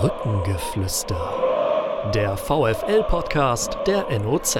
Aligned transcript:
Brückengeflüster. 0.00 1.16
Der 2.14 2.36
VFL-Podcast 2.36 3.78
der 3.86 4.06
NOZ. 4.18 4.58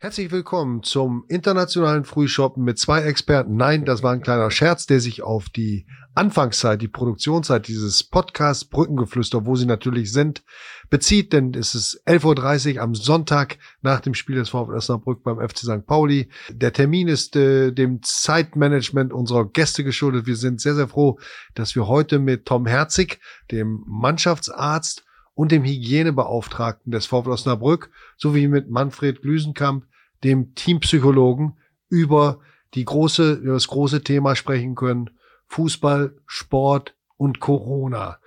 Herzlich 0.00 0.30
willkommen 0.30 0.84
zum 0.84 1.24
internationalen 1.26 2.04
Frühshoppen 2.04 2.62
mit 2.62 2.78
zwei 2.78 3.02
Experten. 3.02 3.56
Nein, 3.56 3.84
das 3.84 4.04
war 4.04 4.12
ein 4.12 4.22
kleiner 4.22 4.48
Scherz, 4.48 4.86
der 4.86 5.00
sich 5.00 5.22
auf 5.24 5.48
die 5.48 5.88
Anfangszeit, 6.14 6.80
die 6.80 6.86
Produktionszeit 6.86 7.66
dieses 7.66 8.04
Podcasts 8.04 8.64
Brückengeflüster, 8.64 9.44
wo 9.44 9.56
sie 9.56 9.66
natürlich 9.66 10.12
sind, 10.12 10.44
bezieht, 10.88 11.32
denn 11.32 11.52
es 11.52 11.74
ist 11.74 12.00
11.30 12.06 12.76
Uhr 12.76 12.82
am 12.82 12.94
Sonntag 12.94 13.58
nach 13.82 13.98
dem 13.98 14.14
Spiel 14.14 14.36
des 14.36 14.50
VfL 14.50 14.76
Osnabrück 14.76 15.24
beim 15.24 15.40
FC 15.40 15.58
St. 15.58 15.84
Pauli. 15.84 16.28
Der 16.48 16.72
Termin 16.72 17.08
ist 17.08 17.34
äh, 17.34 17.72
dem 17.72 18.00
Zeitmanagement 18.00 19.12
unserer 19.12 19.48
Gäste 19.50 19.82
geschuldet. 19.82 20.26
Wir 20.26 20.36
sind 20.36 20.60
sehr, 20.60 20.76
sehr 20.76 20.86
froh, 20.86 21.18
dass 21.56 21.74
wir 21.74 21.88
heute 21.88 22.20
mit 22.20 22.46
Tom 22.46 22.66
Herzig, 22.66 23.18
dem 23.50 23.82
Mannschaftsarzt 23.88 25.07
und 25.38 25.52
dem 25.52 25.62
Hygienebeauftragten 25.62 26.90
des 26.90 27.06
VfL 27.06 27.30
Osnabrück 27.30 27.90
sowie 28.16 28.48
mit 28.48 28.70
Manfred 28.70 29.22
Glüsenkamp, 29.22 29.86
dem 30.24 30.56
Teampsychologen, 30.56 31.56
über 31.88 32.40
die 32.74 32.84
große, 32.84 33.34
über 33.34 33.52
das 33.52 33.68
große 33.68 34.02
Thema 34.02 34.34
sprechen 34.34 34.74
können. 34.74 35.10
Fußball, 35.46 36.16
Sport 36.26 36.96
und 37.16 37.38
Corona. 37.38 38.18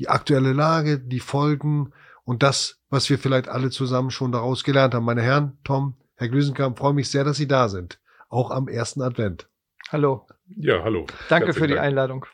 Die 0.00 0.08
aktuelle 0.08 0.54
Lage, 0.54 0.98
die 0.98 1.20
Folgen 1.20 1.92
und 2.24 2.42
das, 2.42 2.80
was 2.90 3.08
wir 3.10 3.20
vielleicht 3.20 3.46
alle 3.46 3.70
zusammen 3.70 4.10
schon 4.10 4.32
daraus 4.32 4.64
gelernt 4.64 4.92
haben. 4.92 5.04
Meine 5.04 5.22
Herren, 5.22 5.58
Tom, 5.62 5.94
Herr 6.16 6.28
Glüsenkamp, 6.28 6.80
freue 6.80 6.94
mich 6.94 7.08
sehr, 7.08 7.22
dass 7.22 7.36
Sie 7.36 7.46
da 7.46 7.68
sind. 7.68 8.00
Auch 8.28 8.50
am 8.50 8.66
ersten 8.66 9.02
Advent. 9.02 9.48
Hallo. 9.92 10.26
Ja, 10.48 10.82
hallo. 10.82 11.06
Danke 11.28 11.46
Herzlichen 11.46 11.52
für 11.54 11.68
die 11.68 11.74
Dank. 11.74 11.86
Einladung. 11.86 12.26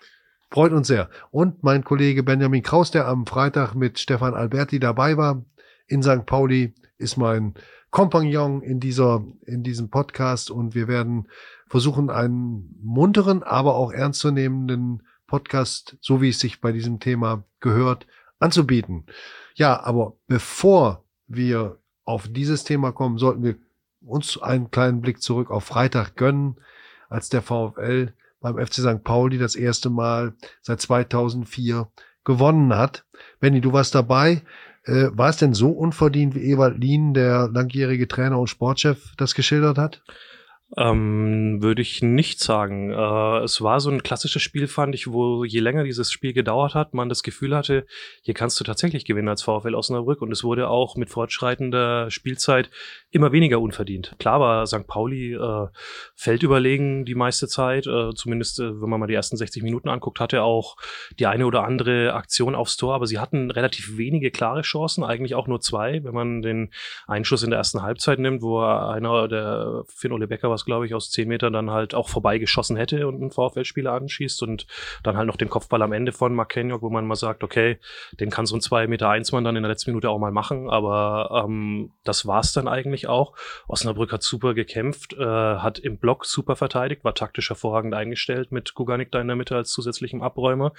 Freut 0.52 0.72
uns 0.72 0.88
sehr. 0.88 1.08
Und 1.30 1.62
mein 1.62 1.82
Kollege 1.82 2.22
Benjamin 2.22 2.62
Kraus, 2.62 2.90
der 2.90 3.08
am 3.08 3.24
Freitag 3.24 3.74
mit 3.74 3.98
Stefan 3.98 4.34
Alberti 4.34 4.78
dabei 4.78 5.16
war 5.16 5.46
in 5.86 6.02
St. 6.02 6.26
Pauli, 6.26 6.74
ist 6.98 7.16
mein 7.16 7.54
Kompagnon 7.90 8.60
in 8.60 8.78
dieser, 8.78 9.24
in 9.46 9.62
diesem 9.62 9.88
Podcast 9.88 10.50
und 10.50 10.74
wir 10.74 10.88
werden 10.88 11.26
versuchen, 11.68 12.10
einen 12.10 12.78
munteren, 12.82 13.42
aber 13.42 13.76
auch 13.76 13.92
ernstzunehmenden 13.92 15.04
Podcast, 15.26 15.96
so 16.02 16.20
wie 16.20 16.28
es 16.28 16.40
sich 16.40 16.60
bei 16.60 16.70
diesem 16.70 17.00
Thema 17.00 17.44
gehört, 17.60 18.06
anzubieten. 18.38 19.06
Ja, 19.54 19.82
aber 19.82 20.18
bevor 20.26 21.06
wir 21.28 21.78
auf 22.04 22.28
dieses 22.28 22.64
Thema 22.64 22.92
kommen, 22.92 23.16
sollten 23.16 23.42
wir 23.42 23.56
uns 24.04 24.36
einen 24.36 24.70
kleinen 24.70 25.00
Blick 25.00 25.22
zurück 25.22 25.50
auf 25.50 25.64
Freitag 25.64 26.14
gönnen, 26.16 26.56
als 27.08 27.30
der 27.30 27.40
VfL 27.40 28.12
beim 28.42 28.58
FC 28.58 28.74
St. 28.74 29.02
Pauli 29.02 29.38
das 29.38 29.54
erste 29.54 29.90
Mal 29.90 30.34
seit 30.60 30.80
2004 30.80 31.88
gewonnen 32.24 32.74
hat. 32.76 33.04
Benny, 33.40 33.60
du 33.60 33.72
warst 33.72 33.94
dabei. 33.94 34.42
Äh, 34.84 35.08
war 35.12 35.28
es 35.28 35.36
denn 35.36 35.54
so 35.54 35.70
unverdient, 35.70 36.34
wie 36.34 36.50
Ewald 36.50 36.78
Lien, 36.78 37.14
der 37.14 37.48
langjährige 37.48 38.08
Trainer 38.08 38.38
und 38.38 38.48
Sportchef, 38.48 39.14
das 39.16 39.34
geschildert 39.34 39.78
hat? 39.78 40.02
Ähm, 40.74 41.62
würde 41.62 41.82
ich 41.82 42.02
nicht 42.02 42.40
sagen. 42.40 42.92
Äh, 42.92 43.44
es 43.44 43.60
war 43.60 43.78
so 43.80 43.90
ein 43.90 44.02
klassisches 44.02 44.40
Spiel, 44.40 44.66
fand 44.68 44.94
ich, 44.94 45.10
wo 45.10 45.44
je 45.44 45.60
länger 45.60 45.84
dieses 45.84 46.10
Spiel 46.10 46.32
gedauert 46.32 46.74
hat, 46.74 46.94
man 46.94 47.10
das 47.10 47.22
Gefühl 47.22 47.54
hatte, 47.54 47.84
hier 48.22 48.32
kannst 48.32 48.58
du 48.58 48.64
tatsächlich 48.64 49.04
gewinnen 49.04 49.28
als 49.28 49.42
VfL 49.42 49.74
Osnabrück. 49.74 50.22
Und 50.22 50.32
es 50.32 50.44
wurde 50.44 50.68
auch 50.68 50.96
mit 50.96 51.10
fortschreitender 51.10 52.10
Spielzeit 52.10 52.70
immer 53.10 53.32
weniger 53.32 53.60
unverdient. 53.60 54.14
Klar 54.18 54.40
war 54.40 54.66
St. 54.66 54.86
Pauli 54.86 55.34
äh, 55.34 55.66
feldüberlegen 56.14 57.04
die 57.04 57.14
meiste 57.14 57.48
Zeit, 57.48 57.86
äh, 57.86 58.14
zumindest 58.14 58.58
äh, 58.58 58.80
wenn 58.80 58.88
man 58.88 59.00
mal 59.00 59.06
die 59.06 59.14
ersten 59.14 59.36
60 59.36 59.62
Minuten 59.62 59.90
anguckt, 59.90 60.20
hatte 60.20 60.42
auch 60.42 60.76
die 61.18 61.26
eine 61.26 61.44
oder 61.44 61.64
andere 61.64 62.14
Aktion 62.14 62.54
aufs 62.54 62.78
Tor, 62.78 62.94
aber 62.94 63.06
sie 63.06 63.18
hatten 63.18 63.50
relativ 63.50 63.98
wenige 63.98 64.30
klare 64.30 64.62
Chancen, 64.62 65.04
eigentlich 65.04 65.34
auch 65.34 65.48
nur 65.48 65.60
zwei, 65.60 66.02
wenn 66.02 66.14
man 66.14 66.40
den 66.40 66.72
Einschuss 67.06 67.42
in 67.42 67.50
der 67.50 67.58
ersten 67.58 67.82
Halbzeit 67.82 68.18
nimmt, 68.18 68.40
wo 68.40 68.60
einer, 68.60 69.28
der 69.28 69.84
Finn 69.88 70.12
Ole 70.12 70.26
Becker 70.26 70.48
was 70.48 70.61
was, 70.62 70.66
glaube 70.66 70.86
ich, 70.86 70.94
aus 70.94 71.10
zehn 71.10 71.28
Metern 71.28 71.52
dann 71.52 71.70
halt 71.70 71.94
auch 71.94 72.08
vorbeigeschossen 72.08 72.76
hätte 72.76 73.06
und 73.06 73.20
einen 73.20 73.30
VfL-Spieler 73.30 73.92
anschießt 73.92 74.42
und 74.42 74.66
dann 75.02 75.16
halt 75.16 75.26
noch 75.26 75.36
den 75.36 75.48
Kopfball 75.48 75.82
am 75.82 75.92
Ende 75.92 76.12
von 76.12 76.34
Mark 76.34 76.52
wo 76.52 76.90
man 76.90 77.06
mal 77.06 77.16
sagt, 77.16 77.42
okay, 77.42 77.78
den 78.20 78.28
kann 78.28 78.44
so 78.44 78.54
ein 78.54 78.60
2 78.60 78.86
Meter 78.86 79.08
1 79.08 79.32
Mann 79.32 79.42
dann 79.42 79.56
in 79.56 79.62
der 79.62 79.70
letzten 79.70 79.90
Minute 79.90 80.10
auch 80.10 80.18
mal 80.18 80.30
machen, 80.30 80.68
aber 80.68 81.44
ähm, 81.44 81.92
das 82.04 82.26
war's 82.26 82.52
dann 82.52 82.68
eigentlich 82.68 83.08
auch. 83.08 83.34
Osnabrück 83.68 84.12
hat 84.12 84.22
super 84.22 84.52
gekämpft, 84.52 85.14
äh, 85.14 85.24
hat 85.24 85.78
im 85.78 85.96
Block 85.96 86.26
super 86.26 86.56
verteidigt, 86.56 87.04
war 87.04 87.14
taktisch 87.14 87.48
hervorragend 87.48 87.94
eingestellt 87.94 88.52
mit 88.52 88.74
Guganik 88.74 89.10
da 89.12 89.20
in 89.20 89.28
der 89.28 89.36
Mitte 89.36 89.56
als 89.56 89.70
zusätzlichem 89.70 90.20
Abräumer. 90.20 90.72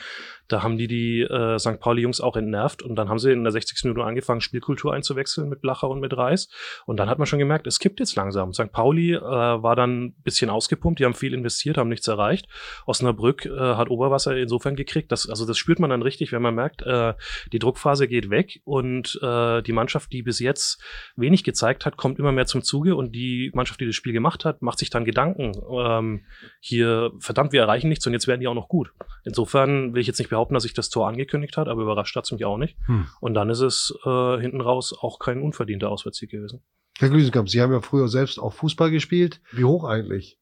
Da 0.48 0.62
haben 0.62 0.78
die 0.78 0.88
die 0.88 1.22
äh, 1.22 1.58
St. 1.58 1.80
Pauli-Jungs 1.80 2.22
auch 2.22 2.36
entnervt 2.36 2.84
und 2.84 2.96
dann 2.96 3.10
haben 3.10 3.18
sie 3.18 3.32
in 3.32 3.44
der 3.44 3.52
60. 3.52 3.84
Minute 3.86 4.06
angefangen, 4.06 4.42
Spielkultur 4.42 4.94
einzuwechseln 4.94 5.50
mit 5.50 5.62
Blacher 5.62 5.90
und 5.90 6.00
mit 6.00 6.16
Reis 6.16 6.50
und 6.86 6.98
dann 6.98 7.10
hat 7.10 7.18
man 7.18 7.26
schon 7.26 7.40
gemerkt, 7.40 7.66
es 7.66 7.80
kippt 7.80 8.00
jetzt 8.00 8.16
langsam. 8.16 8.54
St. 8.54 8.72
Pauli 8.72 9.14
äh, 9.14 9.22
war 9.22 9.73
war 9.74 9.76
dann 9.76 10.04
ein 10.04 10.14
bisschen 10.22 10.52
ausgepumpt, 10.52 11.00
die 11.00 11.06
haben 11.06 11.16
viel 11.16 11.34
investiert, 11.34 11.78
haben 11.80 11.90
nichts 11.90 12.08
erreicht. 12.08 12.48
Osnabrück 12.86 13.48
äh, 13.48 13.50
hat 13.76 13.90
Oberwasser 13.90 14.38
insofern 14.38 14.76
gekriegt, 14.76 15.12
dass, 15.12 15.28
also 15.28 15.48
das 15.48 15.58
spürt 15.58 15.80
man 15.80 15.90
dann 15.90 16.04
richtig, 16.04 16.32
wenn 16.32 16.44
man 16.44 16.54
merkt, 16.54 16.84
äh, 16.84 17.16
die 17.52 17.58
Druckphase 17.58 18.08
geht 18.08 18.30
weg 18.30 18.62
und 18.66 19.20
äh, 19.24 19.64
die 19.64 19.72
Mannschaft, 19.72 20.14
die 20.14 20.22
bis 20.22 20.38
jetzt 20.38 20.80
wenig 21.16 21.44
gezeigt 21.44 21.88
hat, 21.88 21.98
kommt 21.98 22.20
immer 22.20 22.32
mehr 22.32 22.46
zum 22.46 22.62
Zuge 22.62 22.96
und 22.96 23.16
die 23.16 23.50
Mannschaft, 23.56 23.80
die 23.80 23.88
das 23.88 23.96
Spiel 23.96 24.14
gemacht 24.14 24.46
hat, 24.46 24.62
macht 24.62 24.78
sich 24.78 24.92
dann 24.92 25.06
Gedanken, 25.06 25.54
ähm, 25.72 26.26
hier, 26.60 27.12
verdammt, 27.18 27.52
wir 27.52 27.62
erreichen 27.62 27.90
nichts 27.90 28.06
und 28.06 28.14
jetzt 28.14 28.28
werden 28.28 28.42
die 28.42 28.48
auch 28.48 28.54
noch 28.54 28.70
gut. 28.70 28.94
Insofern 29.26 29.96
will 29.96 30.02
ich 30.02 30.08
jetzt 30.08 30.20
nicht 30.20 30.30
behaupten, 30.30 30.54
dass 30.54 30.64
sich 30.64 30.76
das 30.76 30.92
Tor 30.92 31.08
angekündigt 31.08 31.58
hat, 31.58 31.68
aber 31.68 31.82
überrascht 31.82 32.16
hat 32.16 32.26
es 32.26 32.32
mich 32.32 32.46
auch 32.46 32.58
nicht. 32.58 32.78
Hm. 32.86 33.08
Und 33.22 33.34
dann 33.34 33.50
ist 33.50 33.62
es 33.62 33.92
äh, 34.06 34.38
hinten 34.40 34.62
raus 34.62 34.94
auch 35.02 35.18
kein 35.18 35.42
unverdienter 35.42 35.90
Auswärtssieg 35.90 36.30
gewesen. 36.30 36.62
Herr 37.00 37.10
Glüsenkamp, 37.10 37.50
Sie 37.50 37.62
haben 37.62 37.74
ja 37.74 37.82
früher 37.82 38.08
selbst 38.08 38.40
auch 38.40 38.54
Fußball 38.54 38.92
gespielt. 38.92 39.42
Wie 39.52 39.64
hoch 39.64 39.84
eigentlich? 39.84 40.40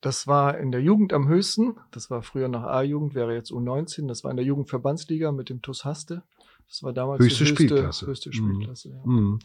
Das 0.00 0.26
war 0.26 0.58
in 0.58 0.70
der 0.70 0.82
Jugend 0.82 1.12
am 1.12 1.26
höchsten. 1.26 1.76
Das 1.90 2.10
war 2.10 2.22
früher 2.22 2.48
noch 2.48 2.62
A-Jugend, 2.62 3.14
wäre 3.14 3.34
jetzt 3.34 3.50
U19. 3.50 4.06
Das 4.06 4.22
war 4.22 4.30
in 4.30 4.36
der 4.36 4.46
Jugendverbandsliga 4.46 5.32
mit 5.32 5.48
dem 5.48 5.60
TuS 5.60 5.84
Haste. 5.84 6.22
Das 6.68 6.82
war 6.82 6.92
damals 6.92 7.20
höchste, 7.20 7.44
die 7.44 7.50
höchste 7.50 7.64
Spielklasse. 7.64 8.06
Höchste 8.06 8.32
Spielklasse 8.32 8.88
mhm. 8.88 8.94
ja. 8.94 9.02
mhm. 9.04 9.38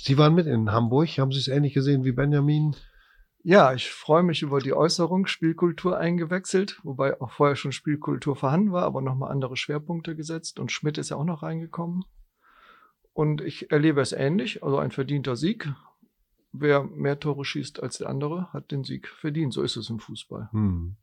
Sie 0.00 0.18
waren 0.18 0.34
mit 0.34 0.46
in 0.46 0.72
Hamburg. 0.72 1.08
Haben 1.18 1.32
Sie 1.32 1.38
es 1.38 1.48
ähnlich 1.48 1.74
gesehen 1.74 2.04
wie 2.04 2.12
Benjamin? 2.12 2.74
Ja, 3.44 3.74
ich 3.74 3.90
freue 3.90 4.22
mich 4.22 4.42
über 4.42 4.60
die 4.60 4.72
Äußerung 4.72 5.26
Spielkultur 5.26 5.98
eingewechselt, 5.98 6.78
wobei 6.84 7.20
auch 7.20 7.32
vorher 7.32 7.56
schon 7.56 7.72
Spielkultur 7.72 8.36
vorhanden 8.36 8.70
war, 8.70 8.84
aber 8.84 9.02
nochmal 9.02 9.32
andere 9.32 9.56
Schwerpunkte 9.56 10.14
gesetzt. 10.14 10.60
Und 10.60 10.70
Schmidt 10.70 10.96
ist 10.96 11.10
ja 11.10 11.16
auch 11.16 11.24
noch 11.24 11.42
reingekommen. 11.42 12.04
Und 13.12 13.40
ich 13.40 13.70
erlebe 13.70 14.00
es 14.00 14.12
ähnlich, 14.12 14.62
also 14.62 14.78
ein 14.78 14.90
verdienter 14.90 15.36
Sieg. 15.36 15.68
Wer 16.52 16.84
mehr 16.84 17.18
Tore 17.18 17.44
schießt 17.44 17.82
als 17.82 17.98
der 17.98 18.08
andere, 18.08 18.52
hat 18.52 18.70
den 18.70 18.84
Sieg 18.84 19.08
verdient. 19.08 19.52
So 19.52 19.62
ist 19.62 19.76
es 19.76 19.90
im 19.90 19.98
Fußball. 19.98 20.48
Hm. 20.52 20.96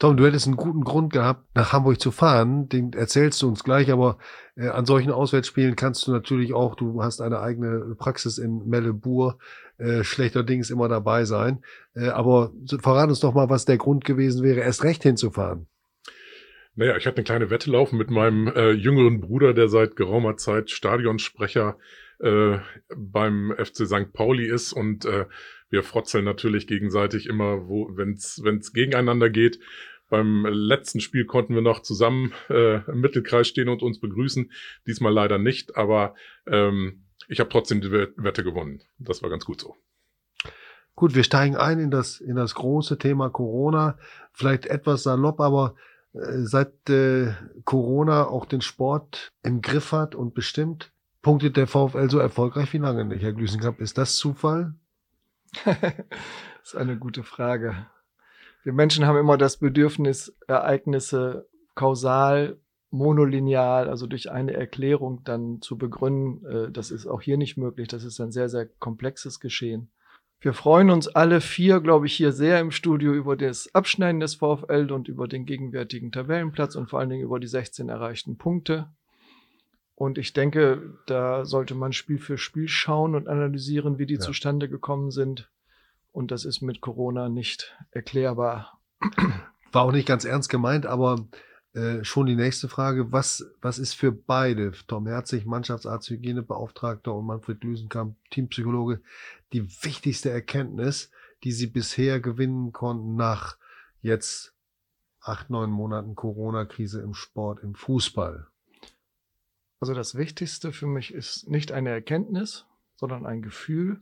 Tom, 0.00 0.16
du 0.16 0.26
hättest 0.26 0.46
einen 0.46 0.56
guten 0.56 0.82
Grund 0.82 1.12
gehabt, 1.12 1.44
nach 1.54 1.72
Hamburg 1.72 2.00
zu 2.00 2.10
fahren. 2.10 2.68
Den 2.68 2.92
erzählst 2.92 3.40
du 3.42 3.48
uns 3.48 3.62
gleich, 3.62 3.92
aber 3.92 4.18
äh, 4.56 4.68
an 4.68 4.86
solchen 4.86 5.12
Auswärtsspielen 5.12 5.76
kannst 5.76 6.06
du 6.06 6.12
natürlich 6.12 6.52
auch, 6.52 6.74
du 6.74 7.02
hast 7.02 7.20
eine 7.20 7.40
eigene 7.40 7.94
Praxis 7.96 8.38
in 8.38 8.68
Mellebur, 8.68 9.38
äh, 9.78 10.02
schlechterdings 10.02 10.70
immer 10.70 10.88
dabei 10.88 11.24
sein. 11.24 11.62
Äh, 11.94 12.08
aber 12.08 12.52
verrat 12.80 13.08
uns 13.08 13.20
doch 13.20 13.34
mal, 13.34 13.50
was 13.50 13.66
der 13.66 13.78
Grund 13.78 14.04
gewesen 14.04 14.42
wäre, 14.42 14.60
erst 14.60 14.82
recht 14.82 15.02
hinzufahren. 15.04 15.68
Naja, 16.76 16.96
ich 16.96 17.06
hatte 17.06 17.18
eine 17.18 17.24
kleine 17.24 17.50
Wette 17.50 17.70
laufen 17.70 17.98
mit 17.98 18.10
meinem 18.10 18.48
äh, 18.48 18.72
jüngeren 18.72 19.20
Bruder, 19.20 19.54
der 19.54 19.68
seit 19.68 19.94
geraumer 19.94 20.36
Zeit 20.36 20.70
Stadionsprecher 20.70 21.78
äh, 22.18 22.58
beim 22.96 23.54
FC 23.56 23.86
St. 23.86 24.12
Pauli 24.12 24.48
ist 24.48 24.72
und 24.72 25.04
äh, 25.04 25.26
wir 25.70 25.82
frotzeln 25.82 26.24
natürlich 26.24 26.66
gegenseitig 26.66 27.28
immer, 27.28 27.68
wo 27.68 27.96
wenn's 27.96 28.40
wenn's 28.42 28.72
gegeneinander 28.72 29.30
geht. 29.30 29.60
Beim 30.10 30.46
letzten 30.46 31.00
Spiel 31.00 31.24
konnten 31.24 31.54
wir 31.54 31.62
noch 31.62 31.80
zusammen 31.80 32.32
äh, 32.50 32.84
im 32.88 33.00
Mittelkreis 33.00 33.48
stehen 33.48 33.68
und 33.68 33.82
uns 33.82 34.00
begrüßen. 34.00 34.52
Diesmal 34.86 35.12
leider 35.12 35.38
nicht, 35.38 35.76
aber 35.76 36.14
ähm, 36.46 37.04
ich 37.28 37.40
habe 37.40 37.50
trotzdem 37.50 37.80
die 37.80 37.90
Wette 37.90 38.44
gewonnen. 38.44 38.82
Das 38.98 39.22
war 39.22 39.30
ganz 39.30 39.44
gut 39.44 39.60
so. 39.60 39.76
Gut, 40.94 41.14
wir 41.14 41.24
steigen 41.24 41.56
ein 41.56 41.80
in 41.80 41.90
das 41.90 42.20
in 42.20 42.36
das 42.36 42.54
große 42.54 42.98
Thema 42.98 43.30
Corona. 43.30 43.98
Vielleicht 44.32 44.66
etwas 44.66 45.04
salopp, 45.04 45.40
aber 45.40 45.74
seit 46.14 46.88
äh, 46.88 47.32
Corona 47.64 48.26
auch 48.26 48.46
den 48.46 48.60
Sport 48.60 49.32
im 49.42 49.60
Griff 49.60 49.92
hat 49.92 50.14
und 50.14 50.34
bestimmt, 50.34 50.92
punktet 51.22 51.56
der 51.56 51.66
VfL 51.66 52.08
so 52.08 52.18
erfolgreich 52.18 52.72
wie 52.72 52.78
lange 52.78 53.04
nicht, 53.04 53.22
Herr 53.22 53.32
Glüsenkamp. 53.32 53.80
Ist 53.80 53.98
das 53.98 54.16
Zufall? 54.16 54.74
das 55.64 55.74
ist 56.62 56.76
eine 56.76 56.96
gute 56.96 57.24
Frage. 57.24 57.86
Wir 58.62 58.72
Menschen 58.72 59.06
haben 59.06 59.18
immer 59.18 59.36
das 59.36 59.56
Bedürfnis, 59.56 60.34
Ereignisse 60.46 61.48
kausal, 61.74 62.58
monolineal, 62.90 63.88
also 63.88 64.06
durch 64.06 64.30
eine 64.30 64.54
Erklärung 64.54 65.22
dann 65.24 65.60
zu 65.60 65.76
begründen. 65.76 66.46
Äh, 66.46 66.70
das 66.70 66.92
ist 66.92 67.06
auch 67.06 67.22
hier 67.22 67.36
nicht 67.36 67.56
möglich. 67.56 67.88
Das 67.88 68.04
ist 68.04 68.20
ein 68.20 68.30
sehr, 68.30 68.48
sehr 68.48 68.66
komplexes 68.66 69.40
Geschehen. 69.40 69.90
Wir 70.40 70.52
freuen 70.52 70.90
uns 70.90 71.08
alle 71.08 71.40
vier, 71.40 71.80
glaube 71.80 72.06
ich, 72.06 72.14
hier 72.14 72.32
sehr 72.32 72.60
im 72.60 72.70
Studio 72.70 73.14
über 73.14 73.36
das 73.36 73.74
Abschneiden 73.74 74.20
des 74.20 74.34
VfL 74.34 74.92
und 74.92 75.08
über 75.08 75.26
den 75.26 75.46
gegenwärtigen 75.46 76.12
Tabellenplatz 76.12 76.76
und 76.76 76.90
vor 76.90 77.00
allen 77.00 77.08
Dingen 77.08 77.22
über 77.22 77.40
die 77.40 77.46
16 77.46 77.88
erreichten 77.88 78.36
Punkte. 78.36 78.88
Und 79.94 80.18
ich 80.18 80.32
denke, 80.32 80.98
da 81.06 81.44
sollte 81.44 81.74
man 81.74 81.92
Spiel 81.92 82.18
für 82.18 82.36
Spiel 82.36 82.68
schauen 82.68 83.14
und 83.14 83.28
analysieren, 83.28 83.98
wie 83.98 84.06
die 84.06 84.14
ja. 84.14 84.20
zustande 84.20 84.68
gekommen 84.68 85.10
sind. 85.10 85.48
Und 86.12 86.30
das 86.30 86.44
ist 86.44 86.62
mit 86.62 86.80
Corona 86.80 87.28
nicht 87.28 87.76
erklärbar. 87.90 88.78
War 89.72 89.82
auch 89.82 89.92
nicht 89.92 90.06
ganz 90.06 90.24
ernst 90.24 90.48
gemeint, 90.48 90.86
aber 90.86 91.26
äh, 91.74 92.04
schon 92.04 92.26
die 92.26 92.36
nächste 92.36 92.68
Frage. 92.68 93.10
Was, 93.10 93.44
was 93.60 93.78
ist 93.78 93.94
für 93.94 94.12
beide, 94.12 94.72
Tom 94.86 95.06
Herzig, 95.06 95.44
Mannschaftsarzt, 95.44 96.08
Hygienebeauftragter 96.08 97.12
und 97.12 97.26
Manfred 97.26 97.62
Lüsenkamp, 97.64 98.16
Teampsychologe, 98.30 99.00
die 99.52 99.68
wichtigste 99.82 100.30
Erkenntnis, 100.30 101.10
die 101.42 101.52
sie 101.52 101.66
bisher 101.66 102.20
gewinnen 102.20 102.72
konnten 102.72 103.16
nach 103.16 103.56
jetzt 104.02 104.54
acht, 105.20 105.50
neun 105.50 105.70
Monaten 105.70 106.14
Corona-Krise 106.14 107.00
im 107.00 107.12
Sport, 107.12 107.62
im 107.62 107.74
Fußball? 107.74 108.46
Also 109.80 109.94
das 109.94 110.14
Wichtigste 110.14 110.72
für 110.72 110.86
mich 110.86 111.12
ist 111.12 111.48
nicht 111.48 111.72
eine 111.72 111.90
Erkenntnis, 111.90 112.66
sondern 112.94 113.26
ein 113.26 113.42
Gefühl. 113.42 113.98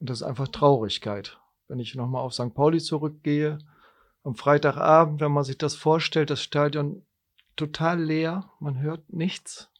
Und 0.00 0.10
das 0.10 0.22
ist 0.22 0.26
einfach 0.26 0.48
Traurigkeit. 0.48 1.38
Wenn 1.68 1.78
ich 1.78 1.94
nochmal 1.94 2.22
auf 2.22 2.34
St. 2.34 2.52
Pauli 2.52 2.80
zurückgehe, 2.80 3.58
am 4.26 4.34
Freitagabend, 4.34 5.20
wenn 5.20 5.30
man 5.30 5.44
sich 5.44 5.56
das 5.56 5.76
vorstellt, 5.76 6.30
das 6.30 6.42
Stadion 6.42 7.02
total 7.54 8.02
leer, 8.02 8.50
man 8.58 8.80
hört 8.80 9.12
nichts. 9.12 9.70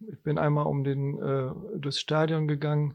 Ich 0.00 0.20
bin 0.22 0.38
einmal 0.38 0.66
um 0.66 0.82
den 0.82 1.18
äh, 1.20 1.50
durchs 1.78 2.00
Stadion 2.00 2.48
gegangen. 2.48 2.94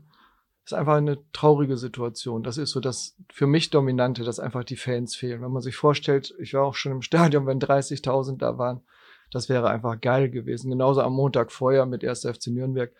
Ist 0.65 0.73
einfach 0.73 0.95
eine 0.95 1.19
traurige 1.31 1.77
Situation. 1.77 2.41
Das 2.41 2.57
ist 2.57 2.71
so 2.71 2.79
das 2.79 3.15
für 3.31 3.45
mich 3.45 3.69
Dominante, 3.69 4.23
dass 4.23 4.39
einfach 4.39 4.63
die 4.63 4.75
Fans 4.75 5.15
fehlen. 5.15 5.41
Wenn 5.41 5.51
man 5.51 5.61
sich 5.61 5.75
vorstellt, 5.75 6.33
ich 6.39 6.55
war 6.55 6.63
auch 6.63 6.73
schon 6.73 6.91
im 6.91 7.03
Stadion, 7.03 7.45
wenn 7.45 7.59
30.000 7.59 8.39
da 8.39 8.57
waren, 8.57 8.81
das 9.31 9.49
wäre 9.49 9.69
einfach 9.69 10.01
geil 10.01 10.29
gewesen. 10.29 10.71
Genauso 10.71 11.01
am 11.01 11.13
Montag 11.13 11.51
vorher 11.51 11.85
mit 11.85 12.03
1. 12.03 12.21
FC 12.21 12.47
Nürnberg. 12.47 12.91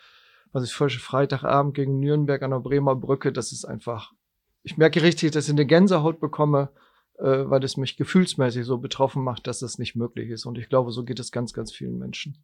Was 0.51 0.63
ich 0.63 0.73
vorher 0.73 0.99
Freitagabend 0.99 1.73
gegen 1.73 1.99
Nürnberg 1.99 2.43
an 2.43 2.51
der 2.51 2.59
Bremer 2.59 2.95
Brücke, 2.95 3.33
das 3.33 3.51
ist 3.51 3.65
einfach, 3.65 4.13
ich 4.61 4.77
merke 4.77 5.01
richtig, 5.01 5.31
dass 5.31 5.45
ich 5.45 5.51
eine 5.51 5.65
Gänsehaut 5.65 6.19
bekomme, 6.19 6.69
äh, 7.17 7.49
weil 7.49 7.63
es 7.63 7.77
mich 7.77 7.97
gefühlsmäßig 7.97 8.65
so 8.65 8.77
betroffen 8.77 9.23
macht, 9.23 9.47
dass 9.47 9.59
das 9.59 9.79
nicht 9.79 9.95
möglich 9.95 10.29
ist. 10.29 10.45
Und 10.45 10.57
ich 10.57 10.69
glaube, 10.69 10.91
so 10.91 11.03
geht 11.03 11.19
es 11.19 11.31
ganz, 11.31 11.53
ganz 11.53 11.71
vielen 11.73 11.97
Menschen. 11.97 12.37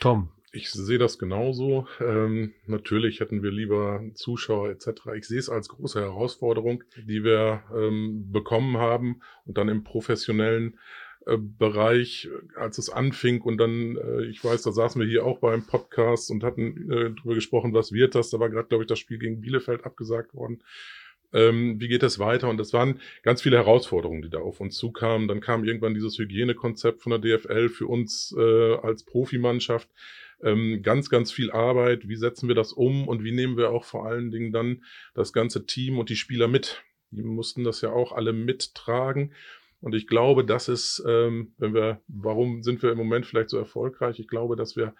Tom. 0.00 0.28
Ich 0.52 0.70
sehe 0.70 0.98
das 0.98 1.18
genauso. 1.18 1.88
Ähm, 2.00 2.54
natürlich 2.66 3.18
hätten 3.18 3.42
wir 3.42 3.50
lieber 3.50 4.00
Zuschauer 4.14 4.70
etc. 4.70 4.88
Ich 5.16 5.26
sehe 5.26 5.40
es 5.40 5.48
als 5.48 5.68
große 5.68 6.00
Herausforderung, 6.00 6.84
die 6.96 7.24
wir 7.24 7.64
ähm, 7.74 8.30
bekommen 8.30 8.76
haben 8.76 9.20
und 9.46 9.58
dann 9.58 9.68
im 9.68 9.82
professionellen 9.82 10.78
äh, 11.26 11.38
Bereich, 11.38 12.28
als 12.54 12.78
es 12.78 12.88
anfing 12.88 13.40
und 13.40 13.56
dann, 13.56 13.96
äh, 13.96 14.26
ich 14.26 14.44
weiß, 14.44 14.62
da 14.62 14.70
saßen 14.70 15.00
wir 15.00 15.08
hier 15.08 15.24
auch 15.24 15.40
beim 15.40 15.66
Podcast 15.66 16.30
und 16.30 16.44
hatten 16.44 16.88
äh, 16.88 17.10
drüber 17.10 17.34
gesprochen, 17.34 17.72
was 17.72 17.90
wird 17.90 18.14
das? 18.14 18.30
Da 18.30 18.38
war 18.38 18.48
gerade, 18.48 18.68
glaube 18.68 18.84
ich, 18.84 18.88
das 18.88 19.00
Spiel 19.00 19.18
gegen 19.18 19.40
Bielefeld 19.40 19.84
abgesagt 19.84 20.34
worden 20.34 20.62
ähm, 21.34 21.80
wie 21.80 21.88
geht 21.88 22.02
es 22.02 22.18
weiter? 22.18 22.48
Und 22.48 22.58
das 22.58 22.72
waren 22.72 23.00
ganz 23.22 23.42
viele 23.42 23.56
Herausforderungen, 23.56 24.22
die 24.22 24.30
da 24.30 24.38
auf 24.38 24.60
uns 24.60 24.76
zukamen. 24.76 25.28
Dann 25.28 25.40
kam 25.40 25.64
irgendwann 25.64 25.94
dieses 25.94 26.16
Hygienekonzept 26.16 27.02
von 27.02 27.10
der 27.10 27.18
DFL 27.18 27.68
für 27.68 27.86
uns 27.86 28.34
äh, 28.38 28.74
als 28.76 29.04
Profimannschaft. 29.04 29.90
Ähm, 30.42 30.82
ganz, 30.82 31.10
ganz 31.10 31.32
viel 31.32 31.50
Arbeit. 31.50 32.08
Wie 32.08 32.16
setzen 32.16 32.48
wir 32.48 32.54
das 32.54 32.72
um 32.72 33.08
und 33.08 33.24
wie 33.24 33.32
nehmen 33.32 33.56
wir 33.56 33.70
auch 33.70 33.84
vor 33.84 34.06
allen 34.06 34.30
Dingen 34.30 34.52
dann 34.52 34.84
das 35.14 35.32
ganze 35.32 35.66
Team 35.66 35.98
und 35.98 36.08
die 36.08 36.16
Spieler 36.16 36.48
mit? 36.48 36.82
Die 37.10 37.22
mussten 37.22 37.64
das 37.64 37.80
ja 37.80 37.90
auch 37.90 38.12
alle 38.12 38.32
mittragen. 38.32 39.32
Und 39.80 39.94
ich 39.94 40.06
glaube, 40.06 40.44
das 40.44 40.68
ist, 40.68 41.04
ähm, 41.06 41.52
wenn 41.58 41.74
wir, 41.74 42.00
warum 42.08 42.62
sind 42.62 42.82
wir 42.82 42.92
im 42.92 42.98
Moment 42.98 43.26
vielleicht 43.26 43.50
so 43.50 43.58
erfolgreich? 43.58 44.18
Ich 44.18 44.28
glaube, 44.28 44.56
dass 44.56 44.76
wir 44.76 44.94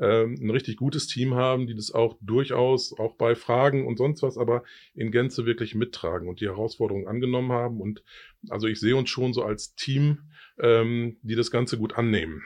ähm, 0.00 0.34
ein 0.40 0.50
richtig 0.50 0.76
gutes 0.76 1.06
Team 1.06 1.34
haben, 1.34 1.66
die 1.66 1.74
das 1.74 1.92
auch 1.92 2.16
durchaus, 2.20 2.92
auch 2.98 3.14
bei 3.16 3.34
Fragen 3.34 3.86
und 3.86 3.96
sonst 3.96 4.22
was, 4.22 4.36
aber 4.38 4.62
in 4.94 5.10
Gänze 5.10 5.46
wirklich 5.46 5.74
mittragen 5.74 6.28
und 6.28 6.40
die 6.40 6.46
Herausforderungen 6.46 7.06
angenommen 7.06 7.52
haben. 7.52 7.80
Und 7.80 8.02
also 8.48 8.66
ich 8.66 8.80
sehe 8.80 8.96
uns 8.96 9.10
schon 9.10 9.32
so 9.32 9.42
als 9.42 9.74
Team, 9.74 10.18
ähm, 10.58 11.16
die 11.22 11.34
das 11.34 11.50
Ganze 11.50 11.78
gut 11.78 11.96
annehmen. 11.96 12.42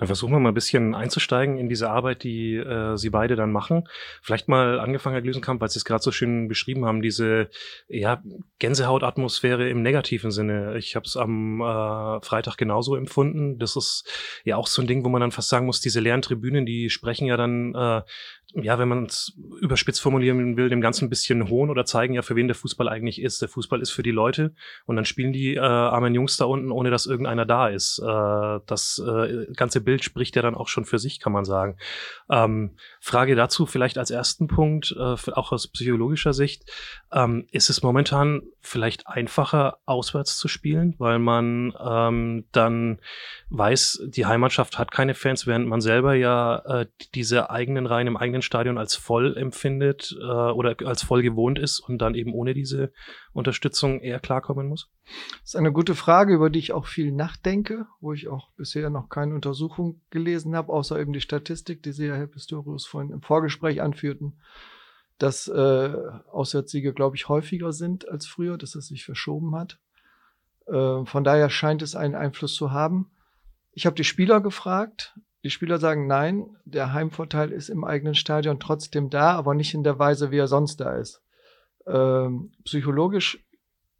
Dann 0.00 0.06
versuchen 0.06 0.32
wir 0.32 0.40
mal 0.40 0.48
ein 0.48 0.54
bisschen 0.54 0.94
einzusteigen 0.94 1.58
in 1.58 1.68
diese 1.68 1.90
Arbeit, 1.90 2.22
die 2.22 2.56
äh, 2.56 2.96
Sie 2.96 3.10
beide 3.10 3.36
dann 3.36 3.52
machen. 3.52 3.86
Vielleicht 4.22 4.48
mal 4.48 4.80
angefangen, 4.80 5.12
Herr 5.12 5.20
Glüsenkamp, 5.20 5.60
weil 5.60 5.68
Sie 5.68 5.78
es 5.78 5.84
gerade 5.84 6.02
so 6.02 6.10
schön 6.10 6.48
beschrieben 6.48 6.86
haben, 6.86 7.02
diese 7.02 7.50
ja, 7.86 8.22
Gänsehautatmosphäre 8.60 9.68
im 9.68 9.82
negativen 9.82 10.30
Sinne. 10.30 10.78
Ich 10.78 10.96
habe 10.96 11.04
es 11.04 11.18
am 11.18 11.60
äh, 11.60 12.22
Freitag 12.22 12.56
genauso 12.56 12.96
empfunden. 12.96 13.58
Das 13.58 13.76
ist 13.76 14.10
ja 14.44 14.56
auch 14.56 14.68
so 14.68 14.80
ein 14.80 14.88
Ding, 14.88 15.04
wo 15.04 15.10
man 15.10 15.20
dann 15.20 15.32
fast 15.32 15.50
sagen 15.50 15.66
muss, 15.66 15.82
diese 15.82 16.00
leeren 16.00 16.22
Tribünen, 16.22 16.64
die 16.64 16.88
sprechen 16.88 17.26
ja 17.26 17.36
dann 17.36 17.74
äh, 17.74 18.00
ja, 18.54 18.78
wenn 18.78 18.88
man 18.88 19.04
es 19.04 19.32
überspitzt 19.60 20.00
formulieren 20.00 20.56
will, 20.56 20.68
dem 20.68 20.80
Ganzen 20.80 21.06
ein 21.06 21.10
bisschen 21.10 21.48
hohn 21.48 21.70
oder 21.70 21.84
zeigen 21.84 22.14
ja, 22.14 22.22
für 22.22 22.36
wen 22.36 22.48
der 22.48 22.56
Fußball 22.56 22.88
eigentlich 22.88 23.20
ist. 23.20 23.40
Der 23.42 23.48
Fußball 23.48 23.80
ist 23.80 23.90
für 23.90 24.02
die 24.02 24.10
Leute 24.10 24.54
und 24.86 24.96
dann 24.96 25.04
spielen 25.04 25.32
die 25.32 25.54
äh, 25.54 25.60
armen 25.60 26.14
Jungs 26.14 26.36
da 26.36 26.46
unten, 26.46 26.70
ohne 26.70 26.90
dass 26.90 27.06
irgendeiner 27.06 27.46
da 27.46 27.68
ist. 27.68 27.98
Äh, 27.98 28.60
das 28.66 29.02
äh, 29.04 29.46
ganze 29.54 29.80
Bild 29.80 30.04
spricht 30.04 30.36
ja 30.36 30.42
dann 30.42 30.54
auch 30.54 30.68
schon 30.68 30.84
für 30.84 30.98
sich, 30.98 31.20
kann 31.20 31.32
man 31.32 31.44
sagen. 31.44 31.76
Ähm, 32.30 32.76
Frage 33.00 33.36
dazu 33.36 33.66
vielleicht 33.66 33.98
als 33.98 34.10
ersten 34.10 34.48
Punkt, 34.48 34.94
äh, 34.98 35.32
auch 35.32 35.52
aus 35.52 35.68
psychologischer 35.68 36.32
Sicht. 36.32 36.64
Ähm, 37.12 37.46
ist 37.52 37.70
es 37.70 37.82
momentan 37.82 38.42
vielleicht 38.60 39.06
einfacher, 39.06 39.78
auswärts 39.86 40.36
zu 40.36 40.48
spielen, 40.48 40.94
weil 40.98 41.18
man 41.18 41.72
ähm, 41.82 42.44
dann 42.52 43.00
weiß, 43.48 44.02
die 44.08 44.26
Heimatschaft 44.26 44.78
hat 44.78 44.90
keine 44.90 45.14
Fans, 45.14 45.46
während 45.46 45.66
man 45.66 45.80
selber 45.80 46.14
ja 46.14 46.58
äh, 46.66 46.86
diese 47.14 47.50
eigenen 47.50 47.86
Reihen 47.86 48.06
im 48.06 48.16
eigenen 48.16 48.39
Stadion 48.42 48.78
als 48.78 48.94
voll 48.94 49.36
empfindet 49.36 50.16
äh, 50.20 50.24
oder 50.24 50.76
als 50.84 51.02
voll 51.02 51.22
gewohnt 51.22 51.58
ist 51.58 51.80
und 51.80 51.98
dann 51.98 52.14
eben 52.14 52.32
ohne 52.32 52.54
diese 52.54 52.92
Unterstützung 53.32 54.00
eher 54.00 54.20
klarkommen 54.20 54.68
muss? 54.68 54.90
Das 55.40 55.50
ist 55.50 55.56
eine 55.56 55.72
gute 55.72 55.94
Frage, 55.94 56.34
über 56.34 56.50
die 56.50 56.58
ich 56.58 56.72
auch 56.72 56.86
viel 56.86 57.12
nachdenke, 57.12 57.86
wo 58.00 58.12
ich 58.12 58.28
auch 58.28 58.50
bisher 58.56 58.90
noch 58.90 59.08
keine 59.08 59.34
Untersuchung 59.34 60.00
gelesen 60.10 60.54
habe, 60.56 60.72
außer 60.72 60.98
eben 60.98 61.12
die 61.12 61.20
Statistik, 61.20 61.82
die 61.82 61.92
Sie, 61.92 62.10
Herr 62.10 62.26
Pistorius, 62.26 62.86
vorhin 62.86 63.12
im 63.12 63.22
Vorgespräch 63.22 63.82
anführten 63.82 64.38
dass 65.20 65.48
äh, 65.48 65.94
Auswärtssiege, 66.32 66.94
glaube 66.94 67.14
ich, 67.14 67.28
häufiger 67.28 67.72
sind 67.72 68.08
als 68.08 68.26
früher, 68.26 68.56
dass 68.56 68.74
es 68.74 68.86
sich 68.86 69.04
verschoben 69.04 69.54
hat. 69.54 69.78
Äh, 70.66 71.04
von 71.04 71.24
daher 71.24 71.50
scheint 71.50 71.82
es 71.82 71.94
einen 71.94 72.14
Einfluss 72.14 72.54
zu 72.54 72.72
haben. 72.72 73.10
Ich 73.72 73.86
habe 73.86 73.96
die 73.96 74.04
Spieler 74.04 74.40
gefragt. 74.40 75.18
Die 75.42 75.50
Spieler 75.50 75.78
sagen, 75.78 76.06
nein, 76.06 76.56
der 76.64 76.92
Heimvorteil 76.92 77.50
ist 77.50 77.70
im 77.70 77.84
eigenen 77.84 78.14
Stadion 78.14 78.60
trotzdem 78.60 79.08
da, 79.08 79.32
aber 79.32 79.54
nicht 79.54 79.74
in 79.74 79.84
der 79.84 79.98
Weise, 79.98 80.30
wie 80.30 80.38
er 80.38 80.48
sonst 80.48 80.80
da 80.80 80.96
ist. 80.96 81.22
Ähm, 81.86 82.52
psychologisch 82.64 83.42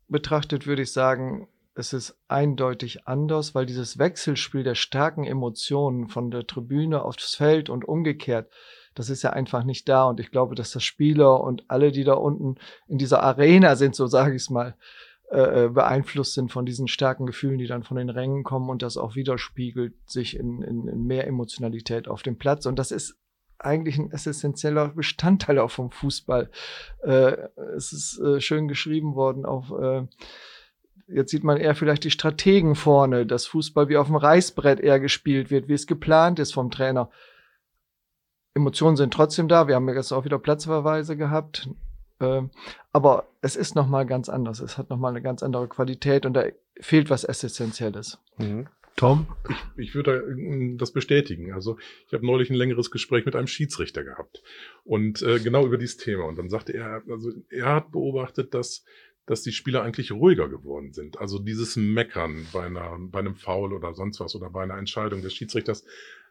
betrachtet 0.09 0.67
würde 0.67 0.83
ich 0.83 0.93
sagen, 0.93 1.49
es 1.75 1.93
ist 1.93 2.19
eindeutig 2.29 3.07
anders, 3.07 3.55
weil 3.55 3.65
dieses 3.65 3.99
Wechselspiel 3.99 4.65
der 4.65 4.75
starken 4.75 5.25
Emotionen 5.25 6.09
von 6.09 6.31
der 6.31 6.47
Tribüne 6.47 7.03
aufs 7.03 7.35
Feld 7.35 7.71
und 7.71 7.87
umgekehrt, 7.87 8.51
das 8.95 9.09
ist 9.09 9.23
ja 9.23 9.31
einfach 9.31 9.65
nicht 9.65 9.89
da. 9.89 10.05
Und 10.05 10.21
ich 10.21 10.31
glaube, 10.31 10.55
dass 10.55 10.73
das 10.73 10.83
Spieler 10.83 11.41
und 11.41 11.65
alle, 11.69 11.93
die 11.93 12.05
da 12.05 12.15
unten 12.15 12.57
in 12.87 12.99
dieser 12.99 13.23
Arena 13.23 13.77
sind, 13.77 13.95
so 13.95 14.07
sage 14.07 14.35
ich 14.35 14.43
es 14.43 14.51
mal, 14.51 14.77
äh, 15.31 15.67
äh, 15.67 15.69
beeinflusst 15.69 16.35
sind 16.35 16.51
von 16.51 16.67
diesen 16.67 16.89
starken 16.89 17.27
Gefühlen, 17.27 17.59
die 17.59 17.67
dann 17.67 17.85
von 17.85 17.97
den 17.97 18.11
Rängen 18.11 18.43
kommen 18.43 18.69
und 18.69 18.83
das 18.83 18.97
auch 18.97 19.15
widerspiegelt 19.15 19.95
sich 20.07 20.37
in, 20.37 20.63
in, 20.63 20.89
in 20.89 21.05
mehr 21.05 21.27
Emotionalität 21.27 22.09
auf 22.09 22.23
dem 22.23 22.37
Platz. 22.37 22.67
Und 22.67 22.79
das 22.79 22.91
ist 22.91 23.17
eigentlich 23.59 23.99
ein 23.99 24.11
essentieller 24.11 24.89
Bestandteil 24.89 25.59
auch 25.59 25.71
vom 25.71 25.91
Fußball. 25.91 26.51
Äh, 27.03 27.37
es 27.77 27.93
ist 27.93 28.19
äh, 28.19 28.41
schön 28.41 28.67
geschrieben 28.67 29.15
worden 29.15 29.45
auf 29.45 29.71
äh, 29.71 30.07
Jetzt 31.13 31.31
sieht 31.33 31.43
man 31.43 31.57
eher 31.57 31.75
vielleicht 31.75 32.05
die 32.05 32.11
Strategen 32.11 32.77
vorne, 32.77 33.27
dass 33.27 33.47
Fußball 33.47 33.89
wie 33.89 33.97
auf 33.97 34.07
dem 34.07 34.17
Reißbrett 34.17 34.79
eher 34.79 35.01
gespielt 35.01 35.51
wird, 35.51 35.69
wie 35.69 35.75
es 35.75 35.89
geplant 35.89 36.39
ist 36.39 36.55
vom 36.55 36.71
Trainer. 36.71 37.11
Emotionen 38.55 38.97
sind 38.97 39.13
trotzdem 39.13 39.49
da. 39.49 39.67
Wir 39.67 39.75
haben 39.75 39.89
jetzt 39.89 40.13
auch 40.13 40.25
wieder 40.25 40.39
Platzverweise 40.39 41.17
gehabt. 41.17 41.69
Ähm, 42.21 42.50
aber 42.93 43.29
es 43.41 43.57
ist 43.57 43.75
nochmal 43.75 44.07
ganz 44.07 44.29
anders. 44.29 44.61
Es 44.61 44.79
hat 44.79 44.91
nochmal 44.91 45.12
eine 45.12 45.23
ganz 45.23 45.43
andere 45.43 45.69
Qualität 45.69 46.27
und 46.27 46.35
da 46.35 46.45
fehlt 46.81 47.11
was 47.11 47.25
Essentielles. 47.25 48.19
Mhm. 48.39 48.69
Tom? 48.97 49.27
Ich, 49.77 49.89
ich 49.89 49.95
würde 49.95 50.77
das 50.77 50.93
bestätigen. 50.93 51.53
Also 51.53 51.79
ich 52.07 52.12
habe 52.12 52.27
neulich 52.27 52.50
ein 52.50 52.57
längeres 52.57 52.91
Gespräch 52.91 53.25
mit 53.25 53.35
einem 53.35 53.47
Schiedsrichter 53.47 54.05
gehabt 54.05 54.43
und 54.85 55.23
äh, 55.23 55.39
genau 55.39 55.65
über 55.65 55.79
dieses 55.79 55.97
Thema. 55.97 56.25
Und 56.25 56.39
dann 56.39 56.50
sagte 56.50 56.75
er, 56.75 57.03
also 57.09 57.31
er 57.49 57.75
hat 57.75 57.93
beobachtet, 57.93 58.53
dass 58.53 58.85
dass 59.31 59.43
die 59.43 59.53
Spieler 59.53 59.83
eigentlich 59.83 60.11
ruhiger 60.11 60.49
geworden 60.49 60.93
sind. 60.93 61.21
Also 61.21 61.39
dieses 61.39 61.77
Meckern 61.77 62.49
bei, 62.53 62.65
einer, 62.65 62.97
bei 62.99 63.21
einem 63.21 63.37
Foul 63.37 63.73
oder 63.73 63.95
sonst 63.95 64.19
was 64.19 64.35
oder 64.35 64.50
bei 64.50 64.65
einer 64.65 64.77
Entscheidung 64.77 65.23
des 65.23 65.35
Schiedsrichters 65.35 65.85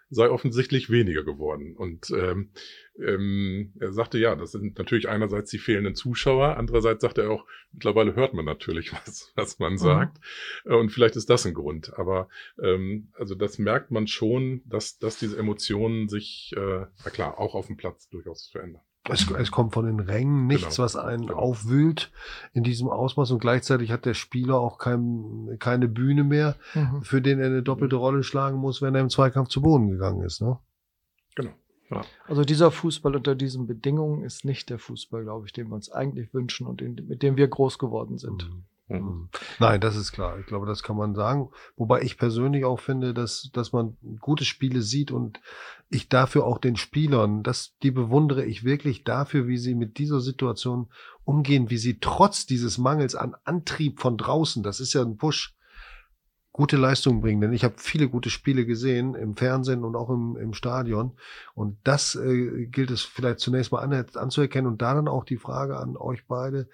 sei 0.10 0.30
offensichtlich 0.30 0.90
weniger 0.90 1.24
geworden. 1.24 1.76
Und 1.76 2.10
ähm, 2.12 2.50
ähm, 2.98 3.74
er 3.80 3.94
sagte, 3.94 4.18
ja, 4.18 4.36
das 4.36 4.52
sind 4.52 4.78
natürlich 4.78 5.08
einerseits 5.08 5.52
die 5.52 5.60
fehlenden 5.60 5.96
Zuschauer, 5.96 6.58
andererseits 6.58 7.02
sagt 7.02 7.18
er 7.18 7.30
auch, 7.30 7.46
mittlerweile 7.72 8.16
hört 8.16 8.34
man 8.34 8.46
natürlich, 8.46 8.92
was, 9.06 9.32
was 9.36 9.60
man 9.60 9.74
mhm. 9.74 9.78
sagt. 9.78 10.18
Mhm. 10.66 10.76
Und 10.76 10.90
vielleicht 10.90 11.16
ist 11.16 11.30
das 11.30 11.46
ein 11.46 11.54
Grund. 11.54 11.94
Aber 11.98 12.30
ähm, 12.62 13.10
also 13.14 13.36
das 13.36 13.60
merkt 13.60 13.92
man 13.92 14.08
schon, 14.08 14.62
dass, 14.66 14.98
dass 14.98 15.20
diese 15.20 15.38
Emotionen 15.38 16.10
sich, 16.10 16.54
äh, 16.56 16.86
na 17.04 17.12
klar, 17.12 17.40
auch 17.40 17.56
auf 17.56 17.68
dem 17.68 17.78
Platz 17.78 18.10
durchaus 18.10 18.50
verändern. 18.50 18.82
Es, 19.10 19.30
es 19.32 19.52
kommt 19.52 19.74
von 19.74 19.86
den 19.86 20.00
Rängen 20.00 20.48
nichts, 20.48 20.76
genau. 20.76 20.86
was 20.86 20.96
einen 20.96 21.28
genau. 21.28 21.40
aufwühlt 21.40 22.12
in 22.54 22.64
diesem 22.64 22.88
Ausmaß 22.90 23.32
und 23.32 23.40
gleichzeitig 23.40 23.92
hat 23.92 24.06
der 24.06 24.14
Spieler 24.14 24.60
auch 24.60 24.78
kein, 24.78 25.58
keine 25.60 25.88
Bühne 25.88 26.24
mehr, 26.24 26.56
mhm. 26.74 27.02
für 27.04 27.22
den 27.22 27.40
er 27.40 27.48
eine 27.48 27.64
doppelte 27.64 27.96
Rolle 27.96 28.24
schlagen 28.24 28.58
muss, 28.58 28.82
wenn 28.82 28.96
er 28.96 29.02
im 29.02 29.10
Zweikampf 29.10 29.50
zu 29.50 29.62
Boden 29.62 29.90
gegangen 29.90 30.22
ist. 30.22 30.42
Ne? 30.42 30.58
Genau. 31.36 31.52
Ja. 31.90 32.02
Also 32.28 32.44
dieser 32.44 32.72
Fußball 32.72 33.16
unter 33.16 33.36
diesen 33.36 33.68
Bedingungen 33.68 34.24
ist 34.24 34.46
nicht 34.46 34.70
der 34.70 34.80
Fußball, 34.80 35.24
glaube 35.24 35.48
ich, 35.48 35.54
den 35.54 35.70
wir 35.70 35.76
uns 35.76 35.92
eigentlich 35.92 36.34
wünschen 36.34 36.68
und 36.68 36.82
den, 36.82 36.96
mit 37.08 37.24
dem 37.24 37.36
wir 37.36 37.48
groß 37.48 37.80
geworden 37.80 38.18
sind. 38.18 38.50
Mhm. 38.50 38.64
Mhm. 38.90 39.30
Nein, 39.60 39.80
das 39.80 39.96
ist 39.96 40.12
klar. 40.12 40.40
Ich 40.40 40.48
glaube, 40.48 40.66
das 40.66 40.84
kann 40.84 40.98
man 40.98 41.16
sagen. 41.16 41.50
Wobei 41.78 42.02
ich 42.02 42.18
persönlich 42.18 42.66
auch 42.66 42.80
finde, 42.80 43.14
dass, 43.14 43.50
dass 43.54 43.72
man 43.72 43.98
gute 44.20 44.46
Spiele 44.46 44.82
sieht 44.82 45.12
und 45.12 45.40
ich 45.90 46.10
dafür 46.10 46.46
auch 46.46 46.58
den 46.58 46.76
Spielern, 46.76 47.44
das, 47.44 47.76
die 47.84 47.92
bewundere 47.92 48.46
ich 48.46 48.64
wirklich 48.64 49.04
dafür, 49.04 49.48
wie 49.48 49.58
sie 49.58 49.76
mit 49.76 49.98
dieser 49.98 50.20
Situation 50.20 50.90
umgehen, 51.24 51.70
wie 51.70 51.78
sie 51.78 52.00
trotz 52.00 52.46
dieses 52.46 52.78
Mangels 52.78 53.16
an 53.16 53.36
Antrieb 53.44 54.00
von 54.00 54.18
draußen, 54.18 54.64
das 54.64 54.80
ist 54.80 54.94
ja 54.94 55.02
ein 55.02 55.18
Push, 55.18 55.56
gute 56.52 56.78
Leistung 56.78 57.22
bringen. 57.22 57.42
Denn 57.42 57.54
ich 57.54 57.64
habe 57.64 57.76
viele 57.78 58.10
gute 58.10 58.30
Spiele 58.30 58.66
gesehen 58.66 59.16
im 59.16 59.36
Fernsehen 59.36 59.84
und 59.84 59.96
auch 59.96 60.10
im, 60.10 60.36
im 60.36 60.54
Stadion. 60.54 61.14
Und 61.54 61.78
das 61.84 62.16
äh, 62.16 62.66
gilt 62.66 62.92
es 62.92 63.02
vielleicht 63.02 63.40
zunächst 63.40 63.72
mal 63.72 63.80
an, 63.80 63.94
anzuerkennen 64.16 64.70
und 64.70 64.82
da 64.82 64.94
dann 64.94 65.08
auch 65.08 65.24
die 65.24 65.38
Frage 65.38 65.78
an 65.78 65.96
euch 65.96 66.26
beide. 66.28 66.68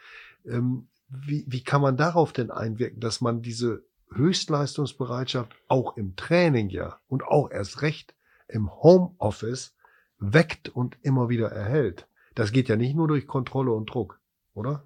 Ähm, 0.46 0.88
wie, 1.10 1.46
wie 1.48 1.64
kann 1.64 1.82
man 1.82 1.98
darauf 1.98 2.34
denn 2.34 2.52
einwirken, 2.52 3.00
dass 3.00 3.22
man 3.22 3.42
diese 3.42 3.84
Höchstleistungsbereitschaft 4.14 5.56
auch 5.68 5.98
im 5.98 6.16
Training 6.16 6.70
ja 6.70 7.00
und 7.08 7.24
auch 7.24 7.52
erst 7.52 7.82
recht 7.82 8.16
im 8.48 8.72
Homeoffice 8.72 9.76
weckt 10.20 10.70
und 10.70 10.98
immer 11.02 11.30
wieder 11.30 11.52
erhält? 11.52 12.08
Das 12.34 12.52
geht 12.52 12.70
ja 12.70 12.76
nicht 12.76 12.96
nur 12.96 13.08
durch 13.08 13.28
Kontrolle 13.28 13.72
und 13.72 13.90
Druck, 13.90 14.20
oder? 14.54 14.84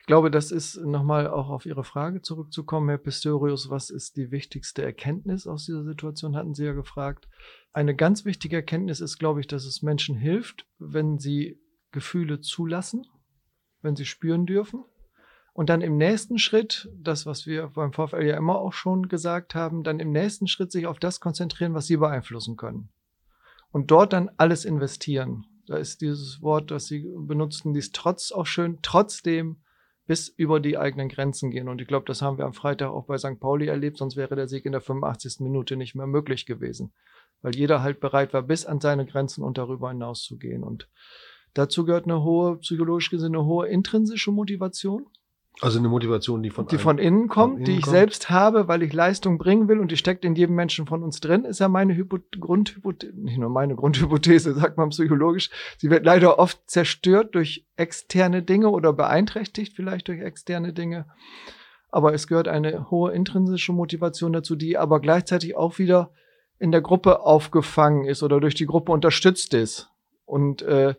Ich 0.00 0.06
glaube, 0.06 0.30
das 0.30 0.50
ist 0.50 0.78
nochmal 0.78 1.26
auch 1.26 1.50
auf 1.50 1.66
Ihre 1.66 1.84
Frage 1.84 2.22
zurückzukommen, 2.22 2.88
Herr 2.88 2.96
Pistorius. 2.96 3.68
Was 3.68 3.90
ist 3.90 4.16
die 4.16 4.30
wichtigste 4.30 4.82
Erkenntnis 4.82 5.46
aus 5.46 5.66
dieser 5.66 5.84
Situation, 5.84 6.34
hatten 6.34 6.54
Sie 6.54 6.64
ja 6.64 6.72
gefragt. 6.72 7.28
Eine 7.74 7.94
ganz 7.94 8.24
wichtige 8.24 8.56
Erkenntnis 8.56 9.00
ist, 9.00 9.18
glaube 9.18 9.40
ich, 9.40 9.46
dass 9.46 9.66
es 9.66 9.82
Menschen 9.82 10.16
hilft, 10.16 10.66
wenn 10.78 11.18
sie 11.18 11.60
Gefühle 11.92 12.40
zulassen, 12.40 13.06
wenn 13.82 13.96
sie 13.96 14.06
spüren 14.06 14.46
dürfen 14.46 14.84
und 15.58 15.70
dann 15.70 15.80
im 15.80 15.96
nächsten 15.96 16.38
Schritt, 16.38 16.88
das, 16.94 17.26
was 17.26 17.44
wir 17.44 17.72
beim 17.74 17.92
VfL 17.92 18.24
ja 18.24 18.36
immer 18.36 18.60
auch 18.60 18.72
schon 18.72 19.08
gesagt 19.08 19.56
haben, 19.56 19.82
dann 19.82 19.98
im 19.98 20.12
nächsten 20.12 20.46
Schritt 20.46 20.70
sich 20.70 20.86
auf 20.86 21.00
das 21.00 21.18
konzentrieren, 21.18 21.74
was 21.74 21.88
sie 21.88 21.96
beeinflussen 21.96 22.56
können. 22.56 22.90
Und 23.72 23.90
dort 23.90 24.12
dann 24.12 24.30
alles 24.36 24.64
investieren. 24.64 25.46
Da 25.66 25.76
ist 25.76 26.00
dieses 26.00 26.40
Wort, 26.42 26.70
das 26.70 26.86
Sie 26.86 27.12
benutzten, 27.12 27.74
dies 27.74 27.90
trotz 27.90 28.30
auch 28.30 28.46
schön, 28.46 28.78
trotzdem 28.82 29.56
bis 30.06 30.28
über 30.28 30.60
die 30.60 30.78
eigenen 30.78 31.08
Grenzen 31.08 31.50
gehen. 31.50 31.68
Und 31.68 31.80
ich 31.80 31.88
glaube, 31.88 32.06
das 32.06 32.22
haben 32.22 32.38
wir 32.38 32.44
am 32.44 32.54
Freitag 32.54 32.90
auch 32.90 33.06
bei 33.06 33.18
St. 33.18 33.40
Pauli 33.40 33.66
erlebt, 33.66 33.96
sonst 33.96 34.14
wäre 34.14 34.36
der 34.36 34.46
Sieg 34.46 34.64
in 34.64 34.70
der 34.70 34.80
85. 34.80 35.40
Minute 35.40 35.76
nicht 35.76 35.96
mehr 35.96 36.06
möglich 36.06 36.46
gewesen. 36.46 36.92
Weil 37.42 37.56
jeder 37.56 37.82
halt 37.82 37.98
bereit 37.98 38.32
war, 38.32 38.42
bis 38.42 38.64
an 38.64 38.80
seine 38.80 39.06
Grenzen 39.06 39.42
und 39.42 39.58
darüber 39.58 39.88
hinaus 39.88 40.22
zu 40.22 40.38
gehen. 40.38 40.62
Und 40.62 40.88
dazu 41.52 41.84
gehört 41.84 42.04
eine 42.04 42.22
hohe, 42.22 42.58
psychologisch 42.58 43.10
gesehen, 43.10 43.34
eine 43.34 43.44
hohe 43.44 43.66
intrinsische 43.66 44.30
Motivation. 44.30 45.08
Also 45.60 45.78
eine 45.78 45.88
Motivation, 45.88 46.42
die 46.42 46.50
von, 46.50 46.68
die 46.68 46.78
von 46.78 46.98
innen 46.98 47.26
kommt, 47.26 47.54
von 47.54 47.56
innen 47.56 47.64
die 47.64 47.76
ich 47.78 47.82
kommt. 47.82 47.96
selbst 47.96 48.30
habe, 48.30 48.68
weil 48.68 48.82
ich 48.84 48.92
Leistung 48.92 49.38
bringen 49.38 49.66
will 49.68 49.80
und 49.80 49.90
die 49.90 49.96
steckt 49.96 50.24
in 50.24 50.36
jedem 50.36 50.54
Menschen 50.54 50.86
von 50.86 51.02
uns 51.02 51.18
drin, 51.18 51.44
ist 51.44 51.58
ja 51.58 51.68
meine 51.68 51.96
Hypo 51.96 52.18
Grundhypothese, 52.38 53.12
nicht 53.16 53.38
nur 53.38 53.50
meine 53.50 53.74
Grundhypothese, 53.74 54.54
sagt 54.58 54.76
man 54.76 54.90
psychologisch. 54.90 55.50
Sie 55.78 55.90
wird 55.90 56.04
leider 56.04 56.38
oft 56.38 56.58
zerstört 56.70 57.34
durch 57.34 57.66
externe 57.76 58.42
Dinge 58.42 58.68
oder 58.70 58.92
beeinträchtigt 58.92 59.74
vielleicht 59.74 60.06
durch 60.06 60.20
externe 60.20 60.72
Dinge. 60.72 61.06
Aber 61.90 62.14
es 62.14 62.28
gehört 62.28 62.46
eine 62.46 62.90
hohe 62.90 63.12
intrinsische 63.12 63.72
Motivation 63.72 64.32
dazu, 64.32 64.54
die 64.54 64.78
aber 64.78 65.00
gleichzeitig 65.00 65.56
auch 65.56 65.78
wieder 65.78 66.12
in 66.60 66.70
der 66.70 66.82
Gruppe 66.82 67.20
aufgefangen 67.20 68.04
ist 68.04 68.22
oder 68.22 68.40
durch 68.40 68.54
die 68.54 68.66
Gruppe 68.66 68.92
unterstützt 68.92 69.54
ist. 69.54 69.90
Und 70.24 70.62
äh, 70.62 70.94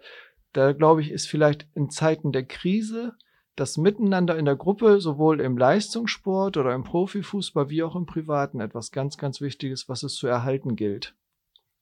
da 0.53 0.73
glaube 0.73 1.01
ich, 1.01 1.11
ist 1.11 1.27
vielleicht 1.27 1.67
in 1.75 1.89
Zeiten 1.89 2.31
der 2.31 2.43
Krise 2.43 3.13
das 3.59 3.77
Miteinander 3.77 4.37
in 4.37 4.45
der 4.45 4.55
Gruppe, 4.55 4.99
sowohl 5.01 5.41
im 5.41 5.57
Leistungssport 5.57 6.57
oder 6.57 6.73
im 6.73 6.83
Profifußball 6.83 7.69
wie 7.69 7.83
auch 7.83 7.95
im 7.95 8.05
Privaten, 8.05 8.59
etwas 8.59 8.91
ganz, 8.91 9.17
ganz 9.17 9.41
Wichtiges, 9.41 9.89
was 9.89 10.03
es 10.03 10.15
zu 10.15 10.27
erhalten 10.27 10.75
gilt. 10.75 11.15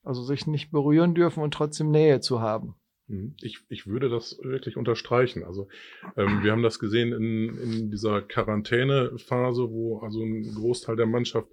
Also 0.03 0.23
sich 0.23 0.47
nicht 0.47 0.71
berühren 0.71 1.15
dürfen 1.15 1.43
und 1.43 1.53
trotzdem 1.53 1.91
Nähe 1.91 2.21
zu 2.21 2.41
haben. 2.41 2.75
Mhm. 3.07 3.35
Ich, 3.41 3.59
ich 3.69 3.87
würde 3.87 4.09
das 4.09 4.39
wirklich 4.43 4.77
unterstreichen. 4.77 5.43
Also 5.43 5.67
ähm, 6.15 6.43
wir 6.43 6.51
haben 6.51 6.63
das 6.63 6.79
gesehen 6.79 7.13
in, 7.13 7.57
in 7.57 7.91
dieser 7.91 8.21
Quarantänephase, 8.21 9.69
wo 9.69 9.99
also 9.99 10.23
ein 10.23 10.53
Großteil 10.55 10.95
der 10.95 11.05
Mannschaft 11.05 11.49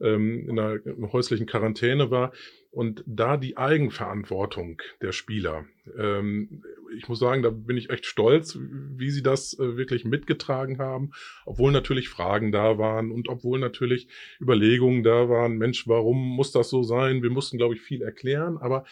ähm, 0.00 0.48
in 0.48 0.58
einer 0.58 0.78
häuslichen 1.12 1.46
Quarantäne 1.46 2.10
war 2.10 2.32
und 2.70 3.02
da 3.06 3.36
die 3.36 3.56
Eigenverantwortung 3.56 4.80
der 5.00 5.12
Spieler. 5.12 5.64
Ähm, 5.98 6.62
ich 6.96 7.08
muss 7.08 7.18
sagen, 7.18 7.42
da 7.42 7.50
bin 7.50 7.76
ich 7.76 7.90
echt 7.90 8.06
stolz, 8.06 8.58
wie 8.60 9.10
sie 9.10 9.22
das 9.22 9.58
äh, 9.58 9.76
wirklich 9.76 10.04
mitgetragen 10.04 10.78
haben, 10.78 11.12
obwohl 11.46 11.72
natürlich 11.72 12.08
Fragen 12.08 12.52
da 12.52 12.78
waren 12.78 13.10
und 13.10 13.28
obwohl 13.28 13.58
natürlich 13.58 14.08
Überlegungen 14.40 15.02
da 15.02 15.28
waren, 15.28 15.56
Mensch, 15.56 15.88
warum 15.88 16.18
muss 16.18 16.52
das 16.52 16.68
so 16.68 16.82
sein? 16.82 17.22
Wir 17.22 17.30
mussten, 17.30 17.56
glaube 17.56 17.74
ich, 17.74 17.80
viel 17.80 18.02
erklären, 18.02 18.58
aber 18.58 18.84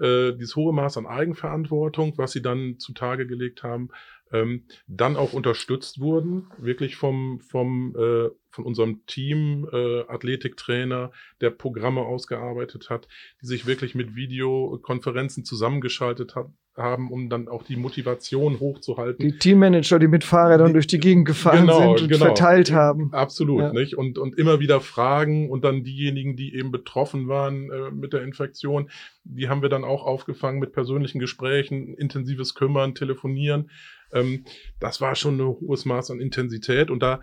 äh, 0.00 0.32
dieses 0.32 0.56
hohe 0.56 0.72
Maß 0.72 0.96
an 0.96 1.06
Eigenverantwortung, 1.06 2.14
was 2.16 2.32
sie 2.32 2.42
dann 2.42 2.78
zutage 2.78 3.26
gelegt 3.26 3.62
haben, 3.62 3.90
ähm, 4.32 4.64
dann 4.86 5.16
auch 5.16 5.32
unterstützt 5.32 6.00
wurden, 6.00 6.46
wirklich 6.58 6.96
vom, 6.96 7.40
vom, 7.40 7.94
äh, 7.96 8.28
von 8.50 8.64
unserem 8.64 9.06
Team, 9.06 9.68
äh, 9.72 10.00
Athletiktrainer, 10.08 11.12
der 11.40 11.50
Programme 11.50 12.02
ausgearbeitet 12.02 12.90
hat, 12.90 13.08
die 13.40 13.46
sich 13.46 13.66
wirklich 13.66 13.94
mit 13.94 14.14
Videokonferenzen 14.14 15.44
zusammengeschaltet 15.44 16.34
hat, 16.34 16.48
haben, 16.78 17.10
um 17.10 17.28
dann 17.28 17.48
auch 17.48 17.62
die 17.64 17.76
Motivation 17.76 18.60
hochzuhalten. 18.60 19.26
Die 19.26 19.36
Teammanager, 19.36 19.98
die 19.98 20.06
mit 20.06 20.24
Fahrrädern 20.24 20.68
die, 20.68 20.72
durch 20.74 20.86
die 20.86 20.98
Gegend 20.98 21.26
gefahren 21.26 21.62
genau, 21.62 21.80
sind 21.80 22.02
und 22.02 22.08
genau. 22.08 22.26
verteilt 22.26 22.72
haben. 22.72 23.12
Absolut, 23.12 23.60
ja. 23.60 23.72
nicht? 23.72 23.96
Und, 23.96 24.18
und 24.18 24.38
immer 24.38 24.60
wieder 24.60 24.80
fragen 24.80 25.50
und 25.50 25.64
dann 25.64 25.82
diejenigen, 25.84 26.36
die 26.36 26.54
eben 26.54 26.70
betroffen 26.70 27.28
waren 27.28 27.70
äh, 27.70 27.90
mit 27.90 28.12
der 28.12 28.22
Infektion, 28.22 28.90
die 29.24 29.48
haben 29.48 29.62
wir 29.62 29.68
dann 29.68 29.84
auch 29.84 30.04
aufgefangen 30.04 30.60
mit 30.60 30.72
persönlichen 30.72 31.18
Gesprächen, 31.18 31.94
intensives 31.94 32.54
Kümmern, 32.54 32.94
Telefonieren. 32.94 33.70
Ähm, 34.12 34.44
das 34.80 35.00
war 35.00 35.14
schon 35.14 35.38
ein 35.38 35.46
hohes 35.46 35.84
Maß 35.84 36.10
an 36.10 36.20
Intensität 36.20 36.90
und 36.90 37.02
da 37.02 37.20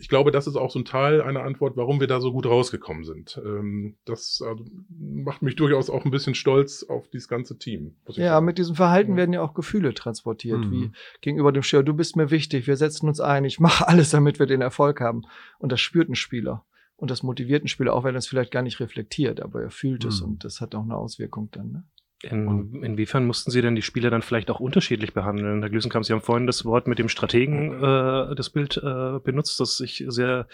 ich 0.00 0.08
glaube, 0.08 0.30
das 0.30 0.46
ist 0.46 0.56
auch 0.56 0.70
so 0.70 0.78
ein 0.78 0.84
Teil 0.84 1.20
einer 1.20 1.42
Antwort, 1.42 1.76
warum 1.76 2.00
wir 2.00 2.06
da 2.06 2.20
so 2.20 2.32
gut 2.32 2.46
rausgekommen 2.46 3.04
sind. 3.04 3.40
Ähm, 3.44 3.96
das 4.04 4.42
also, 4.46 4.64
macht 4.88 5.42
mich 5.42 5.56
durchaus 5.56 5.90
auch 5.90 6.04
ein 6.04 6.10
bisschen 6.10 6.34
stolz 6.34 6.84
auf 6.84 7.08
dieses 7.08 7.28
ganze 7.28 7.58
Team. 7.58 7.96
Ja, 8.08 8.34
sagen. 8.34 8.46
mit 8.46 8.58
diesem 8.58 8.76
Verhalten 8.76 9.16
werden 9.16 9.32
ja 9.32 9.42
auch 9.42 9.54
Gefühle 9.54 9.94
transportiert, 9.94 10.60
mhm. 10.60 10.70
wie 10.70 10.90
gegenüber 11.20 11.52
dem 11.52 11.62
Schirr, 11.62 11.82
du 11.82 11.94
bist 11.94 12.16
mir 12.16 12.30
wichtig, 12.30 12.66
wir 12.66 12.76
setzen 12.76 13.08
uns 13.08 13.20
ein, 13.20 13.44
ich 13.44 13.60
mache 13.60 13.88
alles, 13.88 14.10
damit 14.10 14.38
wir 14.38 14.46
den 14.46 14.60
Erfolg 14.60 15.00
haben. 15.00 15.22
Und 15.58 15.72
das 15.72 15.80
spürt 15.80 16.08
ein 16.08 16.14
Spieler. 16.14 16.64
Und 16.96 17.12
das 17.12 17.22
motiviert 17.22 17.64
ein 17.64 17.68
Spieler, 17.68 17.94
auch 17.94 18.02
wenn 18.02 18.16
er 18.16 18.18
es 18.18 18.26
vielleicht 18.26 18.50
gar 18.50 18.62
nicht 18.62 18.80
reflektiert, 18.80 19.40
aber 19.40 19.62
er 19.62 19.70
fühlt 19.70 20.02
mhm. 20.04 20.08
es 20.08 20.20
und 20.20 20.44
das 20.44 20.60
hat 20.60 20.74
auch 20.74 20.82
eine 20.82 20.96
Auswirkung 20.96 21.48
dann. 21.52 21.70
Ne? 21.70 21.84
In, 22.22 22.82
inwiefern 22.82 23.26
mussten 23.26 23.52
Sie 23.52 23.62
denn 23.62 23.76
die 23.76 23.82
Spieler 23.82 24.10
dann 24.10 24.22
vielleicht 24.22 24.50
auch 24.50 24.58
unterschiedlich 24.58 25.14
behandeln? 25.14 25.60
Herr 25.60 25.70
Glüsenkamp, 25.70 26.04
Sie 26.04 26.12
haben 26.12 26.20
vorhin 26.20 26.48
das 26.48 26.64
Wort 26.64 26.88
mit 26.88 26.98
dem 26.98 27.08
Strategen, 27.08 27.72
äh, 27.74 28.34
das 28.34 28.50
Bild 28.50 28.76
äh, 28.76 29.20
benutzt, 29.20 29.60
das 29.60 29.78
ich 29.78 30.04
sehr 30.08 30.48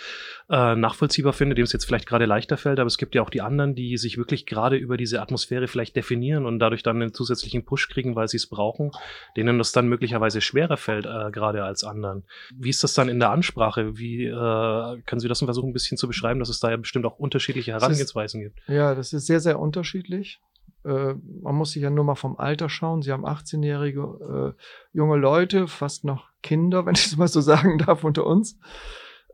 äh, 0.50 0.76
nachvollziehbar 0.76 1.33
finde, 1.33 1.54
dem 1.54 1.64
es 1.64 1.73
jetzt 1.73 1.87
vielleicht 1.87 2.06
gerade 2.06 2.26
leichter 2.26 2.59
fällt, 2.59 2.80
aber 2.80 2.87
es 2.87 2.99
gibt 2.99 3.14
ja 3.14 3.23
auch 3.23 3.30
die 3.30 3.40
anderen, 3.40 3.75
die 3.75 3.97
sich 3.97 4.18
wirklich 4.18 4.44
gerade 4.44 4.76
über 4.76 4.99
diese 4.99 5.23
Atmosphäre 5.23 5.66
vielleicht 5.66 5.97
definieren 5.97 6.44
und 6.44 6.59
dadurch 6.59 6.83
dann 6.83 7.00
einen 7.00 7.14
zusätzlichen 7.14 7.64
Push 7.64 7.88
kriegen, 7.88 8.14
weil 8.14 8.28
sie 8.28 8.37
es 8.37 8.47
brauchen, 8.47 8.90
denen 9.35 9.56
das 9.56 9.73
dann 9.73 9.88
möglicherweise 9.88 10.42
schwerer 10.42 10.76
fällt, 10.76 11.06
äh, 11.06 11.30
gerade 11.30 11.64
als 11.64 11.83
anderen. 11.83 12.25
Wie 12.54 12.68
ist 12.68 12.85
das 12.85 12.92
dann 12.92 13.09
in 13.09 13.21
der 13.21 13.30
Ansprache? 13.30 13.97
Wie 13.97 14.26
äh, 14.26 15.00
können 15.06 15.21
Sie 15.21 15.28
das 15.28 15.38
versuchen, 15.38 15.71
ein 15.71 15.73
bisschen 15.73 15.97
zu 15.97 16.09
beschreiben, 16.09 16.40
dass 16.40 16.50
es 16.50 16.61
da 16.61 16.71
ja 16.71 16.76
bestimmt 16.76 17.06
auch 17.06 17.18
unterschiedliche 17.18 17.73
Herangehensweisen 17.73 18.42
gibt? 18.42 18.61
Ja, 18.68 18.94
das 18.94 19.14
ist 19.14 19.26
sehr, 19.26 19.40
sehr 19.40 19.59
unterschiedlich. 19.59 20.40
Äh, 20.85 21.14
man 21.43 21.55
muss 21.55 21.73
sich 21.73 21.83
ja 21.83 21.91
nur 21.91 22.05
mal 22.05 22.14
vom 22.14 22.37
Alter 22.37 22.69
schauen. 22.69 23.03
Sie 23.03 23.12
haben 23.12 23.26
18-jährige 23.26 24.55
äh, 24.57 24.62
junge 24.97 25.17
Leute, 25.17 25.69
fast 25.69 26.05
noch 26.05 26.29
Kinder, 26.43 26.87
wenn 26.87 26.95
ich 26.95 27.07
es 27.07 27.17
mal 27.17 27.29
so 27.29 27.41
sagen 27.41 27.79
darf, 27.79 28.05
unter 28.05 28.26
uns. 28.26 28.59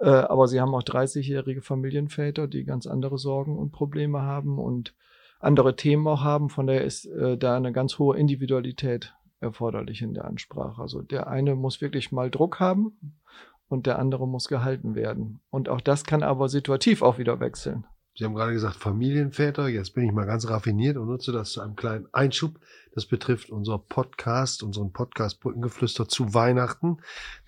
Äh, 0.01 0.09
aber 0.09 0.49
sie 0.49 0.61
haben 0.61 0.75
auch 0.75 0.83
30-jährige 0.83 1.63
Familienväter, 1.63 2.47
die 2.47 2.65
ganz 2.65 2.87
andere 2.87 3.19
Sorgen 3.19 3.59
und 3.59 3.73
Probleme 3.73 4.23
haben. 4.23 4.59
Und 4.59 4.95
andere 5.41 5.75
Themen 5.75 6.07
auch 6.07 6.23
haben. 6.23 6.51
Von 6.51 6.67
daher 6.67 6.85
ist 6.85 7.07
äh, 7.07 7.37
da 7.37 7.57
eine 7.57 7.73
ganz 7.73 7.99
hohe 7.99 8.17
Individualität 8.17 9.15
erforderlich 9.41 10.03
in 10.03 10.15
der 10.15 10.27
Ansprache. 10.27 10.81
Also 10.81 11.01
der 11.01 11.27
eine 11.27 11.55
muss 11.55 11.81
wirklich 11.81 12.13
mal 12.13 12.31
Druck 12.31 12.61
haben 12.61 13.21
und 13.69 13.87
der 13.87 13.99
andere 13.99 14.29
muss 14.29 14.49
gehalten 14.49 14.95
werden. 14.95 15.41
Und 15.51 15.69
auch 15.69 15.81
das 15.81 16.05
kann 16.05 16.23
aber 16.23 16.49
situativ 16.49 17.03
auch 17.03 17.19
wieder 17.19 17.41
wechseln. 17.41 17.87
Sie 18.21 18.27
haben 18.27 18.35
gerade 18.35 18.53
gesagt 18.53 18.77
Familienväter. 18.77 19.67
Jetzt 19.69 19.95
bin 19.95 20.05
ich 20.05 20.13
mal 20.13 20.27
ganz 20.27 20.47
raffiniert 20.47 20.99
und 20.99 21.07
nutze 21.07 21.33
das 21.33 21.53
zu 21.53 21.63
einem 21.63 21.75
kleinen 21.75 22.07
Einschub. 22.13 22.61
Das 22.93 23.07
betrifft 23.07 23.51
unser 23.51 23.79
Podcast, 23.79 24.63
unseren 24.63 24.93
Podcast 24.93 25.41
Brückengeflüster 25.41 26.09
zu 26.09 26.35
Weihnachten. 26.35 26.99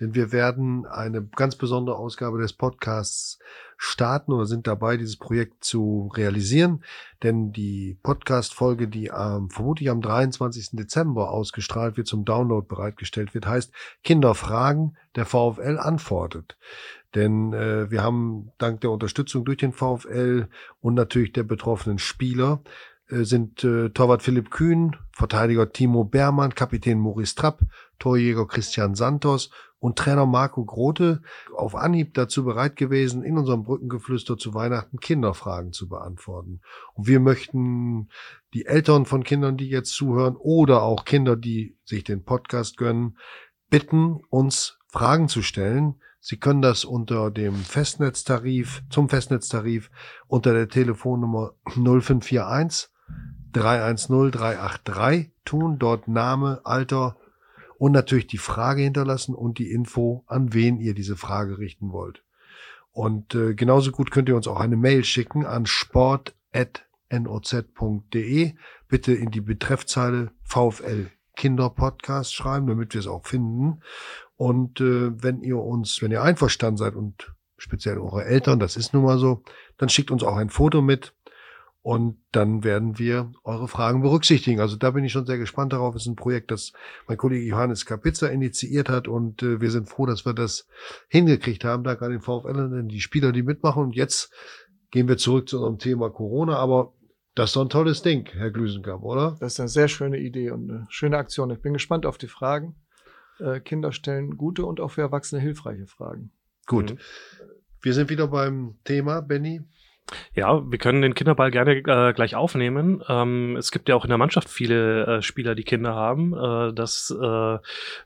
Denn 0.00 0.14
wir 0.14 0.30
werden 0.30 0.86
eine 0.86 1.22
ganz 1.24 1.56
besondere 1.56 1.96
Ausgabe 1.96 2.38
des 2.38 2.52
Podcasts 2.52 3.38
starten 3.76 4.32
oder 4.32 4.46
sind 4.46 4.68
dabei, 4.68 4.96
dieses 4.96 5.16
Projekt 5.16 5.64
zu 5.64 6.10
realisieren. 6.14 6.84
Denn 7.24 7.52
die 7.52 7.98
Podcast-Folge, 8.02 8.86
die 8.86 9.06
ähm, 9.06 9.50
vermutlich 9.50 9.90
am 9.90 10.00
23. 10.00 10.70
Dezember 10.72 11.30
ausgestrahlt 11.30 11.96
wird, 11.96 12.06
zum 12.06 12.24
Download 12.24 12.66
bereitgestellt 12.68 13.34
wird, 13.34 13.46
heißt 13.46 13.72
Kinder 14.04 14.36
fragen, 14.36 14.96
der 15.16 15.26
VfL 15.26 15.78
antwortet. 15.80 16.56
Denn 17.14 17.52
äh, 17.52 17.90
wir 17.90 18.02
haben 18.02 18.52
dank 18.58 18.80
der 18.80 18.90
Unterstützung 18.90 19.44
durch 19.44 19.58
den 19.58 19.72
VfL 19.72 20.48
und 20.80 20.94
natürlich 20.94 21.32
der 21.32 21.42
betroffenen 21.42 21.98
Spieler 21.98 22.62
sind 23.20 23.62
äh, 23.64 23.90
Torwart 23.90 24.22
Philipp 24.22 24.50
Kühn, 24.50 24.96
Verteidiger 25.12 25.70
Timo 25.70 26.04
Beermann, 26.04 26.54
Kapitän 26.54 26.98
Maurice 26.98 27.34
Trapp, 27.34 27.60
Torjäger 27.98 28.46
Christian 28.46 28.94
Santos 28.94 29.50
und 29.78 29.98
Trainer 29.98 30.26
Marco 30.26 30.64
Grote 30.64 31.22
auf 31.56 31.74
Anhieb 31.74 32.14
dazu 32.14 32.44
bereit 32.44 32.76
gewesen, 32.76 33.22
in 33.22 33.36
unserem 33.36 33.64
Brückengeflüster 33.64 34.36
zu 34.38 34.54
Weihnachten 34.54 34.98
Kinderfragen 34.98 35.72
zu 35.72 35.88
beantworten. 35.88 36.60
Und 36.94 37.06
wir 37.06 37.20
möchten 37.20 38.08
die 38.54 38.66
Eltern 38.66 39.06
von 39.06 39.24
Kindern, 39.24 39.56
die 39.56 39.68
jetzt 39.68 39.92
zuhören, 39.92 40.36
oder 40.36 40.82
auch 40.82 41.04
Kinder, 41.04 41.36
die 41.36 41.76
sich 41.84 42.04
den 42.04 42.24
Podcast 42.24 42.76
gönnen, 42.76 43.18
bitten, 43.70 44.20
uns 44.30 44.78
Fragen 44.88 45.28
zu 45.28 45.42
stellen, 45.42 45.96
Sie 46.24 46.36
können 46.36 46.62
das 46.62 46.84
unter 46.84 47.32
dem 47.32 47.56
Festnetztarif, 47.56 48.84
zum 48.88 49.08
Festnetztarif 49.08 49.90
unter 50.28 50.52
der 50.52 50.68
Telefonnummer 50.68 51.54
0541 51.74 52.91
310 53.52 54.32
383 54.32 55.30
tun, 55.44 55.78
dort 55.78 56.08
Name, 56.08 56.62
Alter 56.64 57.16
und 57.78 57.92
natürlich 57.92 58.28
die 58.28 58.38
Frage 58.38 58.82
hinterlassen 58.82 59.34
und 59.34 59.58
die 59.58 59.70
Info, 59.70 60.24
an 60.26 60.54
wen 60.54 60.80
ihr 60.80 60.94
diese 60.94 61.16
Frage 61.16 61.58
richten 61.58 61.92
wollt. 61.92 62.22
Und 62.92 63.34
äh, 63.34 63.54
genauso 63.54 63.90
gut 63.90 64.10
könnt 64.10 64.28
ihr 64.28 64.36
uns 64.36 64.46
auch 64.46 64.60
eine 64.60 64.76
Mail 64.76 65.04
schicken 65.04 65.46
an 65.46 65.66
sport.noz.de. 65.66 68.54
Bitte 68.88 69.12
in 69.12 69.30
die 69.30 69.40
Betreffzeile 69.40 70.30
VfL 70.44 71.10
Kinderpodcast 71.36 72.34
schreiben, 72.34 72.66
damit 72.66 72.94
wir 72.94 73.00
es 73.00 73.06
auch 73.06 73.26
finden. 73.26 73.80
Und 74.36 74.80
äh, 74.80 75.22
wenn 75.22 75.42
ihr 75.42 75.58
uns, 75.58 76.02
wenn 76.02 76.10
ihr 76.10 76.22
einverstanden 76.22 76.76
seid 76.76 76.94
und 76.94 77.34
speziell 77.56 77.98
eure 77.98 78.24
Eltern, 78.24 78.58
das 78.58 78.76
ist 78.76 78.92
nun 78.92 79.04
mal 79.04 79.18
so, 79.18 79.42
dann 79.78 79.88
schickt 79.88 80.10
uns 80.10 80.22
auch 80.22 80.36
ein 80.36 80.50
Foto 80.50 80.82
mit 80.82 81.14
und 81.82 82.22
dann 82.30 82.62
werden 82.62 82.98
wir 83.00 83.32
eure 83.42 83.66
Fragen 83.66 84.02
berücksichtigen. 84.02 84.60
Also 84.60 84.76
da 84.76 84.92
bin 84.92 85.04
ich 85.04 85.12
schon 85.12 85.26
sehr 85.26 85.38
gespannt 85.38 85.72
darauf. 85.72 85.96
Es 85.96 86.02
ist 86.02 86.08
ein 86.08 86.16
Projekt, 86.16 86.52
das 86.52 86.72
mein 87.08 87.16
Kollege 87.16 87.44
Johannes 87.44 87.86
Kapitzer 87.86 88.30
initiiert 88.30 88.88
hat 88.88 89.08
und 89.08 89.42
äh, 89.42 89.60
wir 89.60 89.70
sind 89.72 89.88
froh, 89.88 90.06
dass 90.06 90.24
wir 90.24 90.32
das 90.32 90.68
hingekriegt 91.08 91.64
haben. 91.64 91.82
Danke 91.82 92.04
an 92.04 92.12
den 92.12 92.20
VfL 92.20 92.56
und 92.56 92.88
die 92.88 93.00
Spieler, 93.00 93.32
die 93.32 93.42
mitmachen. 93.42 93.82
Und 93.82 93.96
jetzt 93.96 94.32
gehen 94.92 95.08
wir 95.08 95.16
zurück 95.16 95.48
zu 95.48 95.56
unserem 95.56 95.78
Thema 95.78 96.10
Corona, 96.10 96.56
aber 96.56 96.92
das 97.34 97.50
ist 97.50 97.56
doch 97.56 97.62
ein 97.62 97.70
tolles 97.70 98.02
Ding, 98.02 98.28
Herr 98.32 98.50
Glüsenkamp, 98.50 99.02
oder? 99.02 99.36
Das 99.40 99.54
ist 99.54 99.60
eine 99.60 99.68
sehr 99.68 99.88
schöne 99.88 100.18
Idee 100.18 100.50
und 100.50 100.70
eine 100.70 100.86
schöne 100.88 101.16
Aktion. 101.16 101.50
Ich 101.50 101.62
bin 101.62 101.72
gespannt 101.72 102.06
auf 102.06 102.16
die 102.16 102.28
Fragen. 102.28 102.76
Äh, 103.40 103.58
Kinder 103.58 103.90
stellen 103.90 104.36
gute 104.36 104.66
und 104.66 104.80
auch 104.80 104.92
für 104.92 105.00
Erwachsene 105.00 105.40
hilfreiche 105.40 105.86
Fragen. 105.86 106.30
Gut. 106.66 106.92
Mhm. 106.92 106.98
Wir 107.80 107.94
sind 107.94 108.08
wieder 108.10 108.28
beim 108.28 108.78
Thema, 108.84 109.20
Benny. 109.20 109.62
Ja, 110.34 110.62
wir 110.70 110.78
können 110.78 111.02
den 111.02 111.14
Kinderball 111.14 111.50
gerne 111.50 111.76
äh, 111.76 112.12
gleich 112.12 112.34
aufnehmen. 112.34 113.02
Ähm, 113.08 113.56
es 113.56 113.70
gibt 113.70 113.88
ja 113.88 113.94
auch 113.94 114.04
in 114.04 114.08
der 114.08 114.18
Mannschaft 114.18 114.48
viele 114.48 115.06
äh, 115.06 115.22
Spieler, 115.22 115.54
die 115.54 115.64
Kinder 115.64 115.94
haben. 115.94 116.32
Äh, 116.32 116.72
das, 116.72 117.10
äh, 117.10 117.58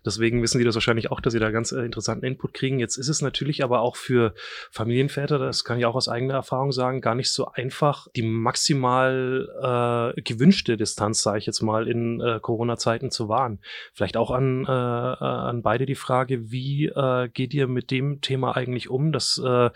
deswegen 0.04 0.42
wissen 0.42 0.58
die 0.58 0.64
das 0.64 0.74
wahrscheinlich 0.74 1.10
auch, 1.10 1.20
dass 1.20 1.32
sie 1.32 1.40
da 1.40 1.50
ganz 1.50 1.72
äh, 1.72 1.80
interessanten 1.80 2.24
Input 2.24 2.54
kriegen. 2.54 2.78
Jetzt 2.78 2.96
ist 2.96 3.08
es 3.08 3.22
natürlich 3.22 3.64
aber 3.64 3.80
auch 3.80 3.96
für 3.96 4.34
Familienväter, 4.70 5.38
das 5.38 5.64
kann 5.64 5.78
ich 5.78 5.86
auch 5.86 5.94
aus 5.94 6.08
eigener 6.08 6.34
Erfahrung 6.34 6.72
sagen, 6.72 7.00
gar 7.00 7.14
nicht 7.14 7.32
so 7.32 7.46
einfach, 7.46 8.08
die 8.16 8.22
maximal 8.22 10.14
äh, 10.16 10.20
gewünschte 10.22 10.76
Distanz, 10.76 11.22
sage 11.22 11.38
ich 11.38 11.46
jetzt 11.46 11.62
mal, 11.62 11.88
in 11.88 12.20
äh, 12.20 12.40
Corona-Zeiten 12.40 13.10
zu 13.10 13.28
wahren. 13.28 13.60
Vielleicht 13.92 14.16
auch 14.16 14.30
an, 14.30 14.64
äh, 14.66 14.70
an 14.70 15.62
beide 15.62 15.86
die 15.86 15.94
Frage, 15.94 16.50
wie 16.50 16.86
äh, 16.86 17.28
geht 17.28 17.54
ihr 17.54 17.66
mit 17.66 17.90
dem 17.90 18.20
Thema 18.20 18.56
eigentlich 18.56 18.90
um, 18.90 19.12
dass 19.12 19.40
äh, 19.44 19.70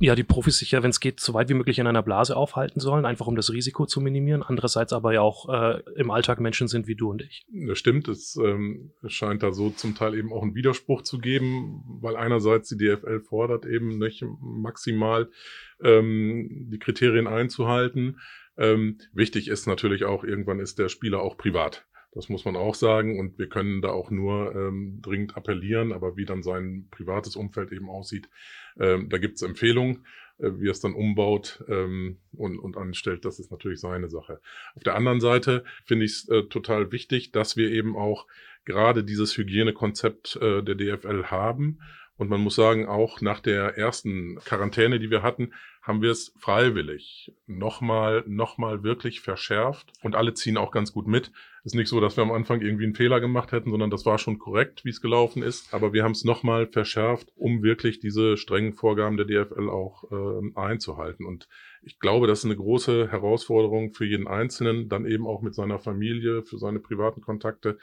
ja, 0.00 0.14
die 0.14 0.24
Profis 0.24 0.58
sich 0.58 0.70
ja, 0.70 0.82
wenn 0.82 0.90
es 0.90 0.98
geht, 0.98 1.20
so 1.20 1.34
weit 1.34 1.50
wie 1.50 1.54
möglich 1.54 1.78
in 1.78 1.86
einer 1.86 2.02
Blase 2.02 2.34
aufhalten 2.34 2.80
sollen, 2.80 3.04
einfach 3.04 3.26
um 3.26 3.36
das 3.36 3.52
Risiko 3.52 3.84
zu 3.84 4.00
minimieren. 4.00 4.42
Andererseits 4.42 4.94
aber 4.94 5.12
ja 5.12 5.20
auch 5.20 5.48
äh, 5.50 5.82
im 5.94 6.10
Alltag 6.10 6.40
Menschen 6.40 6.68
sind 6.68 6.86
wie 6.86 6.94
du 6.94 7.10
und 7.10 7.20
ich. 7.20 7.44
Das 7.52 7.78
stimmt, 7.78 8.08
es 8.08 8.34
ähm, 8.36 8.92
scheint 9.06 9.42
da 9.42 9.52
so 9.52 9.68
zum 9.68 9.94
Teil 9.94 10.14
eben 10.14 10.32
auch 10.32 10.42
einen 10.42 10.54
Widerspruch 10.54 11.02
zu 11.02 11.18
geben, 11.18 11.84
weil 12.00 12.16
einerseits 12.16 12.70
die 12.70 12.78
DFL 12.78 13.20
fordert 13.20 13.66
eben 13.66 13.98
nicht 13.98 14.24
maximal 14.40 15.28
ähm, 15.82 16.68
die 16.72 16.78
Kriterien 16.78 17.26
einzuhalten. 17.26 18.18
Ähm, 18.56 18.98
wichtig 19.12 19.48
ist 19.48 19.66
natürlich 19.66 20.04
auch, 20.04 20.24
irgendwann 20.24 20.60
ist 20.60 20.78
der 20.78 20.88
Spieler 20.88 21.20
auch 21.20 21.36
privat. 21.36 21.86
Das 22.12 22.28
muss 22.28 22.44
man 22.44 22.56
auch 22.56 22.74
sagen. 22.74 23.18
Und 23.18 23.38
wir 23.38 23.48
können 23.48 23.82
da 23.82 23.90
auch 23.90 24.10
nur 24.10 24.54
ähm, 24.54 25.00
dringend 25.02 25.36
appellieren, 25.36 25.92
aber 25.92 26.16
wie 26.16 26.24
dann 26.24 26.42
sein 26.42 26.88
privates 26.90 27.36
Umfeld 27.36 27.72
eben 27.72 27.88
aussieht, 27.88 28.28
ähm, 28.78 29.08
da 29.08 29.18
gibt 29.18 29.36
es 29.36 29.42
Empfehlungen. 29.42 30.04
Äh, 30.40 30.60
wie 30.60 30.68
er 30.68 30.72
es 30.72 30.80
dann 30.80 30.94
umbaut 30.94 31.62
ähm, 31.68 32.18
und, 32.32 32.58
und 32.58 32.76
anstellt, 32.76 33.24
das 33.24 33.38
ist 33.38 33.50
natürlich 33.50 33.80
seine 33.80 34.08
Sache. 34.08 34.40
Auf 34.74 34.82
der 34.82 34.94
anderen 34.94 35.20
Seite 35.20 35.64
finde 35.84 36.06
ich 36.06 36.12
es 36.12 36.28
äh, 36.28 36.44
total 36.44 36.92
wichtig, 36.92 37.32
dass 37.32 37.56
wir 37.56 37.70
eben 37.70 37.96
auch 37.96 38.26
gerade 38.64 39.04
dieses 39.04 39.36
Hygienekonzept 39.36 40.36
äh, 40.36 40.62
der 40.62 40.74
DFL 40.74 41.24
haben. 41.24 41.80
Und 42.20 42.28
man 42.28 42.42
muss 42.42 42.54
sagen, 42.54 42.86
auch 42.86 43.22
nach 43.22 43.40
der 43.40 43.78
ersten 43.78 44.38
Quarantäne, 44.44 45.00
die 45.00 45.10
wir 45.10 45.22
hatten, 45.22 45.54
haben 45.80 46.02
wir 46.02 46.10
es 46.10 46.34
freiwillig 46.38 47.32
nochmal, 47.46 48.22
nochmal 48.26 48.82
wirklich 48.82 49.22
verschärft 49.22 49.90
und 50.02 50.14
alle 50.14 50.34
ziehen 50.34 50.58
auch 50.58 50.70
ganz 50.70 50.92
gut 50.92 51.06
mit. 51.06 51.32
Ist 51.64 51.74
nicht 51.74 51.88
so, 51.88 51.98
dass 51.98 52.18
wir 52.18 52.22
am 52.22 52.30
Anfang 52.30 52.60
irgendwie 52.60 52.84
einen 52.84 52.94
Fehler 52.94 53.20
gemacht 53.20 53.52
hätten, 53.52 53.70
sondern 53.70 53.88
das 53.88 54.04
war 54.04 54.18
schon 54.18 54.38
korrekt, 54.38 54.84
wie 54.84 54.90
es 54.90 55.00
gelaufen 55.00 55.42
ist. 55.42 55.72
Aber 55.72 55.94
wir 55.94 56.04
haben 56.04 56.12
es 56.12 56.24
nochmal 56.24 56.66
verschärft, 56.66 57.32
um 57.36 57.62
wirklich 57.62 58.00
diese 58.00 58.36
strengen 58.36 58.74
Vorgaben 58.74 59.16
der 59.16 59.24
DFL 59.24 59.70
auch 59.70 60.04
äh, 60.12 60.60
einzuhalten. 60.60 61.24
Und 61.24 61.48
ich 61.80 62.00
glaube, 62.00 62.26
das 62.26 62.40
ist 62.40 62.44
eine 62.44 62.56
große 62.56 63.10
Herausforderung 63.10 63.94
für 63.94 64.04
jeden 64.04 64.28
Einzelnen, 64.28 64.90
dann 64.90 65.06
eben 65.06 65.26
auch 65.26 65.40
mit 65.40 65.54
seiner 65.54 65.78
Familie, 65.78 66.42
für 66.42 66.58
seine 66.58 66.80
privaten 66.80 67.22
Kontakte 67.22 67.78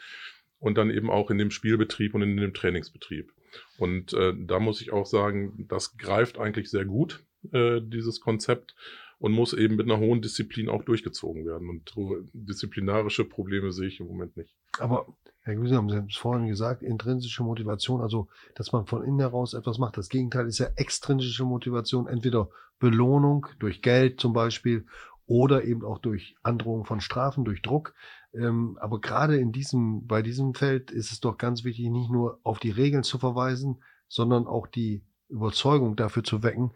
und 0.59 0.77
dann 0.77 0.89
eben 0.89 1.09
auch 1.09 1.29
in 1.29 1.37
dem 1.37 1.51
Spielbetrieb 1.51 2.13
und 2.13 2.21
in 2.21 2.37
dem 2.37 2.53
Trainingsbetrieb. 2.53 3.31
Und 3.77 4.13
äh, 4.13 4.33
da 4.37 4.59
muss 4.59 4.81
ich 4.81 4.91
auch 4.91 5.05
sagen, 5.05 5.65
das 5.69 5.97
greift 5.97 6.37
eigentlich 6.37 6.69
sehr 6.69 6.85
gut 6.85 7.23
äh, 7.51 7.81
dieses 7.81 8.19
Konzept 8.21 8.75
und 9.19 9.31
muss 9.31 9.53
eben 9.53 9.75
mit 9.75 9.85
einer 9.89 9.99
hohen 9.99 10.21
Disziplin 10.21 10.69
auch 10.69 10.83
durchgezogen 10.83 11.45
werden. 11.45 11.69
Und 11.69 11.93
disziplinarische 12.33 13.25
Probleme 13.25 13.71
sehe 13.71 13.87
ich 13.87 13.99
im 13.99 14.07
Moment 14.07 14.37
nicht. 14.37 14.53
Aber 14.79 15.07
Herr 15.41 15.55
Güse, 15.55 15.75
haben 15.75 15.89
es 15.89 16.17
vorhin 16.17 16.47
gesagt, 16.47 16.83
intrinsische 16.83 17.41
Motivation, 17.41 18.01
also 18.01 18.27
dass 18.55 18.73
man 18.73 18.85
von 18.85 19.03
innen 19.03 19.19
heraus 19.19 19.53
etwas 19.53 19.77
macht. 19.77 19.97
Das 19.97 20.09
Gegenteil 20.09 20.45
ist 20.47 20.59
ja 20.59 20.67
extrinsische 20.75 21.45
Motivation, 21.45 22.07
entweder 22.07 22.49
Belohnung 22.79 23.47
durch 23.59 23.81
Geld 23.81 24.19
zum 24.19 24.33
Beispiel 24.33 24.85
oder 25.25 25.63
eben 25.63 25.83
auch 25.83 25.99
durch 25.99 26.35
Androhung 26.43 26.85
von 26.85 27.01
Strafen, 27.01 27.45
durch 27.45 27.61
Druck. 27.61 27.93
Ähm, 28.37 28.77
aber 28.79 29.01
gerade 29.01 29.37
in 29.37 29.51
diesem, 29.51 30.05
bei 30.05 30.21
diesem 30.21 30.53
Feld 30.53 30.91
ist 30.91 31.11
es 31.11 31.19
doch 31.19 31.37
ganz 31.37 31.63
wichtig, 31.63 31.89
nicht 31.89 32.11
nur 32.11 32.39
auf 32.43 32.59
die 32.59 32.71
Regeln 32.71 33.03
zu 33.03 33.17
verweisen, 33.17 33.81
sondern 34.07 34.45
auch 34.45 34.67
die 34.67 35.03
Überzeugung 35.27 35.95
dafür 35.95 36.23
zu 36.23 36.43
wecken, 36.43 36.71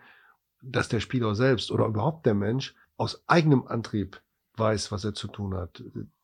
dass 0.62 0.90
der 0.90 1.00
Spieler 1.00 1.36
selbst 1.36 1.72
oder 1.72 1.86
überhaupt 1.86 2.26
der 2.26 2.34
Mensch 2.34 2.76
aus 2.98 3.24
eigenem 3.28 3.68
Antrieb 3.68 4.22
weiß, 4.58 4.92
was 4.92 5.06
er 5.06 5.14
zu 5.14 5.28
tun 5.28 5.54
hat. 5.56 5.84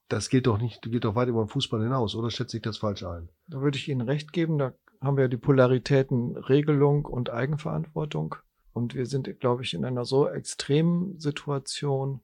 Das 0.09 0.29
gilt 0.29 0.47
doch 0.47 0.57
nicht, 0.57 0.81
gilt 0.83 1.03
doch 1.03 1.15
weit 1.15 1.27
über 1.27 1.43
den 1.43 1.49
Fußball 1.49 1.81
hinaus, 1.81 2.15
oder 2.15 2.29
schätze 2.29 2.57
ich 2.57 2.63
das 2.63 2.77
falsch 2.77 3.03
ein? 3.03 3.29
Da 3.47 3.61
würde 3.61 3.77
ich 3.77 3.89
Ihnen 3.89 4.01
recht 4.01 4.31
geben. 4.31 4.57
Da 4.57 4.73
haben 5.01 5.17
wir 5.17 5.27
die 5.27 5.37
Polaritäten 5.37 6.37
Regelung 6.37 7.05
und 7.05 7.29
Eigenverantwortung. 7.29 8.35
Und 8.73 8.95
wir 8.95 9.05
sind, 9.05 9.39
glaube 9.39 9.63
ich, 9.63 9.73
in 9.73 9.85
einer 9.85 10.05
so 10.05 10.27
extremen 10.27 11.19
Situation, 11.19 12.21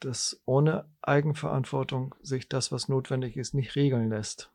dass 0.00 0.40
ohne 0.44 0.88
Eigenverantwortung 1.02 2.14
sich 2.22 2.48
das, 2.48 2.72
was 2.72 2.88
notwendig 2.88 3.36
ist, 3.36 3.54
nicht 3.54 3.76
regeln 3.76 4.10
lässt. 4.10 4.50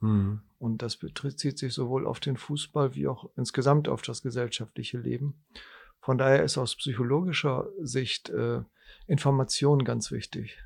Mhm. 0.00 0.42
Und 0.58 0.82
das 0.82 0.96
bezieht 0.96 1.58
sich 1.58 1.74
sowohl 1.74 2.06
auf 2.06 2.20
den 2.20 2.36
Fußball 2.36 2.94
wie 2.94 3.08
auch 3.08 3.30
insgesamt 3.36 3.88
auf 3.88 4.02
das 4.02 4.22
gesellschaftliche 4.22 4.98
Leben. 4.98 5.44
Von 6.00 6.18
daher 6.18 6.44
ist 6.44 6.58
aus 6.58 6.76
psychologischer 6.76 7.68
Sicht 7.80 8.28
äh, 8.30 8.62
Information 9.06 9.84
ganz 9.84 10.10
wichtig. 10.10 10.62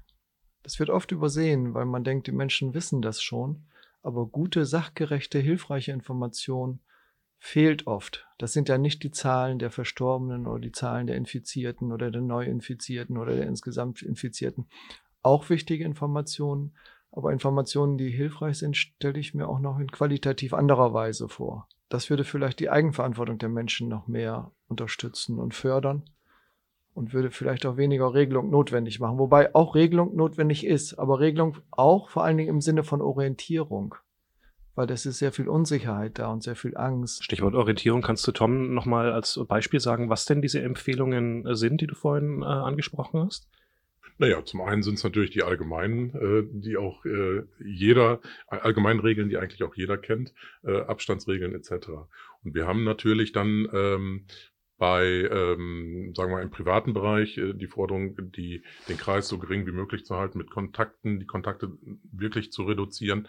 Das 0.62 0.79
wird 0.79 0.90
oft 0.90 1.12
übersehen, 1.12 1.75
weil 1.75 1.87
man 1.87 2.05
denkt, 2.05 2.27
die 2.27 2.33
Menschen 2.33 2.75
wissen 2.75 3.01
das 3.01 3.23
schon. 3.23 3.64
Aber 4.03 4.27
gute, 4.27 4.66
sachgerechte, 4.66 5.38
hilfreiche 5.38 5.92
Information 5.92 6.81
fehlt 7.40 7.87
oft. 7.87 8.29
Das 8.38 8.53
sind 8.53 8.68
ja 8.68 8.79
nicht 8.79 9.03
die 9.03 9.11
Zahlen 9.11 9.59
der 9.59 9.70
Verstorbenen 9.70 10.46
oder 10.46 10.61
die 10.61 10.72
Zahlen 10.72 11.07
der 11.07 11.16
Infizierten 11.16 11.90
oder 11.90 12.11
der 12.11 12.20
Neuinfizierten 12.20 13.16
oder 13.16 13.35
der 13.35 13.46
insgesamt 13.46 14.03
Infizierten. 14.03 14.66
Auch 15.22 15.48
wichtige 15.50 15.85
Informationen, 15.85 16.74
aber 17.11 17.33
Informationen, 17.33 17.98
die 17.98 18.11
hilfreich 18.11 18.59
sind, 18.59 18.76
stelle 18.76 19.18
ich 19.18 19.35
mir 19.35 19.48
auch 19.48 19.59
noch 19.59 19.79
in 19.79 19.90
qualitativ 19.90 20.53
anderer 20.53 20.92
Weise 20.92 21.29
vor. 21.29 21.66
Das 21.88 22.09
würde 22.11 22.24
vielleicht 22.24 22.61
die 22.61 22.70
Eigenverantwortung 22.70 23.38
der 23.38 23.48
Menschen 23.48 23.88
noch 23.88 24.07
mehr 24.07 24.53
unterstützen 24.68 25.38
und 25.38 25.55
fördern 25.55 26.05
und 26.94 27.14
würde 27.14 27.31
vielleicht 27.31 27.64
auch 27.66 27.79
weniger 27.79 28.14
Regelung 28.14 28.50
notwendig 28.50 29.00
machen. 29.00 29.18
Wobei 29.18 29.55
auch 29.55 29.74
Regelung 29.74 30.14
notwendig 30.14 30.64
ist, 30.64 30.98
aber 30.98 31.20
Regelung 31.20 31.57
auch 31.70 32.11
vor 32.11 32.22
allen 32.22 32.37
Dingen 32.37 32.50
im 32.50 32.61
Sinne 32.61 32.85
von 32.85 33.00
Orientierung. 33.00 33.96
Weil 34.74 34.87
das 34.87 35.04
ist 35.04 35.18
sehr 35.18 35.33
viel 35.33 35.48
Unsicherheit 35.48 36.18
da 36.18 36.28
und 36.28 36.42
sehr 36.42 36.56
viel 36.56 36.76
Angst. 36.76 37.24
Stichwort 37.24 37.54
Orientierung. 37.54 38.02
Kannst 38.02 38.26
du 38.26 38.33
Tom 38.33 38.72
nochmal 38.72 39.12
als 39.12 39.38
Beispiel 39.48 39.80
sagen, 39.80 40.11
was 40.11 40.24
denn 40.24 40.42
diese 40.42 40.61
Empfehlungen 40.62 41.54
sind, 41.54 41.80
die 41.80 41.87
du 41.87 41.94
vorhin 41.94 42.42
äh, 42.42 42.46
angesprochen 42.46 43.20
hast? 43.20 43.48
Naja, 44.20 44.44
zum 44.44 44.61
einen 44.61 44.83
sind 44.83 44.98
es 44.98 45.04
natürlich 45.04 45.30
die 45.30 45.42
allgemeinen, 45.42 46.11
äh, 46.14 46.46
die 46.46 46.76
auch 46.76 47.06
äh, 47.06 47.42
jeder, 47.59 48.20
allgemeinen 48.48 49.00
Regeln, 49.00 49.30
die 49.30 49.38
eigentlich 49.38 49.62
auch 49.62 49.74
jeder 49.74 49.96
kennt, 49.96 50.35
äh, 50.62 50.78
Abstandsregeln 50.83 51.54
etc. 51.54 51.88
Und 52.44 52.54
wir 52.54 52.66
haben 52.66 52.85
natürlich 52.85 53.33
dann 53.33 53.66
ähm, 53.72 54.26
bei, 54.76 55.06
ähm, 55.06 56.12
sagen 56.14 56.30
wir 56.30 56.37
mal, 56.37 56.42
im 56.42 56.50
privaten 56.50 56.92
Bereich 56.92 57.38
äh, 57.38 57.54
die 57.54 57.66
Forderung, 57.66 58.14
die, 58.33 58.62
den 58.88 58.98
Kreis 58.98 59.26
so 59.26 59.38
gering 59.38 59.66
wie 59.66 59.72
möglich 59.72 60.04
zu 60.04 60.16
halten, 60.16 60.37
mit 60.37 60.50
Kontakten, 60.50 61.18
die 61.18 61.26
Kontakte 61.26 61.70
wirklich 62.12 62.52
zu 62.52 62.64
reduzieren. 62.64 63.26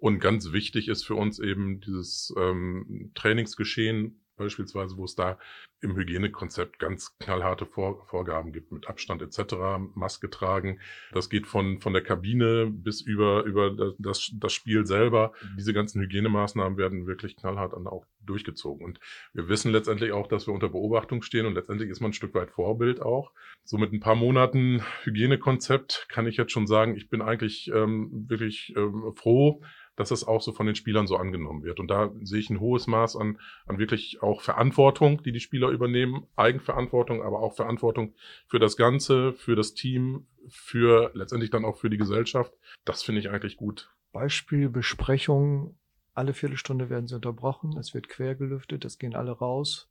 Und 0.00 0.18
ganz 0.18 0.52
wichtig 0.52 0.88
ist 0.88 1.04
für 1.04 1.14
uns 1.14 1.38
eben 1.38 1.80
dieses 1.80 2.34
ähm, 2.38 3.12
Trainingsgeschehen 3.14 4.20
beispielsweise, 4.40 4.96
wo 4.96 5.04
es 5.04 5.14
da 5.14 5.38
im 5.82 5.94
Hygienekonzept 5.96 6.78
ganz 6.78 7.16
knallharte 7.18 7.66
Vor 7.66 8.06
Vorgaben 8.06 8.52
gibt 8.52 8.72
mit 8.72 8.88
Abstand 8.88 9.20
etc., 9.20 9.54
Maske 9.94 10.30
tragen. 10.30 10.80
Das 11.12 11.28
geht 11.28 11.46
von, 11.46 11.80
von 11.80 11.92
der 11.92 12.02
Kabine 12.02 12.66
bis 12.70 13.02
über, 13.02 13.44
über 13.44 13.94
das, 13.98 14.30
das 14.34 14.52
Spiel 14.52 14.86
selber. 14.86 15.32
Diese 15.58 15.74
ganzen 15.74 16.00
Hygienemaßnahmen 16.00 16.78
werden 16.78 17.06
wirklich 17.06 17.36
knallhart 17.36 17.74
dann 17.74 17.86
auch 17.86 18.06
durchgezogen. 18.24 18.84
Und 18.84 19.00
wir 19.34 19.48
wissen 19.48 19.72
letztendlich 19.72 20.12
auch, 20.12 20.26
dass 20.26 20.46
wir 20.46 20.54
unter 20.54 20.70
Beobachtung 20.70 21.22
stehen 21.22 21.46
und 21.46 21.54
letztendlich 21.54 21.90
ist 21.90 22.00
man 22.00 22.10
ein 22.10 22.14
Stück 22.14 22.34
weit 22.34 22.50
Vorbild 22.50 23.02
auch. 23.02 23.32
So 23.64 23.76
mit 23.76 23.92
ein 23.92 24.00
paar 24.00 24.16
Monaten 24.16 24.82
Hygienekonzept 25.04 26.06
kann 26.08 26.26
ich 26.26 26.38
jetzt 26.38 26.52
schon 26.52 26.66
sagen, 26.66 26.96
ich 26.96 27.10
bin 27.10 27.20
eigentlich 27.20 27.70
ähm, 27.74 28.26
wirklich 28.28 28.74
ähm, 28.76 29.12
froh, 29.14 29.62
dass 29.96 30.10
das 30.10 30.26
auch 30.26 30.40
so 30.40 30.52
von 30.52 30.66
den 30.66 30.74
Spielern 30.74 31.06
so 31.06 31.16
angenommen 31.16 31.62
wird. 31.62 31.80
Und 31.80 31.88
da 31.88 32.10
sehe 32.22 32.40
ich 32.40 32.50
ein 32.50 32.60
hohes 32.60 32.86
Maß 32.86 33.16
an, 33.16 33.38
an 33.66 33.78
wirklich 33.78 34.22
auch 34.22 34.40
Verantwortung, 34.40 35.22
die 35.22 35.32
die 35.32 35.40
Spieler 35.40 35.68
übernehmen, 35.68 36.26
Eigenverantwortung, 36.36 37.22
aber 37.22 37.40
auch 37.40 37.54
Verantwortung 37.54 38.14
für 38.46 38.58
das 38.58 38.76
Ganze, 38.76 39.32
für 39.32 39.56
das 39.56 39.74
Team, 39.74 40.26
für 40.48 41.10
letztendlich 41.14 41.50
dann 41.50 41.64
auch 41.64 41.76
für 41.76 41.90
die 41.90 41.98
Gesellschaft. 41.98 42.52
Das 42.84 43.02
finde 43.02 43.20
ich 43.20 43.30
eigentlich 43.30 43.56
gut. 43.56 43.90
Beispiel 44.12 44.68
Besprechung. 44.68 45.76
Alle 46.14 46.34
Viertelstunde 46.34 46.90
werden 46.90 47.06
sie 47.06 47.14
unterbrochen. 47.14 47.76
Es 47.78 47.94
wird 47.94 48.08
quer 48.08 48.34
gelüftet. 48.34 48.84
Es 48.84 48.98
gehen 48.98 49.14
alle 49.14 49.32
raus. 49.32 49.89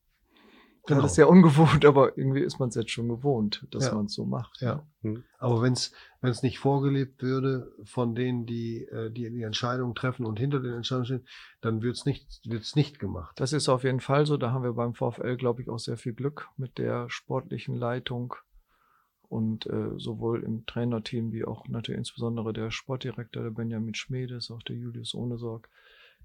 Genau. 0.86 1.02
Das 1.02 1.12
ist 1.12 1.16
sehr 1.16 1.30
ungewohnt, 1.30 1.86
aber 1.86 2.18
irgendwie 2.18 2.42
ist 2.42 2.60
man 2.60 2.70
es 2.70 2.76
jetzt 2.76 2.92
schon 2.92 3.10
gewohnt, 3.10 3.68
dass 3.72 3.88
ja. 3.88 3.94
man 3.94 4.06
es 4.06 4.14
so 4.14 4.26
macht. 4.26 4.62
Ja. 4.62 4.86
Mhm. 5.02 5.24
Aber 5.38 5.62
wenn 5.62 5.74
es 5.74 5.94
wenn 6.22 6.32
es 6.32 6.44
nicht 6.44 6.60
vorgelebt 6.60 7.22
würde 7.22 7.72
von 7.84 8.16
denen, 8.16 8.46
die, 8.46 8.84
äh, 8.86 9.10
die 9.10 9.30
die 9.30 9.44
Entscheidungen 9.44 9.96
treffen 9.96 10.26
und 10.26 10.40
hinter 10.40 10.60
den 10.60 10.74
Entscheidungen 10.74 11.06
stehen, 11.06 11.28
dann 11.62 11.82
wird 11.82 11.96
es 11.96 12.06
nicht 12.06 12.42
wird's 12.46 12.76
nicht 12.76 13.00
gemacht. 13.00 13.40
Das 13.40 13.54
ist 13.54 13.70
auf 13.70 13.84
jeden 13.84 14.02
Fall 14.02 14.26
so. 14.26 14.38
Da 14.38 14.52
haben 14.52 14.64
wir 14.64 14.74
beim 14.74 14.94
VfL, 14.94 15.38
glaube 15.38 15.62
ich, 15.62 15.70
auch 15.70 15.80
sehr 15.80 15.98
viel 15.98 16.14
Glück 16.14 16.50
mit 16.58 16.78
der 16.78 17.10
sportlichen 17.10 17.76
Leitung 17.76 18.36
und 19.30 19.68
äh, 19.68 19.92
sowohl 19.98 20.44
im 20.44 20.66
Trainerteam 20.66 21.32
wie 21.32 21.46
auch 21.46 21.68
natürlich 21.68 22.00
insbesondere 22.00 22.52
der 22.52 22.72
Sportdirektor, 22.72 23.44
der 23.44 23.52
Benjamin 23.52 23.94
Schmedes, 23.94 24.50
auch 24.52 24.64
der 24.64 24.76
Julius 24.76 25.14
Ohnesorg 25.14 25.70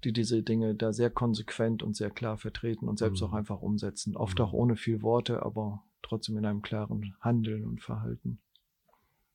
die 0.05 0.13
diese 0.13 0.43
Dinge 0.43 0.75
da 0.75 0.93
sehr 0.93 1.09
konsequent 1.09 1.83
und 1.83 1.95
sehr 1.95 2.11
klar 2.11 2.37
vertreten 2.37 2.87
und 2.87 2.99
selbst 2.99 3.21
mhm. 3.21 3.27
auch 3.27 3.33
einfach 3.33 3.61
umsetzen. 3.61 4.15
Oft 4.15 4.39
mhm. 4.39 4.45
auch 4.45 4.53
ohne 4.53 4.75
viel 4.75 5.01
Worte, 5.01 5.43
aber 5.43 5.83
trotzdem 6.01 6.37
in 6.37 6.45
einem 6.45 6.61
klaren 6.61 7.15
Handeln 7.19 7.65
und 7.65 7.81
Verhalten. 7.81 8.39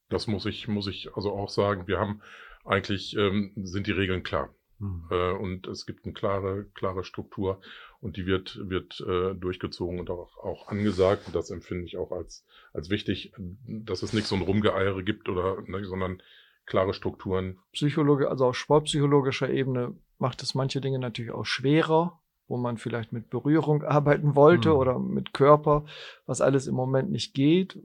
Das 0.08 0.26
muss 0.26 0.46
ich, 0.46 0.68
muss 0.68 0.86
ich 0.86 1.14
also 1.14 1.32
auch 1.32 1.48
sagen. 1.48 1.86
Wir 1.86 1.98
haben 1.98 2.20
eigentlich, 2.64 3.16
ähm, 3.16 3.52
sind 3.56 3.86
die 3.86 3.92
Regeln 3.92 4.22
klar. 4.22 4.54
Mhm. 4.78 5.04
Äh, 5.10 5.32
und 5.32 5.66
es 5.66 5.86
gibt 5.86 6.04
eine 6.04 6.14
klare, 6.14 6.66
klare 6.74 7.04
Struktur 7.04 7.60
und 8.00 8.16
die 8.16 8.26
wird, 8.26 8.58
wird 8.68 9.00
äh, 9.06 9.34
durchgezogen 9.34 10.00
und 10.00 10.10
auch, 10.10 10.36
auch 10.38 10.68
angesagt. 10.68 11.26
Und 11.26 11.34
das 11.34 11.50
empfinde 11.50 11.84
ich 11.84 11.96
auch 11.96 12.12
als, 12.12 12.44
als 12.72 12.90
wichtig, 12.90 13.32
dass 13.66 14.02
es 14.02 14.12
nicht 14.12 14.26
so 14.26 14.36
ein 14.36 14.42
Rumgeeiere 14.42 15.02
gibt 15.04 15.28
oder, 15.28 15.62
ne, 15.66 15.84
sondern 15.84 16.22
klare 16.66 16.94
Strukturen. 16.94 17.58
Psychologe, 17.72 18.28
also 18.28 18.46
auf 18.46 18.56
sportpsychologischer 18.56 19.50
Ebene 19.50 19.96
macht 20.20 20.42
es 20.42 20.54
manche 20.54 20.80
Dinge 20.80 20.98
natürlich 20.98 21.32
auch 21.32 21.46
schwerer, 21.46 22.20
wo 22.48 22.56
man 22.56 22.78
vielleicht 22.78 23.12
mit 23.12 23.30
Berührung 23.30 23.82
arbeiten 23.84 24.34
wollte 24.34 24.70
mhm. 24.70 24.76
oder 24.76 24.98
mit 24.98 25.32
Körper, 25.32 25.84
was 26.26 26.40
alles 26.40 26.66
im 26.66 26.74
Moment 26.74 27.10
nicht 27.10 27.34
geht, 27.34 27.78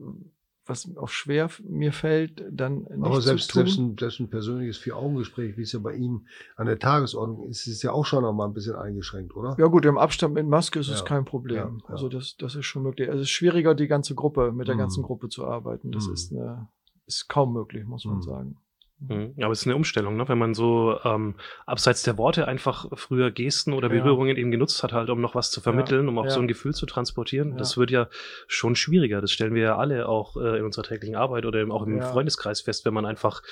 was 0.68 0.90
auch 0.96 1.08
schwer 1.08 1.48
mir 1.62 1.92
fällt, 1.92 2.44
dann 2.50 2.78
nicht 2.78 3.04
Aber 3.04 3.20
selbst. 3.20 3.52
Selbst 3.52 3.78
ein, 3.78 3.96
selbst 3.98 4.18
ein 4.18 4.28
persönliches 4.28 4.78
Vier-Augen-Gespräch, 4.78 5.56
wie 5.56 5.62
es 5.62 5.72
ja 5.72 5.78
bei 5.78 5.94
Ihnen 5.94 6.26
an 6.56 6.66
der 6.66 6.78
Tagesordnung 6.78 7.48
ist, 7.48 7.66
ist 7.68 7.82
ja 7.82 7.92
auch 7.92 8.04
schon 8.04 8.22
noch 8.22 8.32
mal 8.32 8.46
ein 8.46 8.52
bisschen 8.52 8.74
eingeschränkt, 8.74 9.36
oder? 9.36 9.54
Ja 9.58 9.66
gut, 9.66 9.84
im 9.84 9.96
Abstand 9.96 10.34
mit 10.34 10.46
Maske 10.46 10.80
ist 10.80 10.88
ja. 10.88 10.94
es 10.94 11.04
kein 11.04 11.24
Problem. 11.24 11.56
Ja, 11.56 11.64
ja. 11.64 11.88
Also 11.88 12.08
das, 12.08 12.36
das 12.36 12.56
ist 12.56 12.66
schon 12.66 12.82
möglich. 12.82 13.08
Also 13.08 13.20
es 13.20 13.28
ist 13.28 13.34
schwieriger, 13.34 13.74
die 13.74 13.86
ganze 13.86 14.14
Gruppe, 14.16 14.52
mit 14.52 14.66
der 14.66 14.74
mhm. 14.74 14.80
ganzen 14.80 15.04
Gruppe 15.04 15.28
zu 15.28 15.46
arbeiten. 15.46 15.92
Das 15.92 16.08
mhm. 16.08 16.14
ist, 16.14 16.32
eine, 16.32 16.68
ist 17.06 17.28
kaum 17.28 17.52
möglich, 17.52 17.84
muss 17.86 18.04
man 18.04 18.16
mhm. 18.16 18.22
sagen. 18.22 18.56
Mhm. 18.98 19.34
Ja, 19.36 19.46
aber 19.46 19.52
es 19.52 19.60
ist 19.60 19.66
eine 19.66 19.76
Umstellung, 19.76 20.16
ne? 20.16 20.26
wenn 20.28 20.38
man 20.38 20.54
so 20.54 20.98
ähm, 21.04 21.34
abseits 21.66 22.02
der 22.02 22.16
Worte 22.16 22.48
einfach 22.48 22.86
früher 22.94 23.30
Gesten 23.30 23.74
oder 23.74 23.90
Berührungen 23.90 24.36
ja. 24.36 24.40
eben 24.40 24.50
genutzt 24.50 24.82
hat, 24.82 24.92
halt, 24.92 25.10
um 25.10 25.20
noch 25.20 25.34
was 25.34 25.50
zu 25.50 25.60
vermitteln, 25.60 26.04
ja. 26.04 26.08
um 26.08 26.18
auch 26.18 26.24
ja. 26.24 26.30
so 26.30 26.40
ein 26.40 26.48
Gefühl 26.48 26.74
zu 26.74 26.86
transportieren. 26.86 27.58
Das 27.58 27.76
wird 27.76 27.90
ja 27.90 28.08
schon 28.46 28.74
schwieriger. 28.74 29.20
Das 29.20 29.32
stellen 29.32 29.54
wir 29.54 29.62
ja 29.62 29.76
alle 29.76 30.08
auch 30.08 30.36
äh, 30.36 30.58
in 30.58 30.64
unserer 30.64 30.84
täglichen 30.84 31.14
Arbeit 31.14 31.44
oder 31.44 31.60
eben 31.60 31.72
auch 31.72 31.86
im 31.86 32.00
Freundeskreis 32.00 32.62
fest, 32.62 32.86
wenn 32.86 32.94
man 32.94 33.04
einfach 33.04 33.42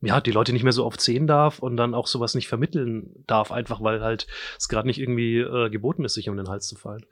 ja, 0.00 0.20
die 0.20 0.32
Leute 0.32 0.52
nicht 0.52 0.64
mehr 0.64 0.72
so 0.72 0.84
oft 0.84 1.00
sehen 1.00 1.26
darf 1.26 1.58
und 1.58 1.76
dann 1.76 1.94
auch 1.94 2.06
sowas 2.06 2.34
nicht 2.34 2.48
vermitteln 2.48 3.24
darf, 3.26 3.52
einfach 3.52 3.82
weil 3.82 4.02
halt 4.02 4.26
es 4.58 4.68
gerade 4.68 4.86
nicht 4.86 5.00
irgendwie 5.00 5.38
äh, 5.38 5.70
geboten 5.70 6.04
ist, 6.04 6.14
sich 6.14 6.28
um 6.28 6.36
den 6.36 6.48
Hals 6.48 6.66
zu 6.66 6.76
fallen. 6.76 7.04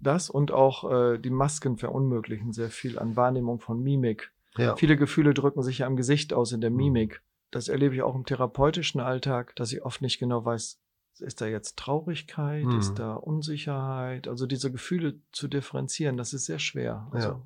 Das 0.00 0.30
und 0.30 0.52
auch 0.52 0.90
äh, 0.90 1.18
die 1.18 1.30
Masken 1.30 1.78
verunmöglichen 1.78 2.52
sehr 2.52 2.70
viel 2.70 2.98
an 2.98 3.16
Wahrnehmung 3.16 3.60
von 3.60 3.82
Mimik 3.82 4.30
ja. 4.58 4.76
Viele 4.76 4.96
Gefühle 4.96 5.34
drücken 5.34 5.62
sich 5.62 5.78
ja 5.78 5.86
am 5.86 5.96
Gesicht 5.96 6.32
aus, 6.32 6.52
in 6.52 6.60
der 6.60 6.70
mhm. 6.70 6.76
Mimik. 6.76 7.22
Das 7.50 7.68
erlebe 7.68 7.94
ich 7.94 8.02
auch 8.02 8.14
im 8.14 8.24
therapeutischen 8.24 9.00
Alltag, 9.00 9.54
dass 9.56 9.72
ich 9.72 9.82
oft 9.82 10.02
nicht 10.02 10.18
genau 10.18 10.44
weiß, 10.44 10.80
ist 11.20 11.40
da 11.40 11.46
jetzt 11.46 11.78
Traurigkeit, 11.78 12.64
mhm. 12.64 12.78
ist 12.78 12.94
da 12.94 13.14
Unsicherheit? 13.14 14.28
Also 14.28 14.46
diese 14.46 14.70
Gefühle 14.70 15.20
zu 15.32 15.48
differenzieren, 15.48 16.16
das 16.16 16.32
ist 16.32 16.46
sehr 16.46 16.58
schwer. 16.58 17.08
Also 17.12 17.28
ja. 17.28 17.42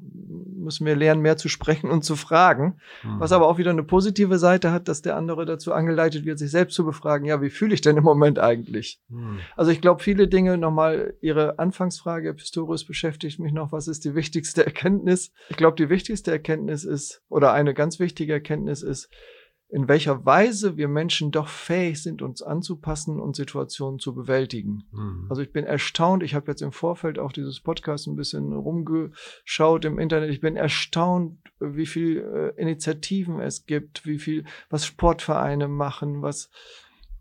Müssen 0.63 0.87
wir 0.87 0.97
lernen, 0.97 1.23
mehr 1.23 1.37
zu 1.37 1.49
sprechen 1.49 1.91
und 1.91 2.05
zu 2.05 2.17
fragen. 2.17 2.79
Mhm. 3.03 3.21
Was 3.21 3.33
aber 3.33 3.49
auch 3.49 3.59
wieder 3.59 3.71
eine 3.71 3.83
positive 3.83 4.39
Seite 4.39 4.73
hat, 4.73 4.89
dass 4.89 5.03
der 5.03 5.17
andere 5.17 5.47
dazu 5.47 5.73
angeleitet 5.73 6.25
wird, 6.25 6.39
sich 6.39 6.51
selbst 6.51 6.75
zu 6.75 6.85
befragen, 6.85 7.27
ja, 7.27 7.43
wie 7.43 7.51
fühle 7.51 7.75
ich 7.75 7.81
denn 7.81 7.97
im 7.97 8.05
Moment 8.05 8.39
eigentlich? 8.39 9.01
Mhm. 9.09 9.41
Also 9.57 9.71
ich 9.71 9.81
glaube, 9.81 10.03
viele 10.03 10.29
Dinge, 10.29 10.59
nochmal 10.59 11.15
Ihre 11.21 11.59
Anfangsfrage, 11.59 12.35
Pistorius 12.35 12.85
beschäftigt 12.85 13.39
mich 13.39 13.53
noch, 13.53 13.73
was 13.73 13.89
ist 13.89 14.05
die 14.05 14.15
wichtigste 14.15 14.65
Erkenntnis? 14.65 15.33
Ich 15.49 15.57
glaube, 15.57 15.77
die 15.77 15.89
wichtigste 15.89 16.31
Erkenntnis 16.31 16.85
ist, 16.85 17.23
oder 17.29 17.53
eine 17.53 17.75
ganz 17.75 17.99
wichtige 17.99 18.33
Erkenntnis 18.33 18.83
ist, 18.83 19.11
in 19.71 19.89
welcher 19.89 20.27
Weise 20.27 20.77
wir 20.77 20.89
Menschen 20.89 21.31
doch 21.31 21.49
fähig 21.49 22.03
sind, 22.03 22.23
uns 22.23 22.43
anzupassen 22.43 23.21
und 23.21 23.37
Situationen 23.37 24.01
zu 24.01 24.15
bewältigen. 24.15 24.85
Mhm. 24.91 25.27
Also 25.29 25.43
ich 25.43 25.53
bin 25.53 25.65
erstaunt, 25.65 26.23
ich 26.25 26.35
habe 26.35 26.51
jetzt 26.51 26.63
im 26.63 26.73
Vorfeld 26.73 27.19
auch 27.19 27.33
dieses 27.33 27.61
Podcast 27.61 28.09
ein 28.09 28.17
bisschen 28.17 28.53
rumgeschaut 28.53 29.85
im 29.85 29.99
Internet, 29.99 30.31
ich 30.31 30.41
bin 30.41 30.57
erstaunt, 30.57 31.39
wie 31.61 31.87
viel 31.87 32.19
äh, 32.19 32.61
Initiativen 32.61 33.41
es 33.41 33.67
gibt, 33.67 34.07
wie 34.07 34.19
viel, 34.19 34.45
was 34.71 34.87
Sportvereine 34.87 35.69
machen, 35.69 36.21
was 36.21 36.51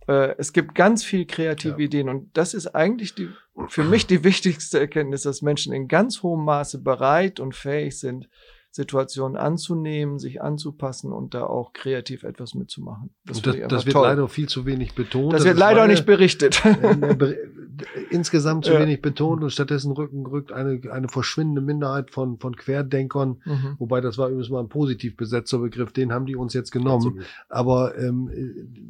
äh, 0.07 0.35
es 0.39 0.51
gibt 0.51 0.73
ganz 0.73 1.03
viel 1.03 1.25
kreative 1.25 1.79
ja. 1.79 1.85
Ideen 1.85 2.09
und 2.09 2.35
das 2.35 2.55
ist 2.55 2.67
eigentlich 2.67 3.13
die, 3.13 3.29
für 3.67 3.83
mich 3.83 4.07
die 4.07 4.23
wichtigste 4.23 4.79
Erkenntnis, 4.79 5.21
dass 5.21 5.43
Menschen 5.43 5.71
in 5.71 5.87
ganz 5.87 6.23
hohem 6.23 6.45
Maße 6.45 6.79
bereit 6.79 7.39
und 7.39 7.55
fähig 7.55 7.99
sind, 7.99 8.27
Situationen 8.71 9.35
anzunehmen, 9.35 10.19
sich 10.19 10.41
anzupassen 10.41 11.11
und 11.11 11.33
da 11.33 11.43
auch 11.45 11.73
kreativ 11.73 12.23
etwas 12.23 12.53
mitzumachen. 12.53 13.09
Das, 13.25 13.41
das, 13.41 13.55
das 13.67 13.85
wird 13.85 13.93
toll. 13.93 14.07
leider 14.07 14.27
viel 14.27 14.47
zu 14.47 14.65
wenig 14.65 14.93
betont. 14.93 15.33
Das, 15.33 15.39
das 15.39 15.47
wird 15.49 15.57
leider 15.57 15.83
auch 15.83 15.87
nicht 15.87 16.05
berichtet. 16.05 16.61
insgesamt 18.09 18.65
zu 18.65 18.73
Ja. 18.73 18.79
wenig 18.79 19.01
betont 19.01 19.41
und 19.43 19.51
stattdessen 19.51 19.91
rücken, 19.91 20.25
rückt 20.25 20.51
eine, 20.51 20.81
eine 20.91 21.07
verschwindende 21.07 21.61
Minderheit 21.61 22.11
von, 22.11 22.37
von 22.37 22.55
Querdenkern, 22.55 23.41
Mhm. 23.45 23.75
wobei 23.79 24.01
das 24.01 24.17
war 24.17 24.27
übrigens 24.29 24.49
mal 24.49 24.59
ein 24.59 24.69
positiv 24.69 25.15
besetzter 25.15 25.59
Begriff, 25.59 25.91
den 25.91 26.11
haben 26.11 26.25
die 26.25 26.35
uns 26.35 26.53
jetzt 26.53 26.71
genommen. 26.71 27.21
Aber 27.47 27.97
ähm, 27.97 28.29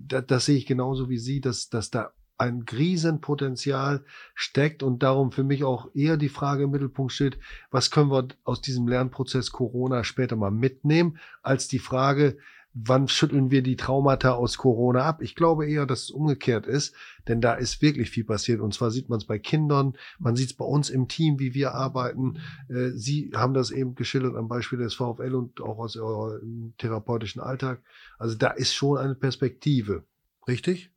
das, 0.08 0.26
das 0.28 0.46
sehe 0.46 0.58
ich 0.58 0.65
genauso 0.65 1.10
wie 1.10 1.18
Sie, 1.18 1.39
dass, 1.42 1.70
dass 1.70 1.89
da 1.92 2.12
ein 2.39 2.63
Riesenpotenzial 2.71 4.04
steckt 4.34 4.82
und 4.82 5.04
darum 5.04 5.32
für 5.32 5.43
mich 5.43 5.63
auch 5.63 5.93
eher 5.93 6.17
die 6.17 6.30
Frage 6.30 6.63
im 6.63 6.71
Mittelpunkt 6.71 7.12
steht, 7.12 7.38
was 7.69 7.91
können 7.91 8.12
wir 8.12 8.28
aus 8.43 8.62
diesem 8.62 8.88
Lernprozess 8.88 9.52
Corona 9.52 10.04
später 10.04 10.36
mal 10.36 10.52
mitnehmen, 10.52 11.17
als 11.43 11.67
die 11.67 11.80
Frage, 11.80 12.38
wann 12.73 13.08
schütteln 13.08 13.52
wir 13.52 13.62
die 13.62 13.75
Traumata 13.75 14.32
aus 14.32 14.58
Corona 14.58 15.04
ab? 15.04 15.21
Ich 15.21 15.36
glaube 15.36 15.67
eher, 15.67 15.86
dass 15.86 16.04
es 16.04 16.12
umgekehrt 16.12 16.65
ist, 16.65 16.95
denn 17.28 17.41
da 17.41 17.54
ist 17.54 17.82
wirklich 17.82 18.10
viel 18.10 18.23
passiert. 18.23 18.62
Und 18.62 18.73
zwar 18.73 18.91
sieht 18.91 19.10
man 19.10 19.17
es 19.17 19.25
bei 19.25 19.39
Kindern, 19.39 19.97
man 20.17 20.36
sieht 20.36 20.52
es 20.52 20.56
bei 20.56 20.65
uns 20.65 20.89
im 20.89 21.08
Team, 21.08 21.39
wie 21.39 21.54
wir 21.54 21.73
arbeiten. 21.73 22.39
Äh, 22.69 22.91
Sie 22.91 23.32
haben 23.36 23.54
das 23.54 23.71
eben 23.71 23.95
geschildert 23.95 24.36
am 24.36 24.47
Beispiel 24.47 24.80
des 24.80 24.93
VfL 24.93 25.36
und 25.36 25.62
auch 25.62 25.80
aus 25.80 25.97
eurem 25.97 26.73
therapeutischen 26.78 27.41
Alltag. 27.41 27.82
Also 28.17 28.36
da 28.36 28.52
ist 28.52 28.73
schon 28.73 28.97
eine 28.97 29.15
Perspektive. 29.15 30.04
Richtig? 30.47 30.91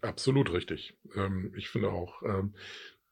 Absolut 0.00 0.52
richtig. 0.52 0.94
Ähm, 1.16 1.52
ich 1.56 1.68
finde 1.68 1.90
auch. 1.90 2.22
Ähm, 2.22 2.54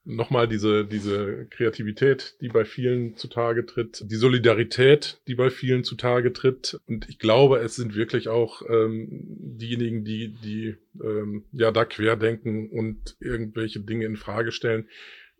Nochmal 0.09 0.47
diese, 0.47 0.85
diese 0.85 1.47
Kreativität, 1.47 2.37
die 2.39 2.47
bei 2.47 2.63
vielen 2.63 3.17
zutage 3.17 3.65
tritt, 3.65 4.05
die 4.09 4.15
Solidarität, 4.15 5.19
die 5.27 5.35
bei 5.35 5.49
vielen 5.49 5.83
zutage 5.83 6.31
tritt. 6.31 6.79
Und 6.87 7.09
ich 7.09 7.19
glaube, 7.19 7.57
es 7.57 7.75
sind 7.75 7.93
wirklich 7.93 8.29
auch 8.29 8.61
ähm, 8.69 9.09
diejenigen, 9.11 10.05
die, 10.05 10.29
die 10.29 10.77
ähm, 11.03 11.43
ja 11.51 11.71
da 11.71 11.83
querdenken 11.83 12.69
und 12.69 13.17
irgendwelche 13.19 13.81
Dinge 13.81 14.05
in 14.05 14.15
Frage 14.15 14.53
stellen, 14.53 14.87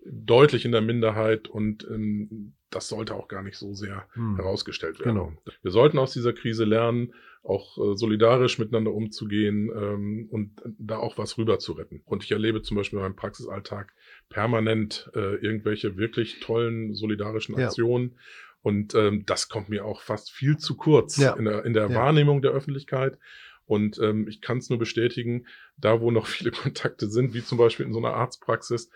deutlich 0.04 0.66
in 0.66 0.74
der 0.74 0.82
Minderheit 0.82 1.48
und 1.48 1.88
ähm, 1.90 2.52
das 2.70 2.90
sollte 2.90 3.16
auch 3.16 3.30
gar 3.30 3.44
nicht 3.44 3.58
so 3.58 3.74
sehr 3.74 4.06
Hm. 4.16 4.36
herausgestellt 4.36 5.00
werden. 5.00 5.14
Genau. 5.14 5.34
Wir 5.62 5.72
sollten 5.72 5.98
aus 5.98 6.12
dieser 6.12 6.34
Krise 6.34 6.66
lernen, 6.66 7.14
auch 7.44 7.78
äh, 7.78 7.96
solidarisch 7.96 8.60
miteinander 8.60 8.92
umzugehen 8.94 9.70
ähm, 9.76 10.28
und 10.30 10.52
da 10.80 10.98
auch 10.98 11.18
was 11.18 11.38
rüber 11.38 11.60
zu 11.60 11.74
retten. 11.74 12.02
Und 12.06 12.24
ich 12.24 12.32
erlebe 12.32 12.62
zum 12.62 12.76
Beispiel 12.78 12.98
in 13.00 13.04
meinem 13.04 13.16
Praxisalltag 13.16 13.94
permanent 14.30 15.10
äh, 15.16 15.36
irgendwelche 15.36 15.98
wirklich 15.98 16.40
tollen 16.40 16.94
solidarischen 16.94 17.58
Ja. 17.58 17.66
Aktionen. 17.68 18.18
Und 18.62 18.96
ähm, 18.96 19.24
das 19.26 19.48
kommt 19.50 19.70
mir 19.70 19.86
auch 19.86 20.02
fast 20.02 20.32
viel 20.32 20.58
zu 20.58 20.76
kurz 20.76 21.18
Ja. 21.18 21.34
in 21.36 21.46
der, 21.46 21.64
in 21.66 21.74
der 21.74 21.90
Ja. 21.90 21.96
Wahrnehmung 21.96 22.42
der 22.42 22.52
Öffentlichkeit. 22.52 23.18
Und 23.66 24.00
ähm, 24.00 24.28
ich 24.28 24.42
kann 24.42 24.58
es 24.60 24.70
nur 24.70 24.80
bestätigen, 24.80 25.46
da 25.78 26.02
wo 26.02 26.12
noch 26.12 26.26
viele 26.28 26.52
Kontakte 26.52 27.08
sind, 27.10 27.34
wie 27.34 27.44
zum 27.44 27.58
Beispiel 27.58 27.86
in 27.86 27.94
so 27.94 28.00
einer 28.00 28.14
Arztpraxis, 28.14 28.90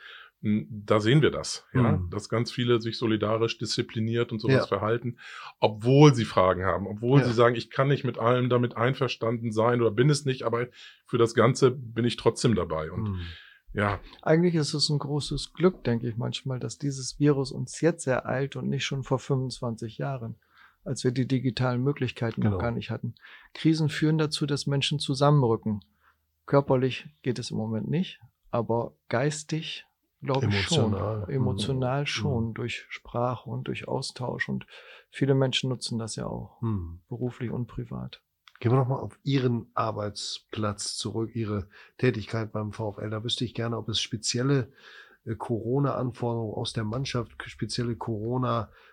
da 0.43 0.99
sehen 0.99 1.21
wir 1.21 1.29
das, 1.29 1.67
ja, 1.73 1.83
Mhm. 1.97 2.09
dass 2.09 2.27
ganz 2.27 2.51
viele 2.51 2.81
sich 2.81 2.97
solidarisch 2.97 3.57
diszipliniert 3.59 4.31
und 4.31 4.39
sowas 4.39 4.63
Ja. 4.63 4.67
verhalten, 4.67 5.17
obwohl 5.59 6.15
sie 6.15 6.25
Fragen 6.25 6.65
haben, 6.65 6.87
obwohl 6.87 7.19
Ja. 7.19 7.27
sie 7.27 7.33
sagen, 7.33 7.55
ich 7.55 7.69
kann 7.69 7.87
nicht 7.87 8.03
mit 8.03 8.17
allem 8.17 8.49
damit 8.49 8.75
einverstanden 8.75 9.51
sein 9.51 9.81
oder 9.81 9.91
bin 9.91 10.09
es 10.09 10.25
nicht, 10.25 10.41
aber 10.43 10.67
für 11.05 11.19
das 11.19 11.35
Ganze 11.35 11.69
bin 11.69 12.05
ich 12.05 12.17
trotzdem 12.17 12.55
dabei. 12.55 12.91
Und 12.91 13.07
Hm. 13.09 13.19
ja, 13.73 13.99
Eigentlich 14.23 14.55
ist 14.55 14.73
es 14.73 14.89
ein 14.89 14.97
großes 14.99 15.53
Glück, 15.53 15.83
denke 15.83 16.09
ich 16.09 16.17
manchmal, 16.17 16.59
dass 16.59 16.79
dieses 16.79 17.19
Virus 17.19 17.51
uns 17.51 17.79
jetzt 17.81 18.07
ereilt 18.07 18.55
und 18.55 18.67
nicht 18.67 18.83
schon 18.85 19.03
vor 19.03 19.19
25 19.19 19.99
Jahren, 19.99 20.35
als 20.83 21.03
wir 21.03 21.11
die 21.11 21.27
digitalen 21.27 21.83
Möglichkeiten 21.83 22.41
Genau. 22.41 22.55
noch 22.55 22.61
gar 22.63 22.71
nicht 22.71 22.89
hatten. 22.89 23.13
Krisen 23.53 23.89
führen 23.89 24.17
dazu, 24.17 24.47
dass 24.47 24.65
Menschen 24.65 24.97
zusammenrücken. 24.97 25.81
Körperlich 26.47 27.07
geht 27.21 27.37
es 27.37 27.51
im 27.51 27.57
Moment 27.57 27.89
nicht, 27.89 28.19
aber 28.49 28.95
geistig 29.07 29.85
glaube 30.21 30.47
ich 30.47 30.53
Emotional. 30.53 31.21
schon. 31.25 31.29
Emotional 31.33 32.01
Mhm. 32.01 32.05
schon, 32.07 32.53
durch 32.53 32.85
Sprache 32.89 33.49
und 33.49 33.67
durch 33.67 33.87
Austausch. 33.87 34.49
Und 34.49 34.65
viele 35.09 35.33
Menschen 35.35 35.69
nutzen 35.69 35.99
das 35.99 36.15
ja 36.15 36.25
auch, 36.27 36.61
Hm. 36.61 36.99
beruflich 37.09 37.51
und 37.51 37.67
privat. 37.67 38.21
Gehen 38.59 38.71
wir 38.71 38.77
nochmal 38.77 38.99
auf 38.99 39.17
Ihren 39.23 39.71
Arbeitsplatz 39.73 40.95
zurück, 40.95 41.35
Ihre 41.35 41.67
Tätigkeit 41.97 42.51
beim 42.51 42.71
VfL. 42.73 43.09
Da 43.09 43.23
wüsste 43.23 43.43
ich 43.43 43.55
gerne, 43.55 43.77
ob 43.77 43.89
es 43.89 43.99
spezielle 43.99 44.71
äh, 45.25 45.35
Corona-Anforderungen 45.35 46.53
aus 46.53 46.73
der 46.73 46.83
Mannschaft, 46.83 47.31
spezielle 47.47 47.95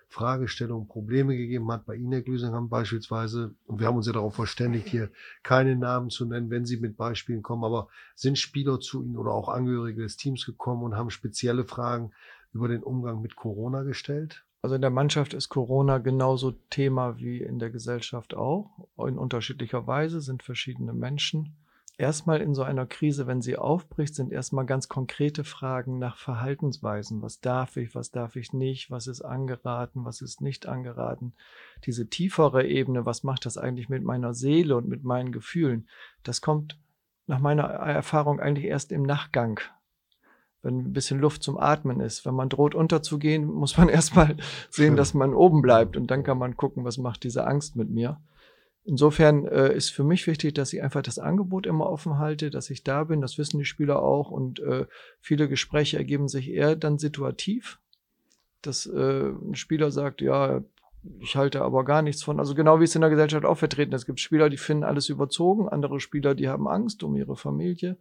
Corona-Fragestellungen, 0.08 0.88
Probleme 0.88 1.36
gegeben 1.36 1.70
hat. 1.70 1.86
Bei 1.86 1.94
Ihnen, 1.94 2.12
Herr 2.12 2.22
Glüsingham 2.22 2.68
beispielsweise, 2.68 3.54
und 3.66 3.80
wir 3.80 3.86
haben 3.86 3.96
uns 3.96 4.06
ja 4.06 4.12
darauf 4.12 4.34
verständigt, 4.34 4.88
hier 4.88 5.10
keine 5.42 5.76
Namen 5.76 6.10
zu 6.10 6.26
nennen, 6.26 6.50
wenn 6.50 6.64
Sie 6.64 6.78
mit 6.78 6.96
Beispielen 6.96 7.42
kommen, 7.42 7.64
aber 7.64 7.88
sind 8.14 8.38
Spieler 8.38 8.80
zu 8.80 9.02
Ihnen 9.02 9.16
oder 9.16 9.32
auch 9.32 9.48
Angehörige 9.48 10.02
des 10.02 10.16
Teams 10.16 10.44
gekommen 10.46 10.82
und 10.82 10.96
haben 10.96 11.10
spezielle 11.10 11.64
Fragen 11.64 12.12
über 12.52 12.68
den 12.68 12.82
Umgang 12.82 13.20
mit 13.20 13.36
Corona 13.36 13.82
gestellt? 13.82 14.44
Also 14.60 14.74
in 14.74 14.80
der 14.80 14.90
Mannschaft 14.90 15.34
ist 15.34 15.50
Corona 15.50 15.98
genauso 15.98 16.50
Thema 16.70 17.18
wie 17.18 17.40
in 17.40 17.58
der 17.58 17.70
Gesellschaft 17.70 18.34
auch. 18.34 18.88
In 18.98 19.16
unterschiedlicher 19.16 19.86
Weise 19.86 20.20
sind 20.20 20.42
verschiedene 20.42 20.92
Menschen. 20.92 21.54
Erstmal 22.00 22.40
in 22.40 22.54
so 22.54 22.62
einer 22.62 22.86
Krise, 22.86 23.26
wenn 23.26 23.42
sie 23.42 23.56
aufbricht, 23.56 24.14
sind 24.14 24.30
erstmal 24.30 24.64
ganz 24.64 24.88
konkrete 24.88 25.42
Fragen 25.42 25.98
nach 25.98 26.16
Verhaltensweisen. 26.16 27.22
Was 27.22 27.40
darf 27.40 27.76
ich, 27.76 27.94
was 27.96 28.12
darf 28.12 28.36
ich 28.36 28.52
nicht, 28.52 28.90
was 28.90 29.08
ist 29.08 29.20
angeraten, 29.20 30.04
was 30.04 30.20
ist 30.20 30.40
nicht 30.40 30.66
angeraten. 30.66 31.32
Diese 31.84 32.08
tiefere 32.08 32.64
Ebene, 32.64 33.04
was 33.04 33.24
macht 33.24 33.46
das 33.46 33.58
eigentlich 33.58 33.88
mit 33.88 34.04
meiner 34.04 34.32
Seele 34.32 34.76
und 34.76 34.88
mit 34.88 35.02
meinen 35.02 35.32
Gefühlen, 35.32 35.88
das 36.22 36.40
kommt 36.40 36.78
nach 37.26 37.40
meiner 37.40 37.64
Erfahrung 37.64 38.38
eigentlich 38.38 38.66
erst 38.66 38.92
im 38.92 39.02
Nachgang 39.02 39.60
wenn 40.62 40.78
ein 40.78 40.92
bisschen 40.92 41.20
Luft 41.20 41.42
zum 41.42 41.58
Atmen 41.58 42.00
ist. 42.00 42.26
Wenn 42.26 42.34
man 42.34 42.48
droht 42.48 42.74
unterzugehen, 42.74 43.46
muss 43.46 43.76
man 43.76 43.88
erstmal 43.88 44.36
sehen, 44.70 44.88
Schön. 44.88 44.96
dass 44.96 45.14
man 45.14 45.34
oben 45.34 45.62
bleibt 45.62 45.96
und 45.96 46.10
dann 46.10 46.24
kann 46.24 46.38
man 46.38 46.56
gucken, 46.56 46.84
was 46.84 46.98
macht 46.98 47.24
diese 47.24 47.46
Angst 47.46 47.76
mit 47.76 47.90
mir. 47.90 48.20
Insofern 48.88 49.46
äh, 49.46 49.74
ist 49.74 49.90
für 49.90 50.02
mich 50.02 50.26
wichtig, 50.26 50.54
dass 50.54 50.72
ich 50.72 50.82
einfach 50.82 51.02
das 51.02 51.18
Angebot 51.18 51.66
immer 51.66 51.90
offen 51.90 52.16
halte, 52.16 52.48
dass 52.48 52.70
ich 52.70 52.84
da 52.84 53.04
bin, 53.04 53.20
das 53.20 53.36
wissen 53.36 53.58
die 53.58 53.66
Spieler 53.66 54.00
auch 54.00 54.30
und 54.30 54.60
äh, 54.60 54.86
viele 55.20 55.46
Gespräche 55.46 55.98
ergeben 55.98 56.26
sich 56.26 56.48
eher 56.48 56.74
dann 56.74 56.96
situativ, 56.96 57.80
dass 58.62 58.86
äh, 58.86 59.28
ein 59.28 59.56
Spieler 59.56 59.90
sagt, 59.90 60.22
ja, 60.22 60.62
ich 61.20 61.36
halte 61.36 61.60
aber 61.60 61.84
gar 61.84 62.00
nichts 62.00 62.22
von. 62.22 62.40
Also 62.40 62.54
genau 62.54 62.80
wie 62.80 62.84
es 62.84 62.94
in 62.94 63.02
der 63.02 63.10
Gesellschaft 63.10 63.44
auch 63.44 63.58
vertreten 63.58 63.92
ist. 63.92 64.00
Es 64.00 64.06
gibt 64.06 64.20
Spieler, 64.20 64.48
die 64.48 64.56
finden 64.56 64.84
alles 64.84 65.10
überzogen, 65.10 65.68
andere 65.68 66.00
Spieler, 66.00 66.34
die 66.34 66.48
haben 66.48 66.66
Angst 66.66 67.02
um 67.02 67.14
ihre 67.14 67.36
Familie. 67.36 67.98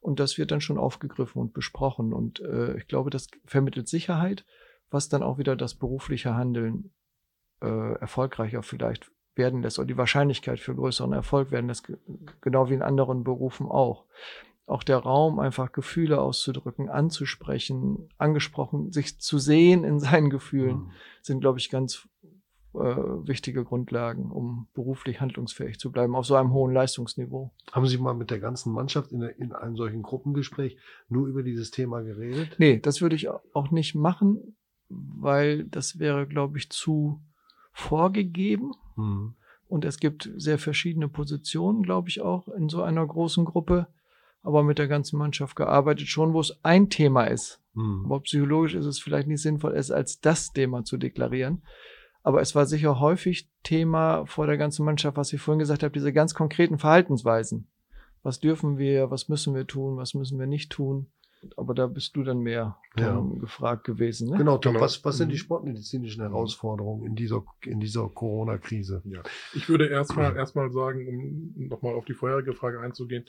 Und 0.00 0.18
das 0.18 0.38
wird 0.38 0.50
dann 0.50 0.60
schon 0.60 0.76
aufgegriffen 0.76 1.40
und 1.40 1.54
besprochen. 1.54 2.12
Und 2.12 2.40
äh, 2.40 2.76
ich 2.78 2.88
glaube, 2.88 3.10
das 3.10 3.28
vermittelt 3.44 3.86
Sicherheit, 3.86 4.44
was 4.90 5.08
dann 5.08 5.22
auch 5.22 5.38
wieder 5.38 5.54
das 5.54 5.76
berufliche 5.76 6.34
Handeln 6.34 6.90
äh, 7.62 7.94
erfolgreicher 8.00 8.64
vielleicht 8.64 9.12
werden 9.36 9.62
lässt 9.62 9.78
oder 9.78 9.86
die 9.86 9.96
Wahrscheinlichkeit 9.96 10.58
für 10.60 10.74
größeren 10.74 11.12
Erfolg 11.12 11.50
werden 11.50 11.68
lässt, 11.68 11.86
ge- 11.86 11.96
genau 12.40 12.68
wie 12.68 12.74
in 12.74 12.82
anderen 12.82 13.22
Berufen 13.24 13.66
auch. 13.66 14.04
Auch 14.66 14.82
der 14.82 14.98
Raum, 14.98 15.38
einfach 15.38 15.70
Gefühle 15.72 16.20
auszudrücken, 16.20 16.88
anzusprechen, 16.88 18.08
angesprochen, 18.18 18.92
sich 18.92 19.20
zu 19.20 19.38
sehen 19.38 19.84
in 19.84 20.00
seinen 20.00 20.30
Gefühlen, 20.30 20.76
Hm. 20.76 20.90
sind, 21.22 21.40
glaube 21.40 21.58
ich, 21.60 21.70
ganz 21.70 22.08
äh, 22.74 22.78
wichtige 22.78 23.64
Grundlagen, 23.64 24.30
um 24.30 24.68
beruflich 24.74 25.20
handlungsfähig 25.20 25.78
zu 25.78 25.90
bleiben, 25.92 26.14
auf 26.14 26.26
so 26.26 26.34
einem 26.34 26.52
hohen 26.52 26.74
Leistungsniveau. 26.74 27.52
Haben 27.72 27.86
Sie 27.86 27.96
mal 27.96 28.12
mit 28.14 28.30
der 28.30 28.38
ganzen 28.40 28.72
Mannschaft 28.72 29.12
in, 29.12 29.22
in 29.22 29.52
einem 29.52 29.76
solchen 29.76 30.02
Gruppengespräch 30.02 30.76
nur 31.08 31.26
über 31.26 31.42
dieses 31.42 31.70
Thema 31.70 32.02
geredet? 32.02 32.56
Nee, 32.58 32.78
das 32.80 33.00
würde 33.00 33.16
ich 33.16 33.28
auch 33.30 33.70
nicht 33.70 33.94
machen, 33.94 34.56
weil 34.88 35.64
das 35.64 35.98
wäre, 35.98 36.26
glaube 36.26 36.58
ich, 36.58 36.68
zu 36.70 37.20
vorgegeben. 37.76 38.72
Hm. 38.94 39.34
Und 39.68 39.84
es 39.84 39.98
gibt 39.98 40.30
sehr 40.36 40.58
verschiedene 40.58 41.08
Positionen, 41.08 41.82
glaube 41.82 42.08
ich, 42.08 42.22
auch 42.22 42.48
in 42.48 42.70
so 42.70 42.82
einer 42.82 43.06
großen 43.06 43.44
Gruppe. 43.44 43.86
Aber 44.42 44.62
mit 44.62 44.78
der 44.78 44.88
ganzen 44.88 45.18
Mannschaft 45.18 45.56
gearbeitet 45.56 46.08
schon, 46.08 46.32
wo 46.32 46.40
es 46.40 46.58
ein 46.64 46.88
Thema 46.88 47.24
ist. 47.24 47.60
Hm. 47.74 48.04
Aber 48.06 48.20
psychologisch 48.20 48.74
ist 48.74 48.86
es 48.86 48.98
vielleicht 48.98 49.28
nicht 49.28 49.42
sinnvoll, 49.42 49.74
es 49.74 49.90
als 49.90 50.20
das 50.20 50.52
Thema 50.52 50.84
zu 50.84 50.96
deklarieren. 50.96 51.62
Aber 52.22 52.40
es 52.40 52.54
war 52.54 52.64
sicher 52.64 52.98
häufig 52.98 53.50
Thema 53.62 54.24
vor 54.24 54.46
der 54.46 54.56
ganzen 54.56 54.84
Mannschaft, 54.84 55.16
was 55.16 55.32
ich 55.32 55.40
vorhin 55.40 55.58
gesagt 55.58 55.82
habe, 55.82 55.92
diese 55.92 56.12
ganz 56.12 56.34
konkreten 56.34 56.78
Verhaltensweisen. 56.78 57.68
Was 58.22 58.40
dürfen 58.40 58.78
wir, 58.78 59.10
was 59.10 59.28
müssen 59.28 59.54
wir 59.54 59.66
tun, 59.66 59.98
was 59.98 60.14
müssen 60.14 60.38
wir 60.38 60.46
nicht 60.46 60.72
tun? 60.72 61.08
Aber 61.56 61.74
da 61.74 61.86
bist 61.86 62.16
du 62.16 62.22
dann 62.22 62.40
mehr 62.40 62.76
Ja. 62.98 63.22
Gefragt 63.40 63.84
gewesen. 63.84 64.30
Ne? 64.30 64.38
Genau, 64.38 64.58
Tom, 64.58 64.72
Genau. 64.74 64.84
was, 64.84 65.04
was 65.04 65.18
sind 65.18 65.28
die 65.30 65.34
Mhm. 65.34 65.40
sportmedizinischen 65.40 66.22
Herausforderungen 66.22 67.06
in 67.06 67.14
dieser, 67.14 67.44
in 67.64 67.78
dieser 67.80 68.08
Corona-Krise? 68.08 69.02
Ja, 69.04 69.22
ich 69.54 69.68
würde 69.68 69.86
erstmal 69.88 70.34
erstmal 70.36 70.70
sagen, 70.70 71.06
um 71.06 71.68
nochmal 71.68 71.94
auf 71.94 72.04
die 72.06 72.14
vorherige 72.14 72.52
Frage 72.54 72.80
einzugehen, 72.80 73.24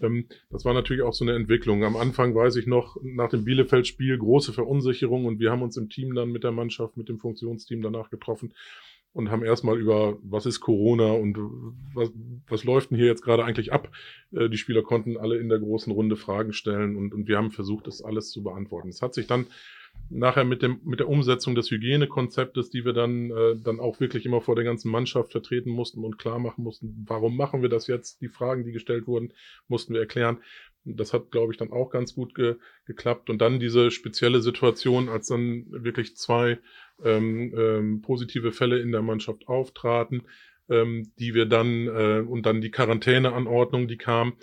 ähm, 0.00 0.26
das 0.50 0.64
war 0.64 0.72
natürlich 0.72 1.02
auch 1.02 1.12
so 1.12 1.24
eine 1.24 1.34
Entwicklung. 1.34 1.84
Am 1.84 1.96
Anfang 1.96 2.34
weiß 2.34 2.56
ich 2.56 2.66
noch, 2.66 2.96
nach 3.02 3.28
dem 3.30 3.44
Bielefeld-Spiel 3.44 4.16
große 4.16 4.52
Verunsicherung 4.52 5.26
und 5.26 5.40
wir 5.40 5.50
haben 5.50 5.62
uns 5.62 5.76
im 5.76 5.88
Team 5.90 6.14
dann 6.14 6.30
mit 6.30 6.42
der 6.44 6.52
Mannschaft, 6.52 6.96
mit 6.96 7.08
dem 7.08 7.18
Funktionsteam 7.18 7.82
danach 7.82 8.08
getroffen 8.10 8.54
und 9.12 9.30
haben 9.30 9.44
erstmal 9.44 9.78
über, 9.78 10.18
was 10.22 10.46
ist 10.46 10.60
Corona 10.60 11.12
und 11.12 11.36
was, 11.94 12.12
was 12.48 12.64
läuft 12.64 12.90
denn 12.90 12.98
hier 12.98 13.06
jetzt 13.06 13.22
gerade 13.22 13.44
eigentlich 13.44 13.72
ab? 13.72 13.90
Äh, 14.32 14.48
die 14.48 14.58
Spieler 14.58 14.82
konnten 14.82 15.16
alle 15.16 15.38
in 15.38 15.48
der 15.48 15.58
großen 15.58 15.92
Runde 15.92 16.16
Fragen 16.16 16.52
stellen 16.52 16.96
und, 16.96 17.12
und 17.12 17.26
wir 17.28 17.36
haben 17.36 17.50
versucht, 17.50 17.86
das 17.86 18.02
alles 18.02 18.30
zu 18.30 18.42
beantworten. 18.42 18.88
Es 18.88 19.02
hat 19.02 19.14
sich 19.14 19.26
dann 19.26 19.46
nachher 20.08 20.44
mit 20.44 20.62
dem 20.62 20.80
mit 20.84 21.00
der 21.00 21.08
Umsetzung 21.08 21.54
des 21.54 21.70
Hygienekonzeptes, 21.70 22.70
die 22.70 22.84
wir 22.84 22.92
dann 22.92 23.30
äh, 23.30 23.56
dann 23.56 23.80
auch 23.80 24.00
wirklich 24.00 24.26
immer 24.26 24.40
vor 24.40 24.54
der 24.54 24.64
ganzen 24.64 24.90
Mannschaft 24.90 25.32
vertreten 25.32 25.70
mussten 25.70 26.04
und 26.04 26.18
klar 26.18 26.38
machen 26.38 26.64
mussten, 26.64 27.04
warum 27.08 27.36
machen 27.36 27.62
wir 27.62 27.68
das 27.68 27.86
jetzt? 27.86 28.20
Die 28.20 28.28
Fragen, 28.28 28.64
die 28.64 28.72
gestellt 28.72 29.06
wurden, 29.06 29.32
mussten 29.68 29.94
wir 29.94 30.00
erklären. 30.00 30.38
Das 30.84 31.12
hat, 31.12 31.30
glaube 31.30 31.52
ich, 31.52 31.58
dann 31.58 31.72
auch 31.72 31.90
ganz 31.90 32.14
gut 32.14 32.34
ge 32.34 32.56
geklappt. 32.86 33.28
Und 33.28 33.38
dann 33.38 33.60
diese 33.60 33.90
spezielle 33.90 34.40
Situation, 34.40 35.08
als 35.08 35.26
dann 35.26 35.66
wirklich 35.68 36.16
zwei 36.16 36.58
ähm, 37.04 37.54
ähm, 37.56 38.02
positive 38.02 38.52
Fälle 38.52 38.80
in 38.80 38.92
der 38.92 39.02
Mannschaft 39.02 39.48
auftraten, 39.48 40.22
ähm, 40.68 41.10
die 41.18 41.34
wir 41.34 41.46
dann 41.46 41.86
äh, 41.86 42.24
und 42.26 42.46
dann 42.46 42.60
die 42.60 42.70
Quarantäneanordnung, 42.70 43.88
die 43.88 43.98
kam. 43.98 44.34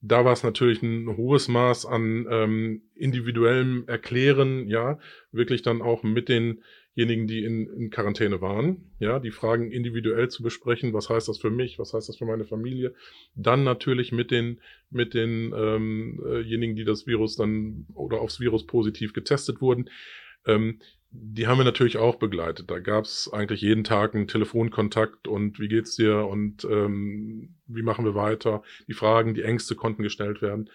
Da 0.00 0.24
war 0.24 0.34
es 0.34 0.42
natürlich 0.42 0.82
ein 0.82 1.16
hohes 1.16 1.48
Maß 1.48 1.86
an 1.86 2.26
ähm, 2.30 2.82
individuellem 2.94 3.84
Erklären, 3.86 4.68
ja, 4.68 4.98
wirklich 5.32 5.62
dann 5.62 5.80
auch 5.80 6.02
mit 6.02 6.28
den 6.28 6.62
diejenigen, 6.96 7.26
die 7.26 7.44
in, 7.44 7.66
in 7.66 7.90
Quarantäne 7.90 8.40
waren, 8.40 8.92
ja, 8.98 9.18
die 9.18 9.30
Fragen 9.30 9.70
individuell 9.70 10.28
zu 10.28 10.42
besprechen, 10.42 10.92
was 10.92 11.10
heißt 11.10 11.28
das 11.28 11.38
für 11.38 11.50
mich, 11.50 11.78
was 11.78 11.92
heißt 11.92 12.08
das 12.08 12.16
für 12.16 12.24
meine 12.24 12.44
Familie, 12.44 12.94
dann 13.34 13.64
natürlich 13.64 14.12
mit 14.12 14.30
den 14.30 14.60
mit 14.90 15.14
denjenigen, 15.14 16.12
ähm, 16.36 16.76
die 16.76 16.84
das 16.84 17.06
Virus 17.06 17.36
dann 17.36 17.86
oder 17.94 18.20
aufs 18.20 18.40
Virus 18.40 18.66
positiv 18.66 19.12
getestet 19.12 19.60
wurden. 19.60 19.90
Ähm, 20.46 20.80
die 21.16 21.46
haben 21.46 21.58
wir 21.58 21.64
natürlich 21.64 21.96
auch 21.96 22.16
begleitet. 22.16 22.70
Da 22.70 22.80
gab 22.80 23.04
es 23.04 23.30
eigentlich 23.32 23.60
jeden 23.60 23.84
Tag 23.84 24.14
einen 24.14 24.26
Telefonkontakt 24.26 25.28
und 25.28 25.60
wie 25.60 25.68
geht's 25.68 25.94
dir 25.94 26.26
und 26.26 26.64
ähm, 26.64 27.54
wie 27.66 27.82
machen 27.82 28.04
wir 28.04 28.16
weiter. 28.16 28.62
Die 28.88 28.94
Fragen, 28.94 29.34
die 29.34 29.42
Ängste 29.42 29.76
konnten 29.76 30.02
gestellt 30.02 30.42
werden. 30.42 30.70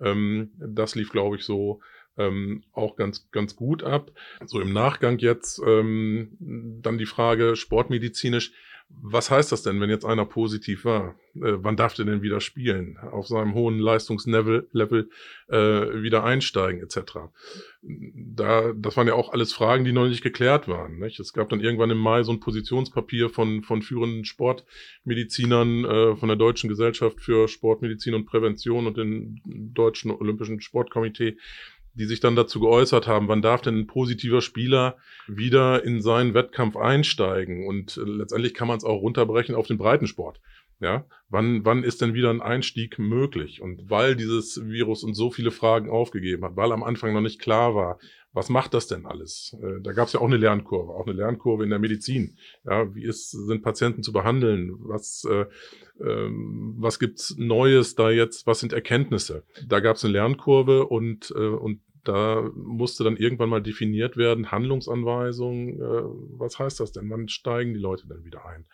Ähm, 0.00 0.50
das 0.58 0.96
lief, 0.96 1.10
glaube 1.10 1.36
ich, 1.36 1.44
so 1.44 1.80
ähm, 2.16 2.64
auch 2.72 2.96
ganz, 2.96 3.30
ganz 3.30 3.54
gut 3.54 3.84
ab. 3.84 4.10
So 4.46 4.60
im 4.60 4.72
Nachgang 4.72 5.18
jetzt 5.18 5.60
ähm, 5.64 6.36
dann 6.82 6.98
die 6.98 7.06
Frage 7.06 7.54
sportmedizinisch, 7.54 8.52
was 8.88 9.30
heißt 9.30 9.52
das 9.52 9.62
denn, 9.62 9.80
wenn 9.80 9.90
jetzt 9.90 10.06
einer 10.06 10.24
positiv 10.24 10.84
war? 10.84 11.14
Äh, 11.34 11.62
wann 11.62 11.76
darf 11.76 11.94
der 11.94 12.06
denn 12.06 12.22
wieder 12.22 12.40
spielen? 12.40 12.96
Auf 12.98 13.26
seinem 13.26 13.54
hohen 13.54 13.78
Leistungslevel 13.78 14.68
Level, 14.72 15.10
äh, 15.48 16.02
wieder 16.02 16.24
einsteigen 16.24 16.82
etc. 16.82 17.28
Da, 17.82 18.72
das 18.74 18.96
waren 18.96 19.06
ja 19.06 19.14
auch 19.14 19.32
alles 19.32 19.52
Fragen, 19.52 19.84
die 19.84 19.92
noch 19.92 20.08
nicht 20.08 20.22
geklärt 20.22 20.68
waren. 20.68 20.98
Nicht? 20.98 21.20
Es 21.20 21.32
gab 21.32 21.50
dann 21.50 21.60
irgendwann 21.60 21.90
im 21.90 21.98
Mai 21.98 22.22
so 22.22 22.32
ein 22.32 22.40
Positionspapier 22.40 23.28
von, 23.28 23.62
von 23.62 23.82
führenden 23.82 24.24
Sportmedizinern 24.24 25.84
äh, 25.84 26.16
von 26.16 26.28
der 26.28 26.36
Deutschen 26.36 26.68
Gesellschaft 26.68 27.20
für 27.20 27.46
Sportmedizin 27.48 28.14
und 28.14 28.26
Prävention 28.26 28.86
und 28.86 28.96
dem 28.96 29.40
Deutschen 29.44 30.12
Olympischen 30.12 30.60
Sportkomitee, 30.60 31.36
die 31.94 32.06
sich 32.06 32.20
dann 32.20 32.36
dazu 32.36 32.60
geäußert 32.60 33.06
haben, 33.06 33.28
wann 33.28 33.42
darf 33.42 33.62
denn 33.62 33.78
ein 33.78 33.86
positiver 33.86 34.40
Spieler 34.40 34.96
wieder 35.26 35.84
in 35.84 36.02
seinen 36.02 36.34
Wettkampf 36.34 36.76
einsteigen? 36.76 37.66
Und 37.66 37.96
äh, 37.96 38.00
letztendlich 38.00 38.54
kann 38.54 38.68
man 38.68 38.78
es 38.78 38.84
auch 38.84 39.00
runterbrechen 39.00 39.54
auf 39.54 39.66
den 39.66 39.78
Breitensport. 39.78 40.40
Ja, 40.80 41.06
wann, 41.28 41.64
wann 41.64 41.84
ist 41.84 42.02
denn 42.02 42.14
wieder 42.14 42.30
ein 42.30 42.42
Einstieg 42.42 42.98
möglich? 42.98 43.62
Und 43.62 43.88
weil 43.88 44.16
dieses 44.16 44.60
Virus 44.66 45.04
uns 45.04 45.16
so 45.16 45.30
viele 45.30 45.52
Fragen 45.52 45.88
aufgegeben 45.88 46.44
hat, 46.44 46.56
weil 46.56 46.72
am 46.72 46.82
Anfang 46.82 47.14
noch 47.14 47.20
nicht 47.20 47.40
klar 47.40 47.74
war, 47.74 47.98
was 48.34 48.48
macht 48.48 48.74
das 48.74 48.88
denn 48.88 49.06
alles? 49.06 49.56
Äh, 49.62 49.80
da 49.80 49.92
gab 49.92 50.08
es 50.08 50.12
ja 50.12 50.20
auch 50.20 50.26
eine 50.26 50.36
Lernkurve, 50.36 50.92
auch 50.92 51.06
eine 51.06 51.14
Lernkurve 51.14 51.62
in 51.62 51.70
der 51.70 51.78
Medizin. 51.78 52.36
Ja, 52.64 52.92
wie 52.94 53.04
ist, 53.04 53.30
sind 53.30 53.62
Patienten 53.62 54.02
zu 54.02 54.12
behandeln? 54.12 54.74
Was, 54.80 55.24
äh, 55.24 55.46
ähm, 56.04 56.74
was 56.76 56.98
gibt's 56.98 57.36
Neues 57.38 57.94
da 57.94 58.10
jetzt? 58.10 58.48
Was 58.48 58.58
sind 58.58 58.72
Erkenntnisse? 58.72 59.44
Da 59.66 59.78
gab 59.78 59.96
es 59.96 60.04
eine 60.04 60.14
Lernkurve 60.14 60.86
und, 60.86 61.32
äh, 61.36 61.46
und 61.46 61.80
da 62.04 62.50
musste 62.54 63.04
dann 63.04 63.16
irgendwann 63.16 63.48
mal 63.48 63.62
definiert 63.62 64.16
werden, 64.16 64.50
Handlungsanweisungen, 64.50 65.80
äh, 65.80 66.38
was 66.38 66.58
heißt 66.58 66.80
das 66.80 66.92
denn? 66.92 67.10
Wann 67.10 67.28
steigen 67.28 67.74
die 67.74 67.80
Leute 67.80 68.06
denn 68.06 68.24
wieder 68.24 68.46
ein? 68.46 68.66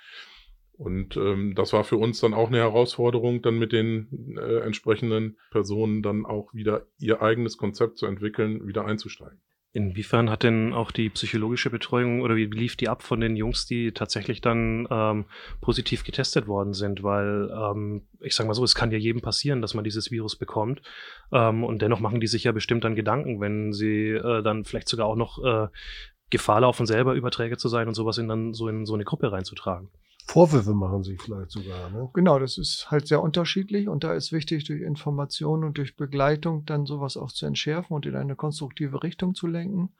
Und 0.80 1.16
ähm, 1.18 1.54
das 1.54 1.74
war 1.74 1.84
für 1.84 1.98
uns 1.98 2.20
dann 2.20 2.32
auch 2.32 2.48
eine 2.48 2.56
Herausforderung, 2.56 3.42
dann 3.42 3.58
mit 3.58 3.72
den 3.72 4.36
äh, 4.38 4.60
entsprechenden 4.60 5.36
Personen 5.50 6.02
dann 6.02 6.24
auch 6.24 6.54
wieder 6.54 6.86
ihr 6.98 7.20
eigenes 7.20 7.58
Konzept 7.58 7.98
zu 7.98 8.06
entwickeln, 8.06 8.66
wieder 8.66 8.86
einzusteigen. 8.86 9.40
Inwiefern 9.72 10.30
hat 10.30 10.42
denn 10.42 10.72
auch 10.72 10.90
die 10.90 11.10
psychologische 11.10 11.70
Betreuung 11.70 12.22
oder 12.22 12.34
wie 12.34 12.46
lief 12.46 12.74
die 12.74 12.88
ab 12.88 13.04
von 13.04 13.20
den 13.20 13.36
Jungs, 13.36 13.66
die 13.66 13.92
tatsächlich 13.92 14.40
dann 14.40 14.88
ähm, 14.90 15.26
positiv 15.60 16.02
getestet 16.02 16.48
worden 16.48 16.74
sind? 16.74 17.04
Weil 17.04 17.48
ähm, 17.54 18.02
ich 18.18 18.34
sage 18.34 18.48
mal 18.48 18.54
so, 18.54 18.64
es 18.64 18.74
kann 18.74 18.90
ja 18.90 18.98
jedem 18.98 19.22
passieren, 19.22 19.62
dass 19.62 19.74
man 19.74 19.84
dieses 19.84 20.10
Virus 20.10 20.34
bekommt. 20.34 20.82
Ähm, 21.30 21.62
und 21.62 21.82
dennoch 21.82 22.00
machen 22.00 22.20
die 22.20 22.26
sich 22.26 22.42
ja 22.42 22.50
bestimmt 22.50 22.82
dann 22.82 22.96
Gedanken, 22.96 23.40
wenn 23.40 23.72
sie 23.72 24.08
äh, 24.08 24.42
dann 24.42 24.64
vielleicht 24.64 24.88
sogar 24.88 25.06
auch 25.06 25.14
noch 25.14 25.38
äh, 25.44 25.68
Gefahr 26.30 26.62
laufen, 26.62 26.84
selber 26.84 27.14
Überträger 27.14 27.56
zu 27.56 27.68
sein 27.68 27.86
und 27.86 27.94
sowas 27.94 28.18
in 28.18 28.26
dann 28.26 28.54
so 28.54 28.66
in 28.66 28.86
so 28.86 28.94
eine 28.94 29.04
Gruppe 29.04 29.30
reinzutragen. 29.30 29.88
Vorwürfe 30.26 30.74
machen 30.74 31.02
sie 31.02 31.16
vielleicht 31.16 31.50
sogar. 31.50 31.90
Ne? 31.90 32.10
Genau, 32.14 32.38
das 32.38 32.58
ist 32.58 32.90
halt 32.90 33.06
sehr 33.06 33.22
unterschiedlich 33.22 33.88
und 33.88 34.04
da 34.04 34.14
ist 34.14 34.32
wichtig, 34.32 34.64
durch 34.64 34.82
Information 34.82 35.64
und 35.64 35.78
durch 35.78 35.96
Begleitung 35.96 36.64
dann 36.64 36.86
sowas 36.86 37.16
auch 37.16 37.32
zu 37.32 37.46
entschärfen 37.46 37.94
und 37.94 38.06
in 38.06 38.16
eine 38.16 38.36
konstruktive 38.36 39.02
Richtung 39.02 39.34
zu 39.34 39.46
lenken. 39.46 39.90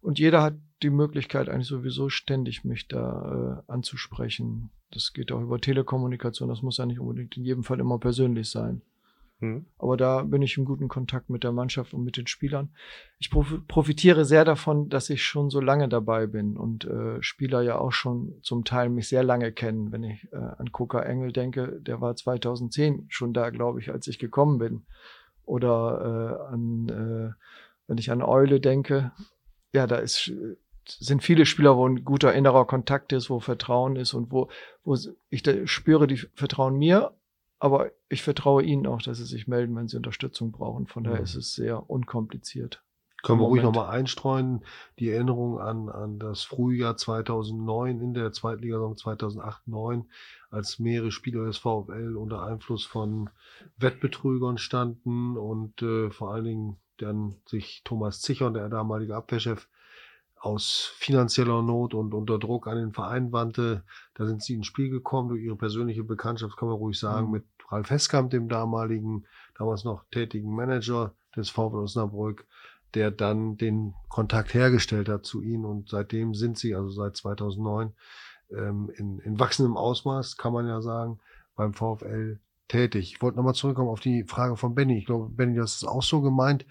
Und 0.00 0.18
jeder 0.18 0.42
hat 0.42 0.56
die 0.82 0.90
Möglichkeit 0.90 1.48
eigentlich 1.48 1.68
sowieso 1.68 2.10
ständig 2.10 2.64
mich 2.64 2.88
da 2.88 3.62
äh, 3.66 3.72
anzusprechen. 3.72 4.70
Das 4.90 5.12
geht 5.14 5.32
auch 5.32 5.40
über 5.40 5.58
Telekommunikation, 5.58 6.48
das 6.48 6.62
muss 6.62 6.76
ja 6.76 6.86
nicht 6.86 7.00
unbedingt 7.00 7.36
in 7.36 7.44
jedem 7.44 7.64
Fall 7.64 7.80
immer 7.80 7.98
persönlich 7.98 8.50
sein. 8.50 8.82
Mhm. 9.44 9.66
Aber 9.78 9.96
da 9.96 10.22
bin 10.22 10.42
ich 10.42 10.56
im 10.56 10.64
guten 10.64 10.88
Kontakt 10.88 11.28
mit 11.28 11.44
der 11.44 11.52
Mannschaft 11.52 11.92
und 11.94 12.02
mit 12.02 12.16
den 12.16 12.26
Spielern. 12.26 12.70
Ich 13.18 13.30
profitiere 13.30 14.24
sehr 14.24 14.44
davon, 14.44 14.88
dass 14.88 15.10
ich 15.10 15.22
schon 15.22 15.50
so 15.50 15.60
lange 15.60 15.88
dabei 15.88 16.26
bin 16.26 16.56
und 16.56 16.84
äh, 16.84 17.22
Spieler 17.22 17.62
ja 17.62 17.78
auch 17.78 17.92
schon 17.92 18.34
zum 18.42 18.64
Teil 18.64 18.88
mich 18.88 19.08
sehr 19.08 19.22
lange 19.22 19.52
kennen. 19.52 19.92
Wenn 19.92 20.04
ich 20.04 20.32
äh, 20.32 20.36
an 20.36 20.72
Koka 20.72 21.00
Engel 21.00 21.32
denke, 21.32 21.80
der 21.80 22.00
war 22.00 22.16
2010 22.16 23.06
schon 23.08 23.32
da, 23.32 23.50
glaube 23.50 23.80
ich, 23.80 23.90
als 23.90 24.06
ich 24.06 24.18
gekommen 24.18 24.58
bin. 24.58 24.86
Oder 25.44 26.40
äh, 26.50 26.54
an, 26.54 26.88
äh, 26.88 27.34
wenn 27.86 27.98
ich 27.98 28.10
an 28.10 28.22
Eule 28.22 28.60
denke, 28.60 29.12
ja, 29.72 29.86
da 29.86 29.96
ist 29.96 30.32
sind 30.86 31.22
viele 31.22 31.46
Spieler, 31.46 31.78
wo 31.78 31.88
ein 31.88 32.04
guter 32.04 32.34
innerer 32.34 32.66
Kontakt 32.66 33.14
ist, 33.14 33.30
wo 33.30 33.40
Vertrauen 33.40 33.96
ist 33.96 34.12
und 34.12 34.30
wo, 34.30 34.50
wo 34.84 34.98
ich 35.30 35.42
spüre, 35.64 36.06
die 36.06 36.18
vertrauen 36.34 36.76
mir 36.76 37.14
aber 37.64 37.92
ich 38.14 38.22
vertraue 38.22 38.62
Ihnen 38.62 38.86
auch, 38.86 39.02
dass 39.02 39.18
Sie 39.18 39.24
sich 39.24 39.46
melden, 39.46 39.76
wenn 39.76 39.88
Sie 39.88 39.96
Unterstützung 39.96 40.52
brauchen. 40.52 40.86
Von 40.86 41.04
daher 41.04 41.18
ja. 41.18 41.24
ist 41.24 41.34
es 41.34 41.54
sehr 41.54 41.90
unkompliziert. 41.90 42.82
Können 43.22 43.40
wir 43.40 43.46
ruhig 43.46 43.62
nochmal 43.62 43.88
einstreuen, 43.88 44.64
die 44.98 45.08
Erinnerung 45.08 45.58
an, 45.58 45.88
an 45.88 46.18
das 46.18 46.42
Frühjahr 46.42 46.98
2009 46.98 48.00
in 48.00 48.12
der 48.12 48.32
Zweitligasaison 48.32 48.96
2008-9, 48.96 50.04
als 50.50 50.78
mehrere 50.78 51.10
Spieler 51.10 51.46
des 51.46 51.56
VfL 51.56 52.16
unter 52.18 52.42
Einfluss 52.42 52.84
von 52.84 53.30
Wettbetrügern 53.78 54.58
standen 54.58 55.38
und 55.38 55.80
äh, 55.80 56.10
vor 56.10 56.34
allen 56.34 56.44
Dingen 56.44 56.76
dann 56.98 57.36
sich 57.46 57.80
Thomas 57.82 58.20
Zichern, 58.20 58.52
der 58.52 58.68
damalige 58.68 59.16
Abwehrchef, 59.16 59.68
aus 60.44 60.92
finanzieller 60.96 61.62
Not 61.62 61.94
und 61.94 62.12
unter 62.12 62.38
Druck 62.38 62.66
an 62.66 62.76
den 62.76 62.92
Verein 62.92 63.32
wandte. 63.32 63.84
Da 64.12 64.26
sind 64.26 64.42
sie 64.42 64.52
ins 64.52 64.66
Spiel 64.66 64.90
gekommen 64.90 65.30
durch 65.30 65.42
ihre 65.42 65.56
persönliche 65.56 66.04
Bekanntschaft, 66.04 66.58
kann 66.58 66.68
man 66.68 66.76
ruhig 66.76 66.98
sagen, 66.98 67.28
mhm. 67.28 67.32
mit 67.32 67.44
Ralf 67.68 67.90
Heskamp, 67.90 68.30
dem 68.30 68.48
damaligen, 68.48 69.26
damals 69.56 69.84
noch 69.84 70.04
tätigen 70.10 70.54
Manager 70.54 71.12
des 71.36 71.50
VfL 71.50 71.76
Osnabrück, 71.76 72.46
der 72.94 73.10
dann 73.10 73.56
den 73.56 73.94
Kontakt 74.08 74.54
hergestellt 74.54 75.08
hat 75.08 75.24
zu 75.24 75.42
ihnen 75.42 75.64
und 75.64 75.88
seitdem 75.88 76.34
sind 76.34 76.58
sie, 76.58 76.74
also 76.74 76.90
seit 76.90 77.16
2009, 77.16 77.92
ähm, 78.50 78.90
in, 78.96 79.18
in 79.20 79.38
wachsendem 79.38 79.76
Ausmaß, 79.76 80.36
kann 80.36 80.52
man 80.52 80.68
ja 80.68 80.80
sagen, 80.80 81.18
beim 81.56 81.74
VfL 81.74 82.38
tätig. 82.68 83.12
Ich 83.12 83.22
wollte 83.22 83.36
nochmal 83.36 83.54
zurückkommen 83.54 83.88
auf 83.88 84.00
die 84.00 84.24
Frage 84.24 84.56
von 84.56 84.74
Benny. 84.74 84.98
Ich 84.98 85.06
glaube, 85.06 85.28
Benny, 85.28 85.56
das 85.56 85.76
ist 85.76 85.84
auch 85.84 86.02
so 86.02 86.20
gemeint 86.20 86.64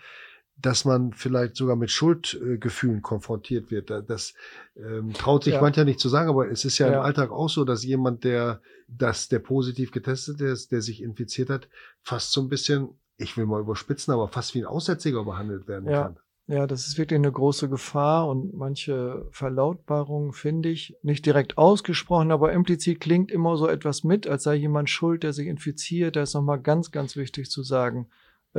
dass 0.55 0.85
man 0.85 1.13
vielleicht 1.13 1.55
sogar 1.55 1.75
mit 1.75 1.91
Schuldgefühlen 1.91 3.01
konfrontiert 3.01 3.71
wird. 3.71 3.89
Das 3.89 4.33
ähm, 4.75 5.13
traut 5.13 5.43
sich 5.43 5.55
ja. 5.55 5.61
mancher 5.61 5.83
nicht 5.83 5.99
zu 5.99 6.09
sagen, 6.09 6.29
aber 6.29 6.49
es 6.49 6.63
ist 6.63 6.77
ja, 6.77 6.87
ja, 6.87 6.93
im 6.93 6.99
Alltag 7.01 7.31
auch 7.31 7.49
so, 7.49 7.65
dass 7.65 7.83
jemand, 7.83 8.23
der, 8.23 8.61
dass 8.87 9.29
der 9.29 9.39
positiv 9.39 9.91
getestet 9.91 10.41
ist, 10.41 10.71
der 10.71 10.81
sich 10.81 11.01
infiziert 11.01 11.49
hat, 11.49 11.67
fast 12.01 12.31
so 12.31 12.41
ein 12.41 12.49
bisschen, 12.49 12.89
ich 13.17 13.35
will 13.35 13.45
mal 13.45 13.61
überspitzen, 13.61 14.13
aber 14.13 14.27
fast 14.27 14.53
wie 14.53 14.59
ein 14.59 14.65
Aussätziger 14.65 15.23
behandelt 15.23 15.67
werden 15.67 15.89
ja. 15.89 16.03
kann. 16.03 16.19
Ja, 16.45 16.67
das 16.67 16.87
ist 16.87 16.97
wirklich 16.97 17.17
eine 17.17 17.31
große 17.31 17.69
Gefahr 17.69 18.27
und 18.27 18.53
manche 18.53 19.25
Verlautbarungen 19.31 20.33
finde 20.33 20.69
ich 20.69 20.97
nicht 21.01 21.25
direkt 21.25 21.57
ausgesprochen, 21.57 22.33
aber 22.33 22.51
implizit 22.51 22.99
klingt 22.99 23.31
immer 23.31 23.55
so 23.55 23.67
etwas 23.67 24.03
mit, 24.03 24.27
als 24.27 24.43
sei 24.43 24.55
jemand 24.55 24.89
schuld, 24.89 25.23
der 25.23 25.31
sich 25.31 25.47
infiziert. 25.47 26.17
Da 26.17 26.23
ist 26.23 26.33
nochmal 26.33 26.59
ganz, 26.61 26.91
ganz 26.91 27.15
wichtig 27.15 27.49
zu 27.49 27.63
sagen 27.63 28.09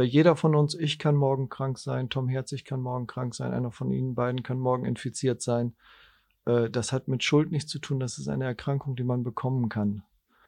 jeder 0.03 0.37
von 0.37 0.55
uns, 0.55 0.75
ich 0.75 0.99
kann 0.99 1.15
morgen 1.15 1.49
krank 1.49 1.79
sein, 1.79 2.09
Tom 2.11 2.29
Herzig 2.29 2.65
kann 2.65 2.81
morgen 2.81 3.07
krank 3.07 3.35
sein, 3.35 3.53
einer 3.53 3.71
von 3.71 3.91
Ihnen 3.91 4.15
beiden 4.15 4.43
kann 4.43 4.59
morgen 4.59 4.85
infiziert 4.87 5.41
sein. 5.43 5.75
äh, 6.47 6.69
das 6.71 6.93
hat 6.93 7.09
mit 7.09 7.23
Schuld 7.25 7.51
nichts 7.53 7.71
zu 7.71 7.79
tun, 7.79 8.01
das 8.01 8.19
ist 8.19 8.29
eine 8.29 8.45
Erkrankung, 8.45 8.97
die 8.97 9.05
man 9.05 9.23
bekommen 9.23 9.69
kann. 9.69 10.03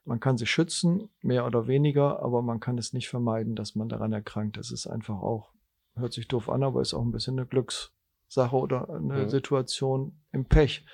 Man 0.05 0.21
kann 0.21 0.37
sich 0.39 0.51
schützen, 0.51 1.09
mehr 1.23 1.47
oder 1.47 1.67
weniger, 1.67 2.23
aber 2.23 2.41
man 2.43 2.61
kann 2.61 2.79
es 2.79 2.93
nicht 2.93 3.09
vermeiden, 3.09 3.57
dass 3.57 3.75
man 3.75 3.89
daran 3.89 4.13
erkrankt. 4.13 4.57
Das 4.57 4.71
ist 4.71 4.87
einfach 4.87 5.21
auch, 5.21 5.51
hört 5.97 6.13
sich 6.13 6.29
doof 6.29 6.49
an, 6.49 6.63
aber 6.63 6.81
ist 6.81 6.95
auch 6.95 7.03
ein 7.03 7.11
bisschen 7.11 7.39
eine 7.39 7.47
Glückssache 7.47 8.55
oder 8.57 8.89
eine 8.89 9.25
Mhm. 9.25 9.29
Situation 9.29 10.21
im 10.33 10.45
Pech. 10.45 10.85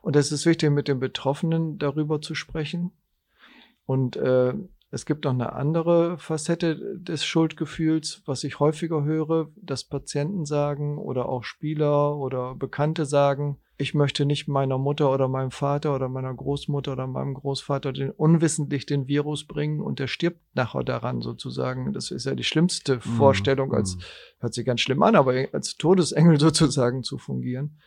Und 0.00 0.16
es 0.16 0.32
ist 0.32 0.46
wichtig, 0.46 0.70
mit 0.70 0.88
den 0.88 0.98
Betroffenen 0.98 1.78
darüber 1.78 2.20
zu 2.22 2.34
sprechen. 2.34 2.92
Und 3.86 4.16
äh, 4.16 4.54
es 4.94 5.06
gibt 5.06 5.24
noch 5.24 5.32
eine 5.32 5.52
andere 5.52 6.18
Facette 6.18 6.98
des 6.98 7.24
Schuldgefühls, 7.24 8.22
was 8.26 8.44
ich 8.44 8.60
häufiger 8.60 9.02
höre, 9.02 9.48
dass 9.56 9.84
Patienten 9.84 10.44
sagen 10.44 10.98
oder 10.98 11.28
auch 11.28 11.42
Spieler 11.42 12.16
oder 12.16 12.54
Bekannte 12.54 13.04
sagen, 13.04 13.58
ich 13.76 13.92
möchte 13.92 14.24
nicht 14.24 14.46
meiner 14.46 14.78
Mutter 14.78 15.12
oder 15.12 15.26
meinem 15.26 15.50
Vater 15.50 15.96
oder 15.96 16.08
meiner 16.08 16.32
Großmutter 16.32 16.92
oder 16.92 17.08
meinem 17.08 17.34
Großvater 17.34 17.92
den, 17.92 18.10
unwissentlich 18.10 18.86
den 18.86 19.08
Virus 19.08 19.48
bringen 19.48 19.80
und 19.80 19.98
der 19.98 20.06
stirbt 20.06 20.40
nachher 20.54 20.84
daran 20.84 21.22
sozusagen. 21.22 21.92
Das 21.92 22.12
ist 22.12 22.24
ja 22.24 22.36
die 22.36 22.44
schlimmste 22.44 23.00
Vorstellung, 23.00 23.74
als 23.74 23.96
Mhm. 23.96 24.00
hört 24.38 24.54
sich 24.54 24.64
ganz 24.64 24.80
schlimm 24.80 25.02
an, 25.02 25.16
aber 25.16 25.34
als 25.52 25.76
Todesengel 25.76 26.38
sozusagen 26.40 27.02
zu 27.02 27.18
fungieren. 27.18 27.80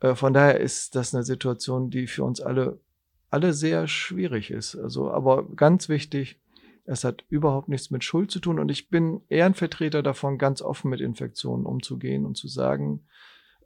Äh, 0.00 0.14
von 0.14 0.32
daher 0.32 0.60
ist 0.60 0.94
das 0.94 1.12
eine 1.12 1.24
Situation, 1.24 1.90
die 1.90 2.06
für 2.06 2.22
uns 2.22 2.40
alle, 2.40 2.78
alle 3.30 3.52
sehr 3.52 3.88
schwierig 3.88 4.50
ist. 4.50 4.76
Also, 4.76 5.10
aber 5.10 5.48
ganz 5.54 5.88
wichtig, 5.88 6.40
es 6.84 7.04
hat 7.04 7.24
überhaupt 7.28 7.68
nichts 7.68 7.90
mit 7.90 8.04
Schuld 8.04 8.30
zu 8.30 8.38
tun 8.38 8.58
und 8.60 8.70
ich 8.70 8.88
bin 8.88 9.20
eher 9.28 9.46
ein 9.46 9.54
Vertreter 9.54 10.02
davon, 10.02 10.38
ganz 10.38 10.62
offen 10.62 10.88
mit 10.88 11.00
Infektionen 11.00 11.66
umzugehen 11.66 12.24
und 12.24 12.36
zu 12.36 12.48
sagen, 12.48 13.04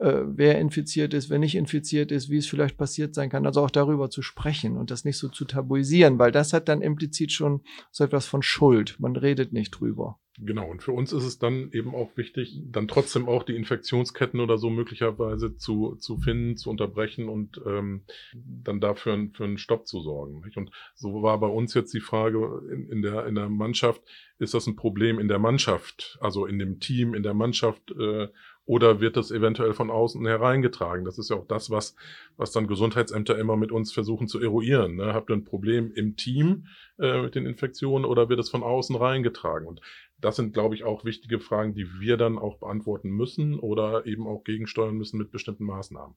äh, 0.00 0.22
wer 0.24 0.58
infiziert 0.58 1.12
ist, 1.12 1.28
wer 1.28 1.38
nicht 1.38 1.54
infiziert 1.54 2.10
ist, 2.10 2.30
wie 2.30 2.38
es 2.38 2.46
vielleicht 2.46 2.78
passiert 2.78 3.14
sein 3.14 3.28
kann, 3.28 3.46
also 3.46 3.60
auch 3.60 3.70
darüber 3.70 4.08
zu 4.08 4.22
sprechen 4.22 4.76
und 4.78 4.90
das 4.90 5.04
nicht 5.04 5.18
so 5.18 5.28
zu 5.28 5.44
tabuisieren, 5.44 6.18
weil 6.18 6.32
das 6.32 6.52
hat 6.52 6.68
dann 6.68 6.80
implizit 6.80 7.32
schon 7.32 7.60
so 7.90 8.04
etwas 8.04 8.26
von 8.26 8.42
Schuld. 8.42 8.96
Man 8.98 9.14
redet 9.14 9.52
nicht 9.52 9.72
drüber. 9.72 10.18
Genau, 10.42 10.70
und 10.70 10.82
für 10.82 10.92
uns 10.92 11.12
ist 11.12 11.24
es 11.24 11.38
dann 11.38 11.70
eben 11.72 11.94
auch 11.94 12.16
wichtig, 12.16 12.62
dann 12.64 12.88
trotzdem 12.88 13.28
auch 13.28 13.42
die 13.42 13.56
Infektionsketten 13.56 14.40
oder 14.40 14.56
so 14.56 14.70
möglicherweise 14.70 15.56
zu, 15.56 15.96
zu 15.96 16.16
finden, 16.16 16.56
zu 16.56 16.70
unterbrechen 16.70 17.28
und 17.28 17.60
ähm, 17.66 18.04
dann 18.32 18.80
dafür 18.80 19.28
für 19.34 19.44
einen 19.44 19.58
Stopp 19.58 19.86
zu 19.86 20.00
sorgen. 20.00 20.40
Nicht? 20.40 20.56
Und 20.56 20.70
so 20.94 21.22
war 21.22 21.38
bei 21.40 21.46
uns 21.46 21.74
jetzt 21.74 21.92
die 21.92 22.00
Frage 22.00 22.62
in, 22.72 22.88
in, 22.88 23.02
der, 23.02 23.26
in 23.26 23.34
der 23.34 23.50
Mannschaft, 23.50 24.02
ist 24.38 24.54
das 24.54 24.66
ein 24.66 24.76
Problem 24.76 25.18
in 25.18 25.28
der 25.28 25.38
Mannschaft, 25.38 26.16
also 26.22 26.46
in 26.46 26.58
dem 26.58 26.80
Team, 26.80 27.12
in 27.12 27.22
der 27.22 27.34
Mannschaft, 27.34 27.90
äh, 27.90 28.28
oder 28.66 29.00
wird 29.00 29.16
das 29.16 29.30
eventuell 29.30 29.74
von 29.74 29.90
außen 29.90 30.24
hereingetragen? 30.26 31.04
Das 31.04 31.18
ist 31.18 31.30
ja 31.30 31.36
auch 31.36 31.46
das, 31.46 31.70
was, 31.70 31.96
was 32.36 32.52
dann 32.52 32.66
Gesundheitsämter 32.66 33.38
immer 33.38 33.56
mit 33.56 33.72
uns 33.72 33.92
versuchen 33.92 34.28
zu 34.28 34.40
eruieren. 34.40 34.96
Ne? 34.96 35.12
Habt 35.12 35.30
ihr 35.30 35.36
ein 35.36 35.44
Problem 35.44 35.92
im 35.92 36.16
Team 36.16 36.66
äh, 36.98 37.22
mit 37.22 37.34
den 37.34 37.46
Infektionen 37.46 38.04
oder 38.04 38.28
wird 38.28 38.40
es 38.40 38.50
von 38.50 38.62
außen 38.62 38.94
reingetragen? 38.96 39.66
Und 39.66 39.80
das 40.18 40.36
sind, 40.36 40.52
glaube 40.52 40.74
ich, 40.74 40.84
auch 40.84 41.04
wichtige 41.04 41.40
Fragen, 41.40 41.74
die 41.74 42.00
wir 42.00 42.16
dann 42.16 42.38
auch 42.38 42.58
beantworten 42.58 43.10
müssen 43.10 43.58
oder 43.58 44.06
eben 44.06 44.26
auch 44.26 44.44
gegensteuern 44.44 44.96
müssen 44.96 45.18
mit 45.18 45.30
bestimmten 45.30 45.64
Maßnahmen. 45.64 46.14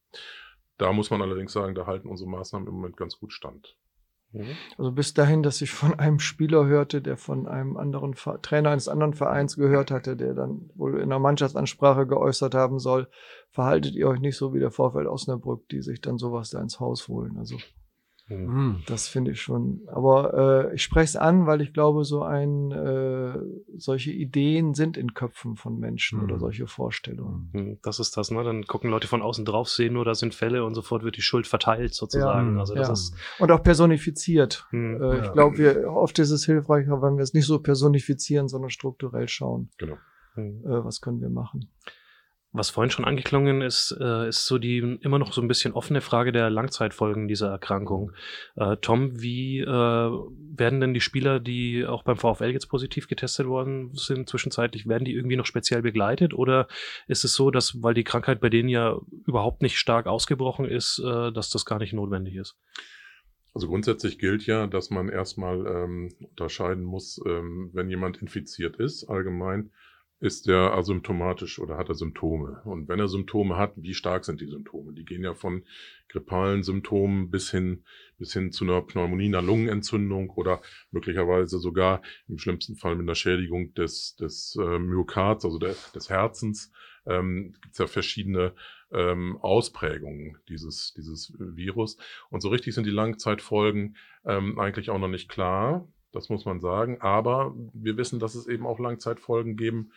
Da 0.78 0.92
muss 0.92 1.10
man 1.10 1.22
allerdings 1.22 1.54
sagen, 1.54 1.76
da 1.76 1.86
halten 1.86 2.08
unsere 2.08 2.30
Maßnahmen 2.30 2.68
im 2.68 2.74
Moment 2.76 2.98
ganz 2.98 3.18
gut 3.18 3.32
stand. 3.32 3.78
Also 4.78 4.92
bis 4.92 5.14
dahin, 5.14 5.44
dass 5.44 5.62
ich 5.62 5.72
von 5.72 5.98
einem 6.00 6.20
Spieler 6.20 6.66
hörte, 6.66 7.02
der 7.02 7.18
von 7.18 7.48
einem 7.48 7.78
anderen 7.78 8.16
Trainer 8.42 8.72
eines 8.72 8.88
anderen 8.88 9.14
Vereins 9.14 9.56
gehört 9.56 9.92
hatte, 9.92 10.16
der 10.16 10.34
dann 10.34 10.70
wohl 10.76 10.96
in 10.96 11.04
einer 11.04 11.20
Mannschaftsansprache 11.20 12.08
geäußert 12.08 12.56
haben 12.56 12.80
soll, 12.80 13.08
verhaltet 13.52 13.94
ihr 13.96 14.08
euch 14.08 14.20
nicht 14.20 14.38
so 14.38 14.54
wie 14.54 14.60
der 14.60 14.72
Vorfeld 14.72 15.08
Osnabrück, 15.08 15.70
die 15.70 15.82
sich 15.82 16.02
dann 16.02 16.18
sowas 16.18 16.50
da 16.50 16.62
ins 16.62 16.80
Haus 16.80 17.08
holen. 17.08 17.38
Also 17.38 17.58
Mhm. 18.38 18.82
das 18.88 19.08
finde 19.08 19.32
ich 19.32 19.42
schon. 19.42 19.82
Aber 19.88 20.70
äh, 20.72 20.76
ich 20.76 20.84
spreche 20.84 21.06
es 21.06 21.16
an, 21.16 21.46
weil 21.48 21.62
ich 21.62 21.74
glaube, 21.74 22.04
so 22.06 22.24
ein 22.24 22.72
äh, 22.72 23.34
solche 23.78 24.12
Ideen 24.12 24.74
sind 24.74 24.98
in 24.98 25.14
Köpfen 25.14 25.56
von 25.56 25.78
Menschen 25.80 26.20
Mhm. 26.20 26.26
oder 26.26 26.40
solche 26.40 26.68
Vorstellungen. 26.68 27.50
Hm, 27.54 27.78
Das 27.84 28.00
ist 28.00 28.16
das, 28.18 28.32
ne? 28.32 28.44
Dann 28.44 28.66
gucken 28.66 28.90
Leute 28.90 29.08
von 29.08 29.22
außen 29.22 29.46
drauf, 29.46 29.70
sehen 29.70 29.94
nur, 29.94 30.06
da 30.06 30.16
sind 30.16 30.34
Fälle 30.36 30.66
und 30.66 30.74
sofort 30.76 31.04
wird 31.04 31.18
die 31.18 31.22
Schuld 31.22 31.48
verteilt 31.48 31.94
sozusagen. 31.94 32.54
Ja, 32.56 32.60
also 32.60 32.76
das 32.76 32.88
ja. 32.88 32.94
ist 32.94 33.16
Und 33.40 33.52
auch 33.52 33.64
personifiziert. 33.64 34.66
hm, 34.72 35.02
Äh, 35.02 35.18
Ja. 35.18 35.24
Ich 35.26 35.32
glaube, 35.34 35.58
wir 35.58 35.90
oft 35.92 36.18
ist 36.20 36.32
es 36.32 36.46
hilfreicher, 36.46 37.02
wenn 37.02 37.16
wir 37.18 37.24
es 37.24 37.34
nicht 37.34 37.46
so 37.46 37.60
personifizieren, 37.60 38.48
sondern 38.48 38.70
strukturell 38.70 39.28
schauen, 39.28 39.70
Genau. 39.78 39.98
hm. 40.36 40.64
äh, 40.66 40.84
was 40.84 41.02
können 41.02 41.22
wir 41.22 41.30
machen. 41.30 41.70
Was 42.56 42.70
vorhin 42.70 42.92
schon 42.92 43.04
angeklungen 43.06 43.62
ist, 43.62 43.98
äh, 44.00 44.30
ist 44.30 44.46
so 44.46 44.60
die 44.60 44.78
immer 44.78 45.18
noch 45.18 45.34
so 45.34 45.42
ein 45.42 45.48
bisschen 45.48 45.74
offene 45.74 46.02
Frage 46.02 46.32
der 46.32 46.52
Langzeitfolgen 46.52 47.28
dieser 47.28 47.50
Erkrankung. 47.50 48.12
Äh, 48.56 48.78
Tom, 48.78 49.20
wie 49.20 49.62
äh, 49.62 49.66
werden 49.66 50.80
denn 50.80 50.94
die 50.94 51.02
Spieler, 51.02 51.40
die 51.40 51.84
auch 51.84 52.04
beim 52.04 52.18
VfL 52.18 52.52
jetzt 52.52 52.68
positiv 52.68 53.08
getestet 53.08 53.48
worden 53.48 53.90
sind, 53.96 54.30
zwischenzeitlich, 54.30 54.88
werden 54.88 55.04
die 55.04 55.14
irgendwie 55.14 55.36
noch 55.36 55.48
speziell 55.48 55.82
begleitet? 55.82 56.36
Oder 56.36 56.68
ist 57.08 57.24
es 57.24 57.34
so, 57.34 57.50
dass, 57.50 57.82
weil 57.82 57.96
die 57.96 58.04
Krankheit 58.04 58.40
bei 58.40 58.50
denen 58.50 58.70
ja 58.70 59.00
überhaupt 59.26 59.64
nicht 59.64 59.80
stark 59.80 60.06
ausgebrochen 60.06 60.66
ist, 60.66 61.00
dass 61.04 61.50
das 61.50 61.66
gar 61.66 61.80
nicht 61.80 61.94
notwendig 61.94 62.36
ist? 62.36 62.56
Also 63.54 63.68
grundsätzlich 63.68 64.18
gilt 64.18 64.46
ja, 64.46 64.68
dass 64.68 64.90
man 64.90 65.10
erstmal 65.10 65.66
ähm, 65.68 66.10
unterscheiden 66.20 66.84
muss, 66.84 67.22
ähm, 67.26 67.70
wenn 67.74 67.90
jemand 67.90 68.18
infiziert 68.18 68.78
ist, 68.78 69.06
allgemein, 69.06 69.72
ist 70.24 70.48
er 70.48 70.74
asymptomatisch 70.74 71.60
oder 71.60 71.78
hat 71.78 71.90
er 71.90 71.96
Symptome? 71.96 72.62
Und 72.64 72.88
wenn 72.88 72.98
er 72.98 73.10
Symptome 73.10 73.58
hat, 73.58 73.74
wie 73.76 73.94
stark 73.94 74.24
sind 74.24 74.40
die 74.40 74.48
Symptome? 74.48 74.94
Die 74.94 75.04
gehen 75.04 75.22
ja 75.22 75.34
von 75.34 75.66
grippalen 76.08 76.64
Symptomen 76.64 77.30
bis 77.30 77.52
hin, 77.52 77.84
bis 78.18 78.32
hin 78.32 78.54
zu 78.54 78.64
einer 78.64 78.82
Pneumonie, 78.82 79.28
einer 79.28 79.42
Lungenentzündung 79.42 80.30
oder 80.30 80.62
möglicherweise 80.92 81.60
sogar 81.60 82.02
im 82.30 82.38
schlimmsten 82.38 82.78
Fall 82.78 82.96
mit 82.96 83.04
einer 83.04 83.16
Schädigung 83.16 83.74
des, 83.74 84.16
des 84.16 84.58
äh, 84.58 84.80
Myokards, 84.80 85.44
also 85.44 85.60
der, 85.60 85.76
des 85.94 86.10
Herzens. 86.10 86.72
Ähm, 87.06 87.54
Gibt 87.62 87.74
es 87.74 87.80
ja 87.80 87.88
verschiedene 87.88 88.54
ähm, 88.94 89.38
Ausprägungen 89.42 90.38
dieses, 90.48 90.94
dieses 90.94 91.34
Virus. 91.38 91.98
Und 92.30 92.40
so 92.40 92.48
richtig 92.48 92.76
sind 92.76 92.88
die 92.88 92.92
Langzeitfolgen 92.92 93.98
ähm, 94.26 94.58
eigentlich 94.58 94.90
auch 94.90 95.00
noch 95.00 95.10
nicht 95.10 95.28
klar. 95.28 95.86
Das 96.14 96.30
muss 96.30 96.46
man 96.46 96.62
sagen. 96.62 97.02
Aber 97.02 97.54
wir 97.74 97.98
wissen, 97.98 98.20
dass 98.20 98.36
es 98.36 98.48
eben 98.48 98.66
auch 98.66 98.80
Langzeitfolgen 98.80 99.58
geben 99.58 99.92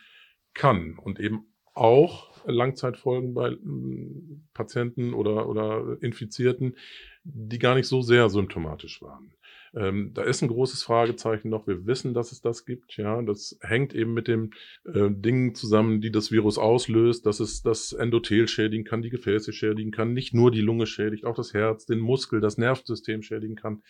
kann 0.57 0.97
und 0.97 1.19
eben 1.19 1.45
auch 1.73 2.27
Langzeitfolgen 2.45 3.33
bei 3.33 3.49
ähm, 3.49 4.47
Patienten 4.53 5.13
oder, 5.13 5.47
oder 5.47 5.97
Infizierten, 6.01 6.75
die 7.23 7.59
gar 7.59 7.75
nicht 7.75 7.87
so 7.87 8.01
sehr 8.01 8.29
symptomatisch 8.29 9.01
waren. 9.01 9.33
Ähm, 9.75 10.11
da 10.13 10.23
ist 10.23 10.41
ein 10.41 10.47
großes 10.47 10.83
Fragezeichen 10.83 11.49
noch. 11.49 11.67
Wir 11.67 11.85
wissen, 11.85 12.13
dass 12.13 12.31
es 12.31 12.41
das 12.41 12.65
gibt. 12.65 12.95
Ja, 12.97 13.21
das 13.21 13.59
hängt 13.61 13.93
eben 13.93 14.13
mit 14.13 14.27
den 14.27 14.51
äh, 14.85 15.09
Dingen 15.11 15.55
zusammen, 15.55 16.01
die 16.01 16.11
das 16.11 16.31
Virus 16.31 16.57
auslöst, 16.57 17.25
dass 17.25 17.39
es 17.39 17.61
das 17.61 17.91
Endothel 17.93 18.47
schädigen 18.47 18.85
kann, 18.85 19.01
die 19.01 19.09
Gefäße 19.09 19.51
schädigen 19.51 19.91
kann, 19.91 20.13
nicht 20.13 20.33
nur 20.33 20.51
die 20.51 20.61
Lunge 20.61 20.87
schädigt, 20.87 21.25
auch 21.25 21.35
das 21.35 21.53
Herz, 21.53 21.85
den 21.85 21.99
Muskel, 21.99 22.39
das 22.39 22.57
Nervensystem 22.57 23.21
schädigen 23.21 23.55
kann. 23.55 23.83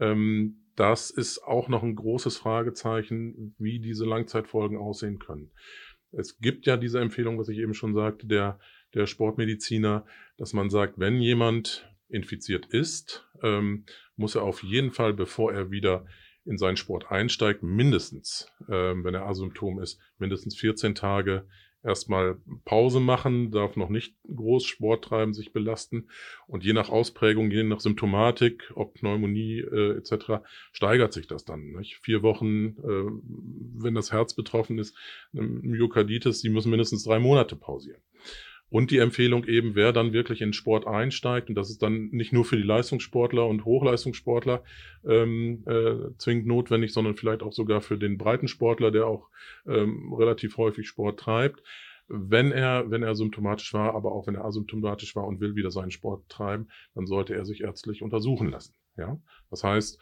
Ähm, 0.00 0.56
das 0.74 1.10
ist 1.10 1.42
auch 1.44 1.68
noch 1.68 1.82
ein 1.82 1.94
großes 1.94 2.38
Fragezeichen, 2.38 3.54
wie 3.58 3.78
diese 3.80 4.06
Langzeitfolgen 4.06 4.78
aussehen 4.78 5.18
können. 5.18 5.50
Es 6.12 6.38
gibt 6.38 6.66
ja 6.66 6.76
diese 6.76 7.00
Empfehlung, 7.00 7.38
was 7.38 7.48
ich 7.48 7.58
eben 7.58 7.74
schon 7.74 7.94
sagte, 7.94 8.26
der, 8.26 8.58
der 8.94 9.06
Sportmediziner, 9.06 10.04
dass 10.36 10.52
man 10.52 10.70
sagt, 10.70 10.98
wenn 10.98 11.20
jemand 11.20 11.88
infiziert 12.08 12.66
ist, 12.66 13.28
ähm, 13.42 13.84
muss 14.16 14.34
er 14.34 14.42
auf 14.42 14.62
jeden 14.62 14.90
Fall, 14.90 15.14
bevor 15.14 15.52
er 15.52 15.70
wieder 15.70 16.06
in 16.44 16.58
seinen 16.58 16.76
Sport 16.76 17.10
einsteigt, 17.10 17.62
mindestens, 17.62 18.48
ähm, 18.68 19.04
wenn 19.04 19.14
er 19.14 19.26
asymptom 19.26 19.80
ist, 19.80 20.00
mindestens 20.18 20.56
14 20.56 20.94
Tage 20.94 21.46
erstmal 21.82 22.38
Pause 22.64 23.00
machen, 23.00 23.50
darf 23.50 23.76
noch 23.76 23.88
nicht 23.88 24.14
groß 24.34 24.64
Sport 24.64 25.04
treiben, 25.04 25.34
sich 25.34 25.52
belasten 25.52 26.08
und 26.46 26.64
je 26.64 26.72
nach 26.72 26.90
Ausprägung, 26.90 27.50
je 27.50 27.62
nach 27.62 27.80
Symptomatik, 27.80 28.72
ob 28.74 28.94
Pneumonie 28.94 29.60
äh, 29.60 29.96
etc., 29.98 30.42
steigert 30.72 31.12
sich 31.12 31.26
das 31.26 31.44
dann. 31.44 31.72
Nicht? 31.72 31.98
Vier 32.02 32.22
Wochen, 32.22 32.76
äh, 32.78 33.82
wenn 33.82 33.94
das 33.94 34.12
Herz 34.12 34.34
betroffen 34.34 34.78
ist, 34.78 34.96
eine 35.32 35.42
Myokarditis, 35.42 36.40
die 36.40 36.50
müssen 36.50 36.70
mindestens 36.70 37.04
drei 37.04 37.18
Monate 37.18 37.56
pausieren. 37.56 38.02
Und 38.70 38.92
die 38.92 38.98
Empfehlung 38.98 39.44
eben, 39.44 39.74
wer 39.74 39.92
dann 39.92 40.12
wirklich 40.12 40.40
in 40.40 40.52
Sport 40.52 40.86
einsteigt, 40.86 41.48
und 41.48 41.56
das 41.56 41.70
ist 41.70 41.82
dann 41.82 42.08
nicht 42.10 42.32
nur 42.32 42.44
für 42.44 42.56
die 42.56 42.62
Leistungssportler 42.62 43.46
und 43.46 43.64
Hochleistungssportler 43.64 44.62
ähm, 45.04 45.64
äh, 45.66 46.16
zwingend 46.18 46.46
notwendig, 46.46 46.92
sondern 46.92 47.16
vielleicht 47.16 47.42
auch 47.42 47.52
sogar 47.52 47.80
für 47.80 47.98
den 47.98 48.16
Breitensportler, 48.16 48.92
der 48.92 49.06
auch 49.06 49.28
ähm, 49.66 50.12
relativ 50.12 50.56
häufig 50.56 50.86
Sport 50.86 51.18
treibt. 51.18 51.62
Wenn 52.06 52.52
er, 52.52 52.90
wenn 52.90 53.02
er 53.02 53.14
symptomatisch 53.14 53.72
war, 53.74 53.94
aber 53.94 54.12
auch 54.12 54.26
wenn 54.26 54.34
er 54.36 54.44
asymptomatisch 54.44 55.14
war 55.14 55.26
und 55.26 55.40
will 55.40 55.54
wieder 55.54 55.70
seinen 55.70 55.90
Sport 55.90 56.28
treiben, 56.28 56.68
dann 56.94 57.06
sollte 57.06 57.34
er 57.34 57.44
sich 57.44 57.62
ärztlich 57.62 58.02
untersuchen 58.02 58.50
lassen. 58.50 58.74
Ja, 58.96 59.20
das 59.50 59.64
heißt, 59.64 60.00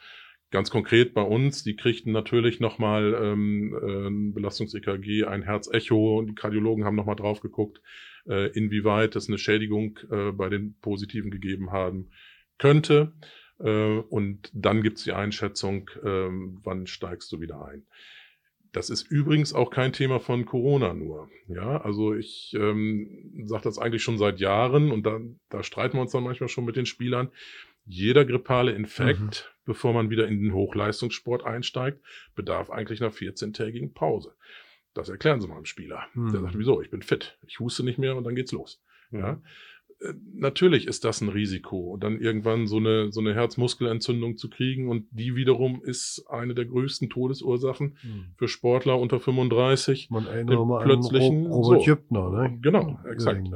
Ganz 0.51 0.71
konkret 0.71 1.13
bei 1.13 1.21
uns, 1.21 1.63
die 1.63 1.75
kriegten 1.75 2.11
natürlich 2.11 2.59
nochmal 2.59 3.13
ähm, 3.21 3.75
ein 3.83 4.33
Belastungs-EKG, 4.33 5.25
ein 5.25 5.43
Herzecho, 5.43 6.23
die 6.27 6.33
Kardiologen 6.33 6.85
haben 6.85 6.95
nochmal 6.95 7.15
drauf 7.15 7.39
geguckt, 7.39 7.81
äh, 8.27 8.49
inwieweit 8.51 9.15
es 9.15 9.27
eine 9.27 9.37
Schädigung 9.37 9.99
äh, 10.09 10.31
bei 10.31 10.49
den 10.49 10.75
Positiven 10.81 11.29
gegeben 11.29 11.71
haben 11.71 12.09
könnte. 12.57 13.13
Äh, 13.59 13.99
und 14.09 14.49
dann 14.53 14.81
gibt's 14.81 15.03
die 15.03 15.13
Einschätzung, 15.13 15.89
äh, 16.03 16.29
wann 16.63 16.87
steigst 16.87 17.31
du 17.31 17.41
wieder 17.41 17.65
ein. 17.65 17.85
Das 18.71 18.89
ist 18.89 19.09
übrigens 19.09 19.53
auch 19.53 19.71
kein 19.71 19.93
Thema 19.93 20.19
von 20.19 20.45
Corona 20.45 20.93
nur. 20.93 21.29
Ja, 21.47 21.81
also 21.81 22.13
ich 22.13 22.55
ähm, 22.57 23.45
sage 23.45 23.63
das 23.63 23.79
eigentlich 23.79 24.03
schon 24.03 24.19
seit 24.19 24.39
Jahren 24.39 24.91
und 24.91 25.05
da, 25.05 25.19
da 25.49 25.63
streiten 25.63 25.97
wir 25.97 26.01
uns 26.01 26.11
dann 26.11 26.23
manchmal 26.23 26.49
schon 26.49 26.65
mit 26.65 26.75
den 26.75 26.85
Spielern. 26.85 27.29
Jeder 27.85 28.25
grippale 28.25 28.71
Infekt, 28.73 29.19
mhm. 29.19 29.58
Bevor 29.69 29.93
man 29.93 30.09
wieder 30.09 30.27
in 30.27 30.41
den 30.41 30.51
Hochleistungssport 30.51 31.45
einsteigt, 31.45 32.03
bedarf 32.33 32.71
eigentlich 32.71 33.03
einer 33.03 33.11
14-tägigen 33.11 33.93
Pause. 33.93 34.33
Das 34.95 35.09
erklären 35.09 35.41
Sie 35.41 35.47
mal 35.47 35.57
dem 35.57 35.65
Spieler. 35.65 36.07
Mhm. 36.15 36.31
Der 36.31 36.41
sagt, 36.41 36.57
wieso? 36.57 36.81
Ich 36.81 36.89
bin 36.89 37.03
fit. 37.03 37.37
Ich 37.45 37.59
huste 37.59 37.83
nicht 37.83 37.99
mehr 37.99 38.15
und 38.15 38.23
dann 38.23 38.33
geht's 38.33 38.51
los. 38.51 38.81
Ja. 39.11 39.39
Äh, 40.01 40.13
natürlich 40.33 40.87
ist 40.87 41.03
das 41.03 41.21
ein 41.21 41.29
Risiko, 41.29 41.97
dann 41.99 42.19
irgendwann 42.19 42.67
so 42.67 42.77
eine, 42.77 43.11
so 43.11 43.19
eine 43.19 43.33
Herzmuskelentzündung 43.33 44.37
zu 44.37 44.49
kriegen. 44.49 44.87
Und 44.89 45.07
die 45.11 45.35
wiederum 45.35 45.81
ist 45.83 46.25
eine 46.29 46.55
der 46.55 46.65
größten 46.65 47.09
Todesursachen 47.09 47.97
mhm. 48.01 48.25
für 48.37 48.47
Sportler 48.47 48.99
unter 48.99 49.19
35. 49.19 50.09
Man 50.09 50.27
erinnert 50.27 50.65
mal 50.65 50.83
plötzlichen, 50.83 51.45
an 51.45 51.51
Robert 51.51 51.81
so, 51.81 51.85
Jübner, 51.85 52.29
ne? 52.29 52.59
Genau, 52.61 52.99
exakt. 53.09 53.47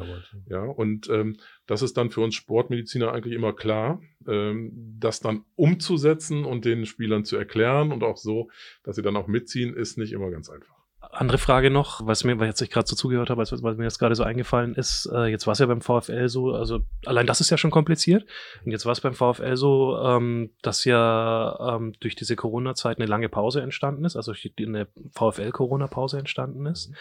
Ja, 0.50 0.64
und 0.64 1.10
ähm, 1.10 1.38
das 1.66 1.82
ist 1.82 1.98
dann 1.98 2.10
für 2.10 2.22
uns 2.22 2.36
Sportmediziner 2.36 3.12
eigentlich 3.12 3.34
immer 3.34 3.54
klar, 3.54 4.02
ähm, 4.28 4.98
das 5.00 5.20
dann 5.20 5.46
umzusetzen 5.56 6.46
und 6.46 6.66
den 6.66 6.86
Spielern 6.86 7.26
zu 7.26 7.38
erklären 7.38 7.92
und 7.92 8.04
auch 8.04 8.18
so, 8.18 8.50
dass 8.84 8.96
sie 8.96 9.02
dann 9.02 9.16
auch 9.16 9.28
mitziehen, 9.28 9.74
ist 9.74 9.98
nicht 9.98 10.12
immer 10.12 10.30
ganz 10.30 10.50
einfach 10.50 10.83
andere 11.14 11.38
Frage 11.38 11.70
noch, 11.70 12.06
was 12.06 12.24
mir, 12.24 12.40
weil 12.40 12.48
jetzt 12.48 12.62
ich 12.62 12.70
gerade 12.70 12.88
so 12.88 12.96
zugehört 12.96 13.30
habe, 13.30 13.42
was, 13.42 13.52
was 13.52 13.78
mir 13.78 13.84
jetzt 13.84 14.00
gerade 14.00 14.16
so 14.16 14.24
eingefallen 14.24 14.76
ist, 14.76 15.10
äh, 15.14 15.26
jetzt 15.26 15.48
war 15.48 15.54
es 15.54 15.60
ja 15.60 15.66
beim 15.66 15.82
VfL 15.82 16.28
so, 16.28 16.54
also 16.54 16.82
allein 17.06 17.28
das 17.28 17.40
ist 17.40 17.50
ja 17.50 17.58
schon 17.58 17.72
kompliziert. 17.72 18.26
Und 18.66 18.72
jetzt 18.72 18.86
war 18.86 18.92
es 18.92 19.02
beim 19.02 19.14
VfL 19.14 19.56
so, 19.56 19.98
ähm, 20.04 20.52
dass 20.62 20.86
ja 20.86 21.76
ähm, 21.76 21.94
durch 22.00 22.16
diese 22.16 22.36
Corona-Zeit 22.36 22.98
eine 22.98 23.06
lange 23.06 23.30
Pause 23.30 23.62
entstanden 23.62 24.06
ist, 24.06 24.16
also 24.16 24.34
eine 24.60 24.88
VfL-Corona-Pause 25.12 26.18
entstanden 26.18 26.66
ist. 26.66 26.92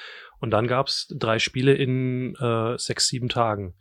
Und 0.40 0.50
dann 0.50 0.66
gab 0.66 0.88
es 0.88 1.08
drei 1.10 1.38
Spiele 1.38 1.74
in 1.74 2.34
äh, 2.36 2.78
sechs, 2.78 3.08
sieben 3.08 3.28
Tagen. 3.28 3.74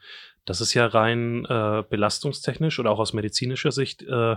Das 0.46 0.62
ist 0.62 0.74
ja 0.74 0.88
rein 0.88 1.46
äh, 1.46 1.84
belastungstechnisch 1.88 2.80
oder 2.80 2.92
auch 2.92 3.00
aus 3.00 3.14
medizinischer 3.14 3.72
Sicht 3.72 4.02
äh, 4.04 4.36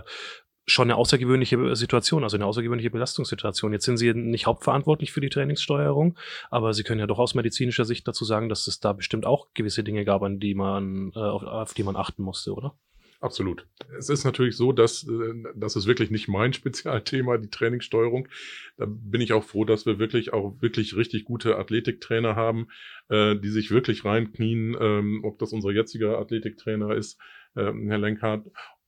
schon 0.65 0.89
eine 0.89 0.97
außergewöhnliche 0.97 1.75
Situation, 1.75 2.23
also 2.23 2.37
eine 2.37 2.45
außergewöhnliche 2.45 2.89
Belastungssituation. 2.89 3.73
Jetzt 3.73 3.85
sind 3.85 3.97
Sie 3.97 4.13
nicht 4.13 4.47
hauptverantwortlich 4.47 5.11
für 5.11 5.21
die 5.21 5.29
Trainingssteuerung, 5.29 6.17
aber 6.49 6.73
Sie 6.73 6.83
können 6.83 6.99
ja 6.99 7.07
doch 7.07 7.19
aus 7.19 7.35
medizinischer 7.35 7.85
Sicht 7.85 8.07
dazu 8.07 8.25
sagen, 8.25 8.49
dass 8.49 8.67
es 8.67 8.79
da 8.79 8.93
bestimmt 8.93 9.25
auch 9.25 9.47
gewisse 9.53 9.83
Dinge 9.83 10.05
gab, 10.05 10.23
an 10.23 10.39
die 10.39 10.55
man, 10.55 11.11
äh, 11.15 11.19
auf, 11.19 11.43
auf 11.43 11.73
die 11.73 11.83
man 11.83 11.95
achten 11.95 12.23
musste, 12.23 12.53
oder? 12.53 12.75
Absolut. 13.21 13.65
Es 13.97 14.09
ist 14.09 14.23
natürlich 14.23 14.55
so, 14.55 14.71
dass 14.71 15.07
äh, 15.07 15.33
das 15.55 15.75
ist 15.75 15.87
wirklich 15.87 16.11
nicht 16.11 16.27
mein 16.27 16.53
Spezialthema, 16.53 17.37
die 17.37 17.49
Trainingssteuerung. 17.49 18.27
Da 18.77 18.85
bin 18.87 19.21
ich 19.21 19.33
auch 19.33 19.43
froh, 19.43 19.65
dass 19.65 19.85
wir 19.85 19.99
wirklich 19.99 20.33
auch 20.33 20.61
wirklich 20.61 20.95
richtig 20.95 21.25
gute 21.25 21.57
Athletiktrainer 21.57 22.35
haben, 22.35 22.67
äh, 23.09 23.35
die 23.35 23.49
sich 23.49 23.71
wirklich 23.71 24.05
reinknien, 24.05 24.75
ähm, 24.79 25.21
ob 25.23 25.39
das 25.39 25.53
unser 25.53 25.71
jetziger 25.71 26.19
Athletiktrainer 26.19 26.93
ist, 26.93 27.19
äh, 27.55 27.71
Herr 27.87 27.97
Lenkhardt, 27.97 28.45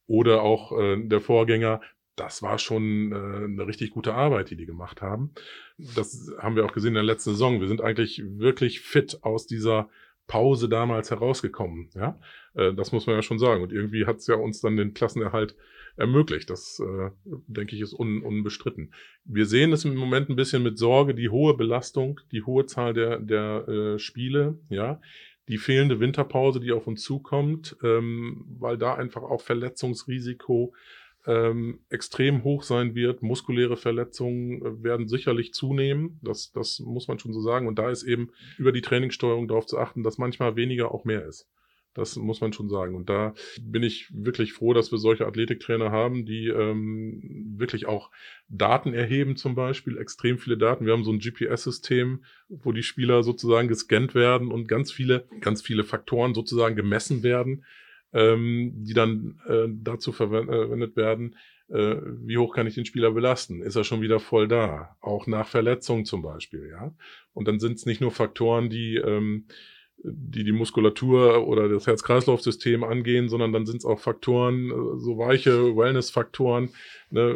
oder 0.08 0.42
auch 0.42 0.78
äh, 0.78 0.98
der 1.04 1.22
Vorgänger, 1.22 1.82
das 2.16 2.42
war 2.42 2.58
schon 2.58 3.12
äh, 3.12 3.46
eine 3.46 3.68
richtig 3.68 3.92
gute 3.92 4.14
Arbeit, 4.14 4.50
die 4.50 4.56
die 4.56 4.66
gemacht 4.66 5.02
haben. 5.02 5.32
Das 5.78 6.32
haben 6.40 6.56
wir 6.56 6.66
auch 6.66 6.74
gesehen 6.74 6.90
in 6.90 6.96
der 6.96 7.04
letzten 7.04 7.32
Saison. 7.32 7.62
Wir 7.62 7.68
sind 7.68 7.82
eigentlich 7.82 8.24
wirklich 8.26 8.82
fit 8.82 9.20
aus 9.22 9.46
dieser 9.46 9.90
Pause 10.26 10.68
damals 10.68 11.10
herausgekommen. 11.12 11.90
Ja, 11.94 12.20
äh, 12.56 12.74
das 12.74 12.92
muss 12.92 13.08
man 13.08 13.16
ja 13.16 13.22
schon 13.22 13.40
sagen. 13.40 13.64
Und 13.64 13.72
irgendwie 13.72 14.06
hat 14.06 14.18
es 14.18 14.28
ja 14.28 14.36
uns 14.36 14.62
dann 14.62 14.78
den 14.78 14.94
Klassenerhalt 14.94 15.56
ermöglicht. 15.96 16.50
Das 16.50 16.80
äh, 16.80 17.12
denke 17.48 17.76
ich 17.76 17.82
ist 17.82 17.94
un 17.94 18.22
unbestritten. 18.22 18.94
Wir 19.24 19.46
sehen 19.46 19.72
es 19.72 19.86
im 19.86 19.96
Moment 19.96 20.30
ein 20.30 20.36
bisschen 20.36 20.64
mit 20.64 20.78
Sorge, 20.78 21.16
die 21.16 21.30
hohe 21.30 21.56
Belastung, 21.56 22.20
die 22.32 22.44
hohe 22.44 22.66
Zahl 22.66 22.94
der 22.94 23.20
der 23.20 23.68
äh, 23.68 24.00
Spiele. 24.00 24.60
Ja, 24.70 25.02
die 25.48 25.58
fehlende 25.58 26.00
Winterpause, 26.00 26.60
die 26.60 26.72
auf 26.72 26.88
uns 26.88 27.02
zukommt, 27.04 27.78
ähm, 27.84 28.46
weil 28.60 28.78
da 28.78 28.96
einfach 28.96 29.24
auch 29.24 29.42
Verletzungsrisiko 29.42 30.74
ähm, 31.26 31.80
extrem 31.90 32.44
hoch 32.44 32.64
sein 32.64 32.96
wird. 32.96 33.22
Muskuläre 33.22 33.78
Verletzungen 33.78 34.62
äh, 34.62 34.84
werden 34.84 35.08
sicherlich 35.08 35.54
zunehmen. 35.54 36.20
Das, 36.24 36.52
das 36.52 36.80
muss 36.80 37.08
man 37.08 37.20
schon 37.20 37.34
so 37.34 37.42
sagen. 37.42 37.68
Und 37.68 37.80
da 37.80 37.90
ist 37.90 38.04
eben 38.04 38.32
über 38.58 38.72
die 38.72 38.82
Trainingssteuerung 38.82 39.48
darauf 39.48 39.66
zu 39.66 39.78
achten, 39.78 40.04
dass 40.04 40.18
manchmal 40.18 40.56
weniger 40.56 40.92
auch 40.92 41.06
mehr 41.06 41.26
ist. 41.26 41.48
Das 41.98 42.16
muss 42.16 42.42
man 42.42 42.54
schon 42.54 42.70
sagen. 42.70 42.96
Und 42.96 43.10
da 43.10 43.34
bin 43.60 43.82
ich 43.82 44.08
wirklich 44.14 44.54
froh, 44.54 44.74
dass 44.74 44.92
wir 44.92 45.00
solche 45.00 45.26
Athletiktrainer 45.26 45.92
haben, 45.92 46.26
die 46.26 46.48
ähm, 46.48 47.56
wirklich 47.58 47.88
auch 47.88 48.12
Daten 48.50 48.94
erheben, 48.94 49.36
zum 49.36 49.56
Beispiel, 49.56 49.98
extrem 49.98 50.38
viele 50.38 50.58
Daten. 50.58 50.86
Wir 50.86 50.94
haben 50.94 51.04
so 51.04 51.12
ein 51.12 51.20
GPS-System, 51.20 52.24
wo 52.50 52.72
die 52.72 52.84
Spieler 52.84 53.24
sozusagen 53.24 53.68
gescannt 53.68 54.14
werden 54.14 54.52
und 54.52 54.68
ganz 54.68 54.92
viele, 54.92 55.28
ganz 55.42 55.64
viele 55.64 55.84
Faktoren 55.84 56.36
sozusagen 56.36 56.76
gemessen 56.76 57.24
werden, 57.24 57.66
ähm, 58.14 58.74
die 58.76 58.94
dann 58.94 59.42
äh, 59.48 59.66
dazu 59.68 60.12
verwendet 60.12 60.96
werden, 60.96 61.36
äh, 61.70 61.96
wie 62.04 62.38
hoch 62.38 62.54
kann 62.54 62.68
ich 62.68 62.76
den 62.76 62.86
Spieler 62.86 63.12
belasten? 63.12 63.64
Ist 63.64 63.76
er 63.76 63.84
schon 63.84 64.02
wieder 64.02 64.20
voll 64.20 64.48
da? 64.48 64.96
Auch 65.02 65.26
nach 65.26 65.48
Verletzungen 65.48 66.06
zum 66.06 66.22
Beispiel, 66.22 66.70
ja. 66.70 66.94
Und 67.34 67.48
dann 67.48 67.60
sind 67.60 67.74
es 67.74 67.88
nicht 67.88 68.02
nur 68.02 68.12
Faktoren, 68.12 68.70
die 68.70 68.98
ähm, 68.98 69.48
die 70.04 70.44
die 70.44 70.52
Muskulatur 70.52 71.48
oder 71.48 71.68
das 71.70 71.88
Herz-Kreislauf-System 71.88 72.84
angehen, 72.84 73.30
sondern 73.30 73.52
dann 73.52 73.66
sind 73.66 73.78
es 73.78 73.86
auch 73.86 74.00
Faktoren, 74.00 74.70
äh, 74.70 75.00
so 75.00 75.18
weiche 75.18 75.76
Wellness-Faktoren. 75.76 76.70
Ne? 77.10 77.36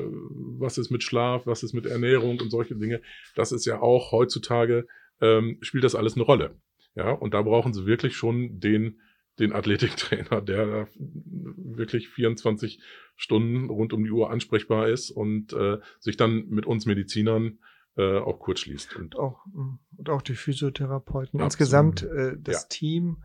Was 0.59 0.77
ist 0.77 0.91
mit 0.91 1.03
Schlaf, 1.03 1.47
was 1.47 1.63
ist 1.63 1.73
mit 1.73 1.85
Ernährung 1.85 2.39
und 2.39 2.49
solche 2.49 2.75
Dinge. 2.75 3.01
Das 3.35 3.51
ist 3.51 3.65
ja 3.65 3.81
auch 3.81 4.11
heutzutage, 4.11 4.87
ähm, 5.21 5.57
spielt 5.61 5.83
das 5.83 5.95
alles 5.95 6.15
eine 6.15 6.23
Rolle. 6.23 6.55
Ja, 6.95 7.11
und 7.11 7.33
da 7.33 7.41
brauchen 7.41 7.73
sie 7.73 7.85
wirklich 7.85 8.15
schon 8.15 8.59
den, 8.59 8.99
den 9.39 9.53
Athletiktrainer, 9.53 10.41
der 10.41 10.87
wirklich 10.97 12.09
24 12.09 12.79
Stunden 13.15 13.69
rund 13.69 13.93
um 13.93 14.03
die 14.03 14.11
Uhr 14.11 14.29
ansprechbar 14.29 14.89
ist 14.89 15.09
und 15.09 15.53
äh, 15.53 15.77
sich 15.99 16.17
dann 16.17 16.47
mit 16.49 16.65
uns 16.65 16.85
Medizinern 16.85 17.59
äh, 17.97 18.19
auch 18.19 18.39
kurz 18.39 18.61
schließt. 18.61 18.95
Und 18.95 19.17
auch, 19.17 19.45
mm, 19.47 19.79
und 19.97 20.09
auch 20.09 20.21
die 20.21 20.35
Physiotherapeuten. 20.35 21.39
Absolut. 21.39 21.43
Insgesamt 21.43 22.03
äh, 22.03 22.37
das 22.39 22.63
ja. 22.63 22.67
Team 22.69 23.23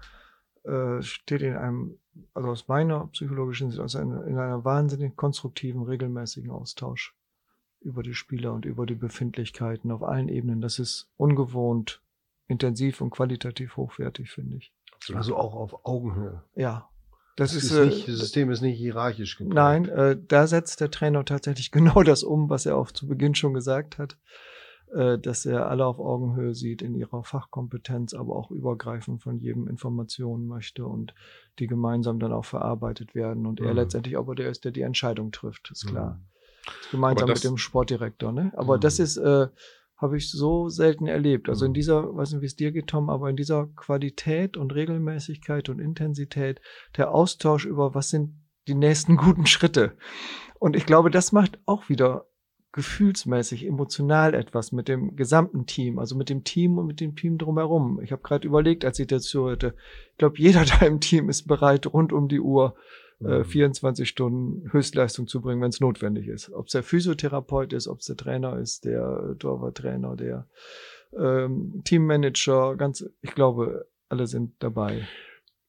äh, 0.65 1.03
steht 1.03 1.43
in 1.43 1.57
einem, 1.57 1.99
also 2.35 2.49
aus 2.49 2.69
meiner 2.69 3.07
psychologischen 3.09 3.71
Sicht, 3.71 3.81
aus 3.81 3.97
einer, 3.97 4.27
in 4.27 4.39
einer 4.39 4.65
wahnsinnig 4.65 5.17
konstruktiven, 5.17 5.83
regelmäßigen 5.83 6.51
Austausch 6.51 7.15
über 7.81 8.03
die 8.03 8.15
Spieler 8.15 8.53
und 8.53 8.65
über 8.65 8.87
die 8.87 8.95
Befindlichkeiten 8.95 9.93
auf 9.93 10.03
allen 10.03 10.29
Ebenen. 10.29 10.61
Das 10.61 10.79
ist 10.79 11.09
ungewohnt 11.17 12.03
intensiv 12.49 13.01
und 13.01 13.11
qualitativ 13.11 13.77
hochwertig, 13.77 14.31
finde 14.31 14.57
ich. 14.57 14.73
Also 15.13 15.37
auch 15.37 15.55
auf 15.55 15.85
Augenhöhe. 15.85 16.43
Ja, 16.55 16.89
das, 17.37 17.53
das 17.53 17.65
ist, 17.65 17.71
ist 17.73 17.85
nicht, 17.85 18.09
das 18.09 18.19
System 18.19 18.51
ist 18.51 18.63
nicht 18.63 18.79
hierarchisch 18.79 19.37
geprägt. 19.37 19.55
Nein, 19.55 19.89
äh, 19.89 20.17
da 20.27 20.47
setzt 20.47 20.81
der 20.81 20.91
Trainer 20.91 21.25
tatsächlich 21.25 21.71
genau 21.73 22.03
das 22.03 22.25
um, 22.25 22.49
was 22.51 22.67
er 22.67 22.77
auch 22.77 22.91
zu 22.91 23.07
Beginn 23.07 23.35
schon 23.35 23.55
gesagt 23.55 23.99
hat 23.99 24.15
äh, 24.15 24.56
dass 24.93 25.45
er 25.45 25.69
alle 25.69 25.85
auf 25.85 25.99
Augenhöhe 25.99 26.55
sieht 26.55 26.81
in 26.81 26.95
ihrer 26.95 27.25
Fachkompetenz, 27.25 28.15
aber 28.15 28.37
auch 28.37 28.51
übergreifend 28.51 29.23
von 29.23 29.39
jedem 29.39 29.67
Informationen 29.69 30.47
möchte 30.47 30.87
und 30.87 31.15
die 31.59 31.67
gemeinsam 31.67 32.19
dann 32.19 32.33
auch 32.33 32.45
verarbeitet 32.45 33.15
werden. 33.15 33.47
Und 33.47 33.61
mhm. 33.61 33.67
er 33.67 33.75
letztendlich 33.75 34.17
aber 34.17 34.35
der 34.35 34.49
ist, 34.49 34.65
der 34.65 34.73
die 34.73 34.83
Entscheidung 34.83 35.33
trifft, 35.33 35.71
ist 35.71 35.87
klar. 35.87 36.15
Mhm. 36.15 36.37
Gemeinsam 36.91 37.29
das, 37.29 37.43
mit 37.43 37.51
dem 37.51 37.59
Sportdirektor, 37.59 38.33
ne? 38.33 38.53
Aber 38.57 38.77
mhm. 38.77 38.81
das 38.81 38.99
ist, 38.99 39.17
äh, 39.17 39.49
habe 39.97 40.17
ich 40.17 40.31
so 40.31 40.69
selten 40.69 41.07
erlebt. 41.07 41.49
Also 41.49 41.65
in 41.65 41.73
mhm. 41.73 41.75
dieser, 41.75 42.17
weiß 42.17 42.33
nicht, 42.33 42.43
wie 42.43 42.47
es 42.47 42.57
dir 42.57 42.73
geht, 42.73 42.89
Tom, 42.89 43.09
aber 43.09 43.31
in 43.31 43.37
dieser 43.37 43.67
Qualität 43.77 44.57
und 44.57 44.75
Regelmäßigkeit 44.75 45.69
und 45.69 45.79
Intensität, 45.79 46.61
der 46.97 47.13
Austausch 47.13 47.65
über 47.65 47.95
was 47.95 48.11
sind 48.11 48.35
die 48.69 48.75
nächsten 48.75 49.17
guten 49.17 49.47
Schritte. 49.47 49.97
Und 50.59 50.77
ich 50.77 50.87
glaube, 50.87 51.11
das 51.11 51.33
macht 51.33 51.59
auch 51.67 51.89
wieder 51.89 52.27
gefühlsmäßig, 52.77 53.67
emotional 53.67 54.35
etwas 54.35 54.71
mit 54.71 54.87
dem 54.87 55.17
gesamten 55.17 55.65
Team, 55.65 55.99
also 55.99 56.15
mit 56.15 56.29
dem 56.29 56.45
Team 56.45 56.77
und 56.77 56.87
mit 56.87 57.01
dem 57.01 57.17
Team 57.17 57.39
drumherum. 57.39 58.01
Ich 58.03 58.13
habe 58.13 58.23
gerade 58.23 58.47
überlegt, 58.47 58.85
als 58.85 58.99
ich 58.99 59.07
dazu 59.07 59.47
hörte, 59.47 59.75
ich 60.13 60.19
glaube, 60.19 60.39
jeder 60.39 60.65
da 60.81 60.85
im 60.85 61.01
Team 61.01 61.31
ist 61.31 61.49
bereit, 61.49 61.87
rund 61.87 62.13
um 62.13 62.29
die 62.29 62.39
Uhr 62.39 62.77
äh, 63.25 63.45
24 63.45 64.03
mhm. 64.03 64.07
Stunden 64.07 64.73
Höchstleistung 64.73 65.27
zu 65.27 65.41
bringen, 65.41 65.63
wenn 65.63 65.71
es 65.71 65.81
notwendig 65.81 66.29
ist. 66.29 66.53
Ob 66.53 66.67
es 66.67 66.73
der 66.73 66.83
Physiotherapeut 66.83 67.73
ist, 67.73 67.89
ob 67.89 68.01
es 68.01 68.07
der 68.07 68.17
Trainer 68.19 68.59
ist, 68.59 68.85
der 68.85 69.37
Torwarttrainer, 69.39 70.15
der 70.15 70.47
ähm, 71.19 71.81
Teammanager, 71.83 72.77
ganz, 72.77 73.09
ich 73.23 73.35
glaube, 73.35 73.89
alle 74.11 74.27
sind 74.27 74.53
dabei. 74.59 75.09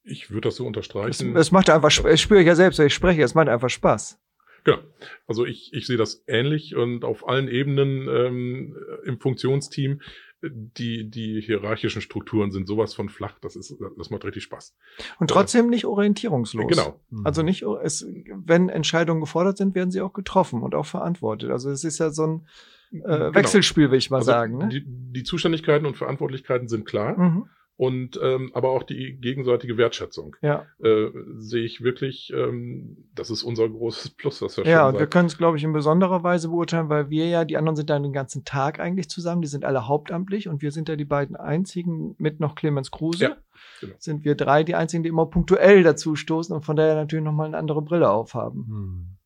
Ich 0.04 0.30
würde 0.30 0.50
das 0.50 0.58
so 0.58 0.68
unterstreichen. 0.68 1.38
Es, 1.38 1.48
es 1.48 1.52
macht 1.54 1.70
einfach, 1.70 2.06
ich 2.06 2.22
spüre 2.22 2.42
ja 2.42 2.56
selbst, 2.56 2.80
wenn 2.80 2.88
ich 2.88 2.94
spreche, 2.94 3.24
es 3.24 3.34
macht 3.34 3.48
einfach 3.48 3.70
Spaß. 3.70 4.20
Genau. 4.68 4.80
Also 5.28 5.46
ich, 5.46 5.72
ich 5.72 5.88
sehe 5.88 5.96
das 5.96 6.26
ähnlich 6.28 6.76
und 6.76 7.06
auf 7.06 7.26
allen 7.26 7.48
Ebenen 7.48 8.10
ähm, 8.10 8.76
im 9.06 9.18
Funktionsteam 9.18 10.02
die, 10.44 11.10
die 11.10 11.42
hierarchischen 11.42 12.02
Strukturen 12.02 12.52
sind 12.52 12.68
sowas 12.68 12.94
von 12.94 13.10
flach, 13.10 13.40
das 13.40 13.56
ist, 13.56 13.74
das 13.98 14.10
macht 14.10 14.24
richtig 14.26 14.44
Spaß. 14.44 14.76
Und 15.20 15.30
trotzdem 15.30 15.70
nicht 15.70 15.86
orientierungslos. 15.86 16.68
Genau. 16.68 17.00
Also 17.24 17.42
nicht, 17.42 17.64
es, 17.64 18.06
wenn 18.36 18.70
Entscheidungen 18.70 19.22
gefordert 19.22 19.58
sind, 19.58 19.74
werden 19.74 19.90
sie 19.90 20.02
auch 20.02 20.14
getroffen 20.14 20.62
und 20.62 20.76
auch 20.76 20.86
verantwortet. 20.86 21.50
Also 21.50 21.72
es 21.72 21.84
ist 21.84 21.98
ja 21.98 22.12
so 22.12 22.28
ein 22.28 22.48
äh, 22.92 23.00
Genau. 23.00 23.36
Wechselspiel, 23.36 23.90
will 23.90 23.98
ich 23.98 24.12
mal 24.12 24.18
Also 24.18 24.32
sagen. 24.32 24.58
Ne? 24.58 24.70
Die, 24.70 24.84
die 24.86 25.24
Zuständigkeiten 25.24 25.86
und 25.86 25.98
Verantwortlichkeiten 25.98 26.68
sind 26.68 26.86
klar. 26.86 27.18
Mhm. 27.18 27.50
Und 27.78 28.20
ähm, 28.24 28.50
aber 28.56 28.72
auch 28.72 28.82
die 28.82 29.18
gegenseitige 29.22 29.78
Wertschätzung 29.78 30.36
Ja, 30.42 30.66
äh, 30.84 31.12
sehe 31.38 31.64
ich 31.64 31.82
wirklich, 31.82 32.34
ähm, 32.36 33.06
das 33.14 33.30
ist 33.30 33.44
unser 33.44 33.70
großes 33.70 34.10
Plus, 34.16 34.42
was 34.42 34.58
wir 34.58 34.66
ja 34.66 34.80
schon 34.80 34.96
und 34.96 35.00
wir 35.00 35.06
können 35.06 35.28
es, 35.28 35.38
glaube 35.38 35.58
ich, 35.58 35.64
in 35.64 35.74
besonderer 35.74 36.24
Weise 36.24 36.50
beurteilen, 36.50 36.90
weil 36.90 37.12
wir 37.12 37.28
ja, 37.28 37.46
die 37.46 37.56
anderen 37.56 37.76
sind 37.76 37.92
dann 37.92 38.02
den 38.02 38.14
ganzen 38.14 38.44
Tag 38.44 38.80
eigentlich 38.80 39.10
zusammen, 39.10 39.44
die 39.44 39.48
sind 39.48 39.64
alle 39.64 39.88
hauptamtlich 39.88 40.48
und 40.48 40.64
wir 40.64 40.72
sind 40.72 40.90
ja 40.90 40.96
die 40.96 41.06
beiden 41.06 41.36
einzigen, 41.36 42.16
mit 42.18 42.40
noch 42.40 42.56
Clemens 42.56 42.90
Kruse, 42.90 43.24
Ja, 43.24 43.38
genau. 43.80 43.94
sind 44.00 44.26
wir 44.26 44.34
drei 44.34 44.64
die 44.64 44.74
einzigen, 44.74 45.04
die 45.04 45.10
immer 45.10 45.28
punktuell 45.28 45.84
dazu 45.84 46.16
stoßen 46.16 46.56
und 46.56 46.66
von 46.66 46.76
daher 46.76 46.96
natürlich 46.96 47.26
nochmal 47.26 47.46
eine 47.46 47.58
andere 47.58 47.84
Brille 47.84 48.10
aufhaben. 48.10 48.66
Hm. 48.68 49.17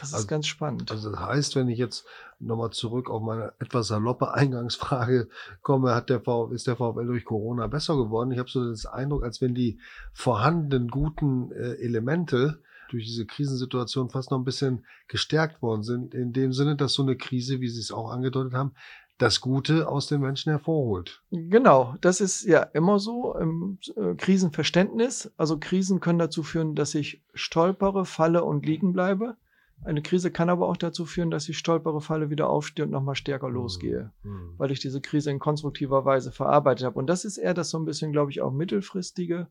Das 0.00 0.08
ist 0.10 0.14
Also- 0.14 0.26
ganz 0.26 0.46
spannend. 0.46 0.90
Also 0.90 1.10
das 1.10 1.20
heißt, 1.20 1.56
wenn 1.56 1.68
ich 1.68 1.78
jetzt 1.78 2.04
nochmal 2.38 2.70
zurück 2.70 3.08
auf 3.10 3.22
meine 3.22 3.52
etwas 3.60 3.88
saloppe 3.88 4.32
Eingangsfrage 4.34 5.28
komme, 5.62 5.94
hat 5.94 6.10
der 6.10 6.20
VfL, 6.20 6.54
ist 6.54 6.66
der 6.66 6.76
VfL 6.76 7.06
durch 7.06 7.24
Corona 7.24 7.66
besser 7.66 7.96
geworden? 7.96 8.30
Ich 8.32 8.38
habe 8.38 8.50
so 8.50 8.64
den 8.64 8.76
Eindruck, 8.90 9.22
als 9.24 9.40
wenn 9.40 9.54
die 9.54 9.78
vorhandenen 10.12 10.88
guten 10.88 11.52
äh, 11.52 11.74
Elemente 11.74 12.60
durch 12.90 13.06
diese 13.06 13.24
Krisensituation 13.26 14.10
fast 14.10 14.30
noch 14.30 14.38
ein 14.38 14.44
bisschen 14.44 14.84
gestärkt 15.08 15.62
worden 15.62 15.82
sind. 15.82 16.14
In 16.14 16.32
dem 16.34 16.52
Sinne, 16.52 16.76
dass 16.76 16.92
so 16.92 17.02
eine 17.02 17.16
Krise, 17.16 17.60
wie 17.60 17.68
Sie 17.68 17.80
es 17.80 17.90
auch 17.90 18.10
angedeutet 18.10 18.52
haben, 18.52 18.72
das 19.18 19.40
Gute 19.40 19.88
aus 19.88 20.08
den 20.08 20.20
Menschen 20.20 20.50
hervorholt. 20.50 21.22
Genau, 21.30 21.94
das 22.00 22.20
ist 22.20 22.42
ja 22.44 22.60
immer 22.62 22.98
so 22.98 23.34
im 23.36 23.78
äh, 23.96 24.14
Krisenverständnis. 24.16 25.30
Also 25.36 25.58
Krisen 25.58 26.00
können 26.00 26.18
dazu 26.18 26.42
führen, 26.42 26.74
dass 26.74 26.94
ich 26.94 27.22
stolpere, 27.32 28.04
falle 28.04 28.44
und 28.44 28.66
liegen 28.66 28.92
bleibe. 28.92 29.36
Eine 29.84 30.02
Krise 30.02 30.30
kann 30.30 30.48
aber 30.48 30.68
auch 30.68 30.76
dazu 30.76 31.04
führen, 31.04 31.30
dass 31.30 31.48
ich 31.48 31.58
stolpere, 31.58 32.00
falle, 32.00 32.30
wieder 32.30 32.48
aufstehe 32.48 32.84
und 32.84 32.92
nochmal 32.92 33.16
stärker 33.16 33.50
losgehe, 33.50 34.12
Hm. 34.22 34.54
weil 34.56 34.70
ich 34.70 34.80
diese 34.80 35.00
Krise 35.00 35.30
in 35.30 35.38
konstruktiver 35.38 36.04
Weise 36.04 36.30
verarbeitet 36.30 36.86
habe. 36.86 36.98
Und 36.98 37.08
das 37.08 37.24
ist 37.24 37.38
eher 37.38 37.54
das 37.54 37.70
so 37.70 37.78
ein 37.78 37.84
bisschen, 37.84 38.12
glaube 38.12 38.30
ich, 38.30 38.40
auch 38.40 38.52
mittelfristige, 38.52 39.48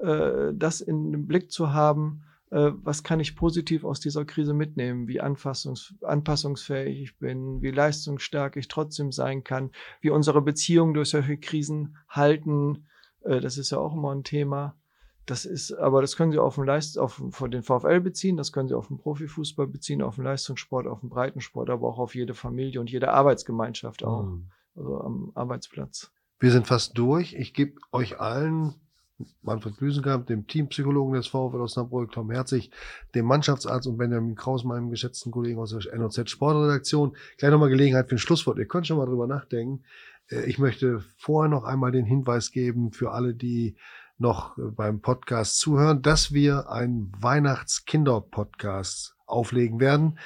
äh, 0.00 0.52
das 0.54 0.80
in 0.80 1.10
den 1.12 1.26
Blick 1.26 1.50
zu 1.50 1.72
haben, 1.72 2.22
äh, 2.50 2.70
was 2.82 3.02
kann 3.02 3.18
ich 3.18 3.34
positiv 3.34 3.84
aus 3.84 3.98
dieser 3.98 4.24
Krise 4.24 4.54
mitnehmen, 4.54 5.08
wie 5.08 5.20
anpassungs 5.20 5.94
anpassungsfähig 6.02 7.02
ich 7.02 7.18
bin, 7.18 7.62
wie 7.62 7.72
leistungsstark 7.72 8.56
ich 8.56 8.68
trotzdem 8.68 9.10
sein 9.10 9.42
kann, 9.42 9.70
wie 10.00 10.10
unsere 10.10 10.40
Beziehungen 10.40 10.94
durch 10.94 11.10
solche 11.10 11.36
Krisen 11.36 11.96
halten. 12.08 12.86
Äh, 13.24 13.40
das 13.40 13.58
ist 13.58 13.70
ja 13.70 13.78
auch 13.78 13.94
immer 13.94 14.14
ein 14.14 14.22
Thema. 14.22 14.76
Das 15.26 15.44
ist, 15.46 15.72
aber 15.72 16.02
das 16.02 16.16
können 16.16 16.32
Sie 16.32 16.38
auf 16.38 16.56
den 16.56 16.64
Leist, 16.64 16.98
auf 16.98 17.22
von 17.30 17.50
den 17.50 17.62
VfL 17.62 18.00
beziehen, 18.00 18.36
das 18.36 18.52
können 18.52 18.68
Sie 18.68 18.74
auf 18.76 18.88
den 18.88 18.98
Profifußball 18.98 19.66
beziehen, 19.66 20.02
auf 20.02 20.16
den 20.16 20.24
Leistungssport, 20.24 20.86
auf 20.86 21.00
den 21.00 21.08
Breitensport, 21.08 21.70
aber 21.70 21.88
auch 21.88 21.98
auf 21.98 22.14
jede 22.14 22.34
Familie 22.34 22.80
und 22.80 22.90
jede 22.90 23.10
Arbeitsgemeinschaft 23.12 24.04
auch, 24.04 24.24
Hm. 24.24 24.50
also 24.76 25.00
am 25.00 25.32
Arbeitsplatz. 25.34 26.10
Wir 26.40 26.50
sind 26.50 26.66
fast 26.66 26.98
durch. 26.98 27.34
Ich 27.34 27.54
gebe 27.54 27.80
euch 27.90 28.20
allen, 28.20 28.74
Manfred 29.42 29.76
Büsenkamp, 29.78 30.26
dem 30.26 30.46
Teampsychologen 30.46 31.14
des 31.14 31.28
VfL 31.28 31.60
Osnabrück, 31.60 32.10
Tom 32.12 32.30
Herzig, 32.30 32.70
dem 33.14 33.24
Mannschaftsarzt 33.26 33.86
und 33.86 33.96
Benjamin 33.96 34.34
Kraus, 34.34 34.64
meinem 34.64 34.90
geschätzten 34.90 35.30
Kollegen 35.32 35.58
aus 35.60 35.70
der 35.70 35.96
NOZ 35.98 36.28
Sportredaktion, 36.28 37.16
gleich 37.38 37.50
nochmal 37.50 37.70
Gelegenheit 37.70 38.08
für 38.08 38.16
ein 38.16 38.18
Schlusswort. 38.18 38.58
Ihr 38.58 38.66
könnt 38.66 38.86
schon 38.88 38.98
mal 38.98 39.06
drüber 39.06 39.26
nachdenken. 39.26 39.84
Äh, 40.28 40.42
Ich 40.50 40.58
möchte 40.58 41.02
vorher 41.16 41.48
noch 41.48 41.64
einmal 41.64 41.92
den 41.92 42.04
Hinweis 42.04 42.50
geben 42.50 42.90
für 42.92 43.12
alle, 43.12 43.34
die 43.34 43.76
noch 44.18 44.56
beim 44.56 45.00
Podcast 45.00 45.58
zuhören, 45.58 46.02
dass 46.02 46.32
wir 46.32 46.70
einen 46.70 47.12
Weihnachts-Kinder-Podcast 47.18 49.16
auflegen 49.26 49.80
werden. 49.80 50.18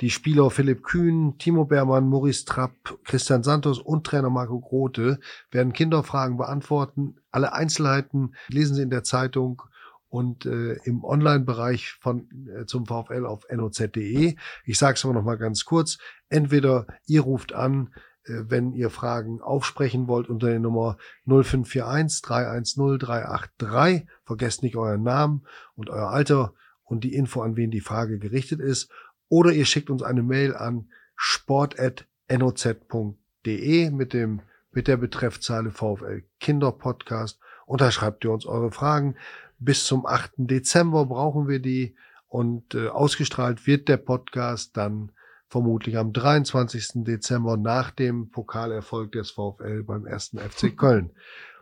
Die 0.00 0.10
Spieler 0.10 0.50
Philipp 0.50 0.82
Kühn, 0.82 1.38
Timo 1.38 1.64
Beermann, 1.64 2.08
Maurice 2.08 2.44
Trapp, 2.44 2.98
Christian 3.04 3.42
Santos 3.42 3.78
und 3.78 4.04
Trainer 4.06 4.30
Marco 4.30 4.60
Grote 4.60 5.20
werden 5.50 5.72
Kinderfragen 5.72 6.36
beantworten. 6.36 7.16
Alle 7.30 7.52
Einzelheiten 7.52 8.34
lesen 8.48 8.74
Sie 8.74 8.82
in 8.82 8.90
der 8.90 9.04
Zeitung 9.04 9.62
und 10.08 10.46
äh, 10.46 10.74
im 10.84 11.04
Online-Bereich 11.04 11.92
von 12.00 12.28
äh, 12.48 12.66
zum 12.66 12.86
VfL 12.86 13.26
auf 13.26 13.44
noz.de. 13.50 14.36
Ich 14.64 14.78
sage 14.78 14.94
es 14.94 15.04
aber 15.04 15.14
noch 15.14 15.24
mal 15.24 15.38
ganz 15.38 15.64
kurz. 15.64 15.98
Entweder 16.28 16.86
ihr 17.06 17.22
ruft 17.22 17.52
an, 17.52 17.92
wenn 18.26 18.72
ihr 18.72 18.90
Fragen 18.90 19.40
aufsprechen 19.40 20.08
wollt 20.08 20.28
unter 20.28 20.48
der 20.48 20.60
Nummer 20.60 20.96
0541 21.26 22.22
310 22.22 22.98
383. 22.98 24.06
Vergesst 24.24 24.62
nicht 24.62 24.76
euren 24.76 25.02
Namen 25.02 25.46
und 25.74 25.90
euer 25.90 26.10
Alter 26.10 26.54
und 26.82 27.04
die 27.04 27.14
Info, 27.14 27.42
an 27.42 27.56
wen 27.56 27.70
die 27.70 27.80
Frage 27.80 28.18
gerichtet 28.18 28.60
ist. 28.60 28.90
Oder 29.28 29.52
ihr 29.52 29.66
schickt 29.66 29.90
uns 29.90 30.02
eine 30.02 30.22
Mail 30.22 30.54
an 30.54 30.88
sport.noz.de 31.16 33.90
mit 33.90 34.12
dem 34.12 34.42
mit 34.70 34.88
der 34.88 34.96
Betreffzeile 34.96 35.70
VfL 35.70 36.24
Kinderpodcast. 36.40 37.38
Und 37.66 37.80
da 37.80 37.90
schreibt 37.90 38.24
ihr 38.24 38.32
uns 38.32 38.44
eure 38.44 38.72
Fragen. 38.72 39.16
Bis 39.58 39.84
zum 39.84 40.04
8. 40.04 40.32
Dezember 40.36 41.06
brauchen 41.06 41.48
wir 41.48 41.60
die 41.60 41.96
und 42.26 42.74
äh, 42.74 42.88
ausgestrahlt 42.88 43.66
wird 43.66 43.88
der 43.88 43.96
Podcast 43.96 44.76
dann 44.76 45.12
vermutlich 45.54 45.96
am 45.96 46.12
23. 46.12 47.04
Dezember 47.04 47.56
nach 47.56 47.92
dem 47.92 48.28
Pokalerfolg 48.28 49.12
des 49.12 49.30
VfL 49.30 49.84
beim 49.84 50.04
ersten 50.04 50.40
FC 50.40 50.76
Köln. 50.76 51.10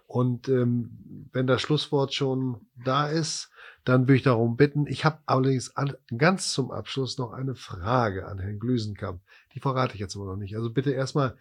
Und 0.07 0.49
ähm, 0.49 1.29
wenn 1.31 1.47
das 1.47 1.61
Schlusswort 1.61 2.15
schon 2.15 2.57
da 2.83 3.09
ist, 3.09 3.51
dann 3.85 4.05
würde 4.05 4.15
ich 4.15 4.23
darum 4.23 4.57
bitten. 4.57 4.87
Ich 4.87 5.05
habe 5.05 5.19
allerdings 5.27 5.77
an, 5.77 5.93
ganz 6.17 6.55
zum 6.55 6.71
Abschluss 6.71 7.19
noch 7.19 7.35
eine 7.35 7.55
Frage 7.55 8.27
an 8.27 8.39
Herrn 8.39 8.59
Glüsenkamp. 8.59 9.21
Die 9.55 9.61
verrate 9.61 9.93
ich 9.93 10.01
jetzt 10.01 10.17
aber 10.17 10.25
noch 10.25 10.37
nicht. 10.37 10.57
Also 10.57 10.71
bitte 10.71 10.93
erstmal, 10.93 11.37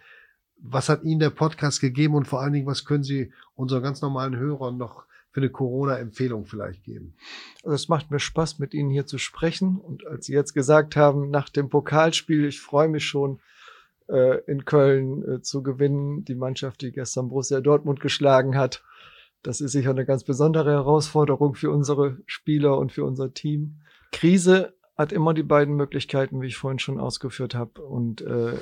was 0.57 0.89
hat 0.89 1.03
Ihnen 1.03 1.21
der 1.21 1.29
Podcast 1.29 1.79
gegeben 1.79 2.15
und 2.15 2.27
vor 2.27 2.41
allen 2.41 2.51
Dingen, 2.51 2.67
was 2.67 2.83
können 2.83 3.05
Sie 3.05 3.31
unseren 3.55 3.81
ganz 3.81 4.01
normalen 4.01 4.35
Hörern 4.35 4.75
noch 4.75 5.05
für 5.31 5.39
eine 5.39 5.49
Corona-Empfehlung 5.49 6.45
vielleicht 6.45 6.83
geben? 6.83 7.15
Also 7.63 7.75
es 7.75 7.87
macht 7.87 8.11
mir 8.11 8.19
Spaß, 8.19 8.59
mit 8.59 8.73
Ihnen 8.73 8.89
hier 8.89 9.05
zu 9.05 9.17
sprechen. 9.17 9.77
Und 9.77 10.05
als 10.05 10.25
Sie 10.25 10.33
jetzt 10.33 10.53
gesagt 10.53 10.95
haben, 10.95 11.29
nach 11.29 11.49
dem 11.49 11.69
Pokalspiel, 11.69 12.45
ich 12.45 12.61
freue 12.61 12.89
mich 12.89 13.05
schon, 13.05 13.39
äh, 14.07 14.41
in 14.45 14.65
Köln 14.65 15.23
äh, 15.23 15.41
zu 15.41 15.63
gewinnen, 15.63 16.25
die 16.25 16.35
Mannschaft, 16.35 16.81
die 16.81 16.91
gestern 16.91 17.29
Borussia 17.29 17.61
Dortmund 17.61 17.99
geschlagen 17.99 18.57
hat. 18.57 18.83
Das 19.41 19.61
ist 19.61 19.71
sicher 19.71 19.91
eine 19.91 20.05
ganz 20.05 20.23
besondere 20.23 20.71
Herausforderung 20.71 21.55
für 21.55 21.71
unsere 21.71 22.17
Spieler 22.27 22.77
und 22.77 22.91
für 22.91 23.05
unser 23.05 23.33
Team. 23.33 23.81
Krise 24.11 24.73
hat 24.97 25.11
immer 25.11 25.33
die 25.33 25.43
beiden 25.43 25.75
Möglichkeiten, 25.75 26.41
wie 26.41 26.47
ich 26.47 26.57
vorhin 26.57 26.79
schon 26.79 26.99
ausgeführt 26.99 27.55
habe. 27.55 27.81
Und 27.81 28.21
äh, 28.21 28.53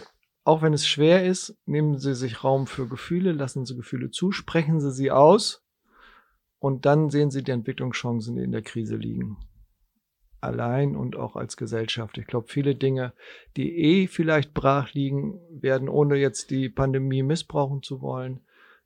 auch 0.46 0.62
wenn 0.62 0.74
es 0.74 0.88
schwer 0.88 1.26
ist, 1.26 1.58
nehmen 1.66 1.98
Sie 1.98 2.16
sich 2.16 2.44
Raum 2.44 2.66
für 2.66 2.88
Gefühle, 2.88 3.34
lassen 3.34 3.66
Sie 3.66 3.76
Gefühle 3.76 4.10
zu, 4.12 4.32
sprechen 4.32 4.80
Sie 4.80 4.92
sie 4.92 5.12
aus 5.12 5.64
und 6.60 6.86
dann 6.86 7.10
sehen 7.10 7.32
Sie 7.32 7.44
die 7.44 7.52
Entwicklungschancen, 7.52 8.36
die 8.36 8.44
in 8.44 8.52
der 8.52 8.62
Krise 8.62 8.96
liegen. 8.96 9.38
Allein 10.42 10.96
und 10.96 11.18
auch 11.18 11.36
als 11.36 11.58
Gesellschaft. 11.58 12.18
Ich 12.18 12.28
glaube, 12.28 12.48
viele 12.48 12.76
Dinge, 12.76 13.14
die 13.58 13.78
eh 13.78 14.08
vielleicht 14.08 14.54
brach 14.54 14.94
liegen, 14.94 15.40
werden, 15.50 15.90
ohne 15.90 16.16
jetzt 16.16 16.50
die 16.50 16.70
Pandemie 16.70 17.24
missbrauchen 17.24 17.84
zu 17.84 18.02
wollen, 18.02 18.42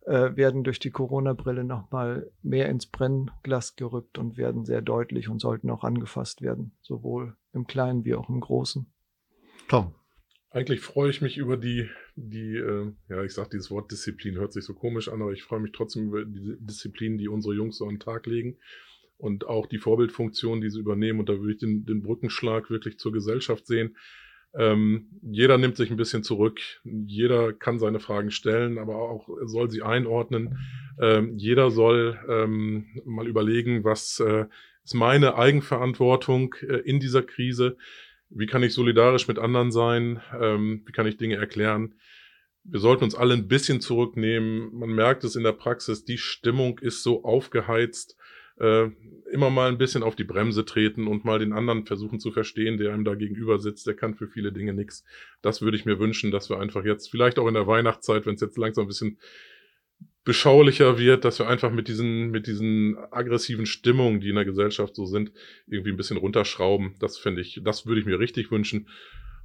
äh, 0.05 0.35
werden 0.35 0.63
durch 0.63 0.79
die 0.79 0.89
Corona-Brille 0.89 1.63
nochmal 1.63 2.31
mehr 2.41 2.69
ins 2.69 2.87
Brennglas 2.87 3.75
gerückt 3.75 4.17
und 4.17 4.37
werden 4.37 4.65
sehr 4.65 4.81
deutlich 4.81 5.29
und 5.29 5.39
sollten 5.39 5.69
auch 5.69 5.83
angefasst 5.83 6.41
werden, 6.41 6.75
sowohl 6.81 7.37
im 7.53 7.67
Kleinen 7.67 8.03
wie 8.03 8.15
auch 8.15 8.29
im 8.29 8.39
Großen. 8.39 8.91
Tom. 9.67 9.93
Eigentlich 10.53 10.81
freue 10.81 11.09
ich 11.09 11.19
mich 11.19 11.39
über 11.39 11.57
die, 11.57 11.89
die, 12.15 12.55
äh, 12.57 12.91
ja, 13.09 13.23
ich 13.23 13.33
sag 13.33 13.49
dieses 13.49 13.71
Wort 13.71 13.91
Disziplin 13.91 14.35
hört 14.35 14.53
sich 14.53 14.63
so 14.63 14.75
komisch 14.75 15.09
an, 15.09 15.19
aber 15.23 15.31
ich 15.31 15.41
freue 15.41 15.59
mich 15.59 15.71
trotzdem 15.71 16.09
über 16.09 16.25
die 16.25 16.57
Disziplin, 16.59 17.17
die 17.17 17.27
unsere 17.27 17.55
Jungs 17.55 17.77
so 17.77 17.85
an 17.85 17.95
den 17.95 17.99
Tag 17.99 18.27
legen 18.27 18.57
und 19.17 19.47
auch 19.47 19.65
die 19.65 19.79
Vorbildfunktion, 19.79 20.61
die 20.61 20.69
sie 20.69 20.79
übernehmen. 20.79 21.19
Und 21.19 21.27
da 21.27 21.39
würde 21.39 21.53
ich 21.53 21.57
den, 21.57 21.87
den 21.87 22.03
Brückenschlag 22.03 22.69
wirklich 22.69 22.99
zur 22.99 23.11
Gesellschaft 23.11 23.65
sehen. 23.65 23.97
Ähm, 24.55 25.07
jeder 25.23 25.57
nimmt 25.57 25.75
sich 25.75 25.89
ein 25.89 25.97
bisschen 25.97 26.21
zurück, 26.21 26.61
jeder 26.83 27.51
kann 27.51 27.79
seine 27.79 27.99
Fragen 27.99 28.29
stellen, 28.29 28.77
aber 28.77 28.97
auch 28.97 29.27
soll 29.45 29.71
sie 29.71 29.81
einordnen. 29.81 30.59
Ähm, 31.01 31.35
jeder 31.35 31.71
soll 31.71 32.19
ähm, 32.29 32.85
mal 33.05 33.27
überlegen, 33.27 33.83
was 33.83 34.19
äh, 34.19 34.45
ist 34.83 34.93
meine 34.93 35.35
Eigenverantwortung 35.35 36.53
äh, 36.61 36.75
in 36.81 36.99
dieser 36.99 37.23
Krise 37.23 37.75
wie 38.35 38.47
kann 38.47 38.63
ich 38.63 38.73
solidarisch 38.73 39.27
mit 39.27 39.39
anderen 39.39 39.71
sein? 39.71 40.21
Ähm, 40.39 40.83
wie 40.85 40.91
kann 40.91 41.07
ich 41.07 41.17
Dinge 41.17 41.35
erklären? 41.35 41.95
Wir 42.63 42.79
sollten 42.79 43.03
uns 43.03 43.15
alle 43.15 43.33
ein 43.33 43.47
bisschen 43.47 43.81
zurücknehmen. 43.81 44.73
Man 44.73 44.89
merkt 44.89 45.23
es 45.23 45.35
in 45.35 45.43
der 45.43 45.51
Praxis, 45.51 46.05
die 46.05 46.17
Stimmung 46.17 46.79
ist 46.79 47.03
so 47.03 47.23
aufgeheizt. 47.23 48.17
äh, 48.59 48.89
immer 49.31 49.49
mal 49.49 49.69
ein 49.69 49.77
bisschen 49.77 50.03
auf 50.03 50.15
die 50.15 50.23
Bremse 50.23 50.63
treten 50.63 51.07
und 51.07 51.25
mal 51.25 51.39
den 51.39 51.53
anderen 51.53 51.85
versuchen 51.85 52.19
zu 52.19 52.31
verstehen, 52.31 52.77
der 52.77 52.93
einem 52.93 53.03
da 53.03 53.15
gegenüber 53.15 53.59
sitzt, 53.59 53.87
der 53.87 53.95
kann 53.95 54.13
für 54.13 54.27
viele 54.27 54.51
Dinge 54.51 54.73
nichts. 54.73 55.03
Das 55.41 55.61
würde 55.61 55.75
ich 55.77 55.85
mir 55.85 55.99
wünschen, 55.99 56.31
dass 56.31 56.49
wir 56.49 56.59
einfach 56.59 56.85
jetzt, 56.85 57.09
vielleicht 57.09 57.39
auch 57.39 57.47
in 57.47 57.55
der 57.55 57.67
Weihnachtszeit, 57.67 58.25
wenn 58.25 58.35
es 58.35 58.41
jetzt 58.41 58.57
langsam 58.57 58.85
ein 58.85 58.89
bisschen 58.89 59.17
beschaulicher 60.23 60.97
wird, 60.97 61.25
dass 61.25 61.39
wir 61.39 61.47
einfach 61.47 61.71
mit 61.71 61.87
diesen, 61.87 62.31
mit 62.31 62.47
diesen 62.47 62.97
aggressiven 63.11 63.65
Stimmungen, 63.65 64.21
die 64.21 64.29
in 64.29 64.35
der 64.35 64.45
Gesellschaft 64.45 64.95
so 64.95 65.05
sind, 65.05 65.31
irgendwie 65.67 65.91
ein 65.91 65.97
bisschen 65.97 66.17
runterschrauben. 66.17 66.95
Das 66.99 67.17
finde 67.17 67.41
ich, 67.41 67.61
das 67.63 67.85
würde 67.85 67.99
ich 67.99 68.05
mir 68.05 68.19
richtig 68.19 68.51
wünschen. 68.51 68.87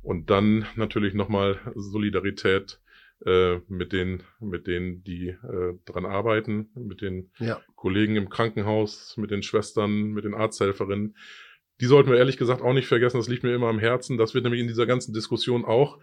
Und 0.03 0.31
dann 0.31 0.67
natürlich 0.77 1.15
nochmal 1.15 1.59
Solidarität 1.75 2.79
äh, 3.27 3.59
mit 3.69 3.93
den, 3.93 4.23
mit 4.41 4.69
denen, 4.69 5.03
die 5.03 5.31
äh, 5.31 5.75
dran 5.85 6.07
arbeiten, 6.07 6.71
mit 6.77 7.01
den 7.01 7.31
Ja. 7.39 7.61
Kollegen 7.75 8.15
im 8.15 8.29
Krankenhaus, 8.29 9.17
mit 9.17 9.33
den 9.33 9.43
Schwestern, 9.43 10.13
mit 10.13 10.25
den 10.25 10.35
Arzthelferinnen. 10.35 11.17
Die 11.81 11.87
sollten 11.87 12.11
wir 12.11 12.19
ehrlich 12.19 12.37
gesagt 12.37 12.63
auch 12.63 12.73
nicht 12.73 12.87
vergessen. 12.87 13.19
Das 13.19 13.29
liegt 13.29 13.43
mir 13.43 13.55
immer 13.55 13.69
am 13.69 13.81
Herzen. 13.81 14.19
Das 14.19 14.35
wird 14.35 14.45
nämlich 14.45 14.61
in 14.61 14.69
dieser 14.69 14.87
ganzen 14.87 15.13
Diskussion 15.13 15.65
auch, 15.65 15.99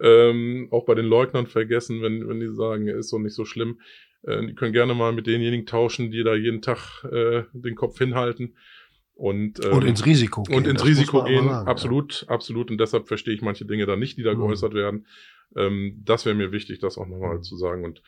ähm, 0.00 0.68
auch 0.70 0.84
bei 0.84 0.94
den 0.94 1.06
Leugnern 1.06 1.46
vergessen, 1.46 2.02
wenn, 2.02 2.28
wenn 2.28 2.40
die 2.40 2.54
sagen, 2.54 2.86
ist 2.86 3.12
doch 3.12 3.18
nicht 3.18 3.34
so 3.34 3.46
schlimm. 3.46 3.80
Äh, 4.22 4.46
die 4.46 4.54
können 4.54 4.72
gerne 4.72 4.94
mal 4.94 5.12
mit 5.12 5.26
denjenigen 5.26 5.66
tauschen, 5.66 6.10
die 6.10 6.22
da 6.24 6.34
jeden 6.34 6.62
Tag 6.62 7.04
äh, 7.04 7.44
den 7.52 7.74
Kopf 7.74 7.98
hinhalten. 7.98 8.56
Und, 9.14 9.58
ähm, 9.64 9.72
Und 9.72 9.84
ins 9.84 10.06
Risiko 10.06 10.44
gehen. 10.44 10.54
und 10.56 10.66
ins 10.68 10.80
das 10.80 10.88
Risiko 10.88 11.24
gehen, 11.24 11.48
sagen, 11.48 11.68
absolut, 11.68 12.24
absolut. 12.28 12.70
Und 12.70 12.78
deshalb 12.78 13.08
verstehe 13.08 13.34
ich 13.34 13.42
manche 13.42 13.64
Dinge 13.64 13.84
da 13.86 13.96
nicht, 13.96 14.16
die 14.16 14.22
da 14.22 14.32
Mhm. 14.34 14.38
geäußert 14.38 14.74
werden. 14.74 15.06
Ähm, 15.56 16.00
das 16.04 16.24
wäre 16.24 16.36
mir 16.36 16.52
wichtig, 16.52 16.78
das 16.78 16.98
auch 16.98 17.06
nochmal 17.08 17.38
Mhm. 17.38 17.42
zu 17.42 17.56
sagen. 17.56 17.84
Und 17.84 18.02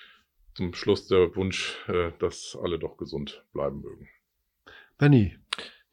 zum 0.55 0.73
Schluss 0.75 1.09
der 1.09 1.35
Wunsch, 1.35 1.77
äh, 1.89 2.13
dass 2.21 2.57
alle 2.63 2.79
doch 2.79 2.97
gesund 2.97 3.45
bleiben 3.53 3.81
mögen. 3.81 4.09
Ja. 4.67 4.73
Benny, 4.99 5.37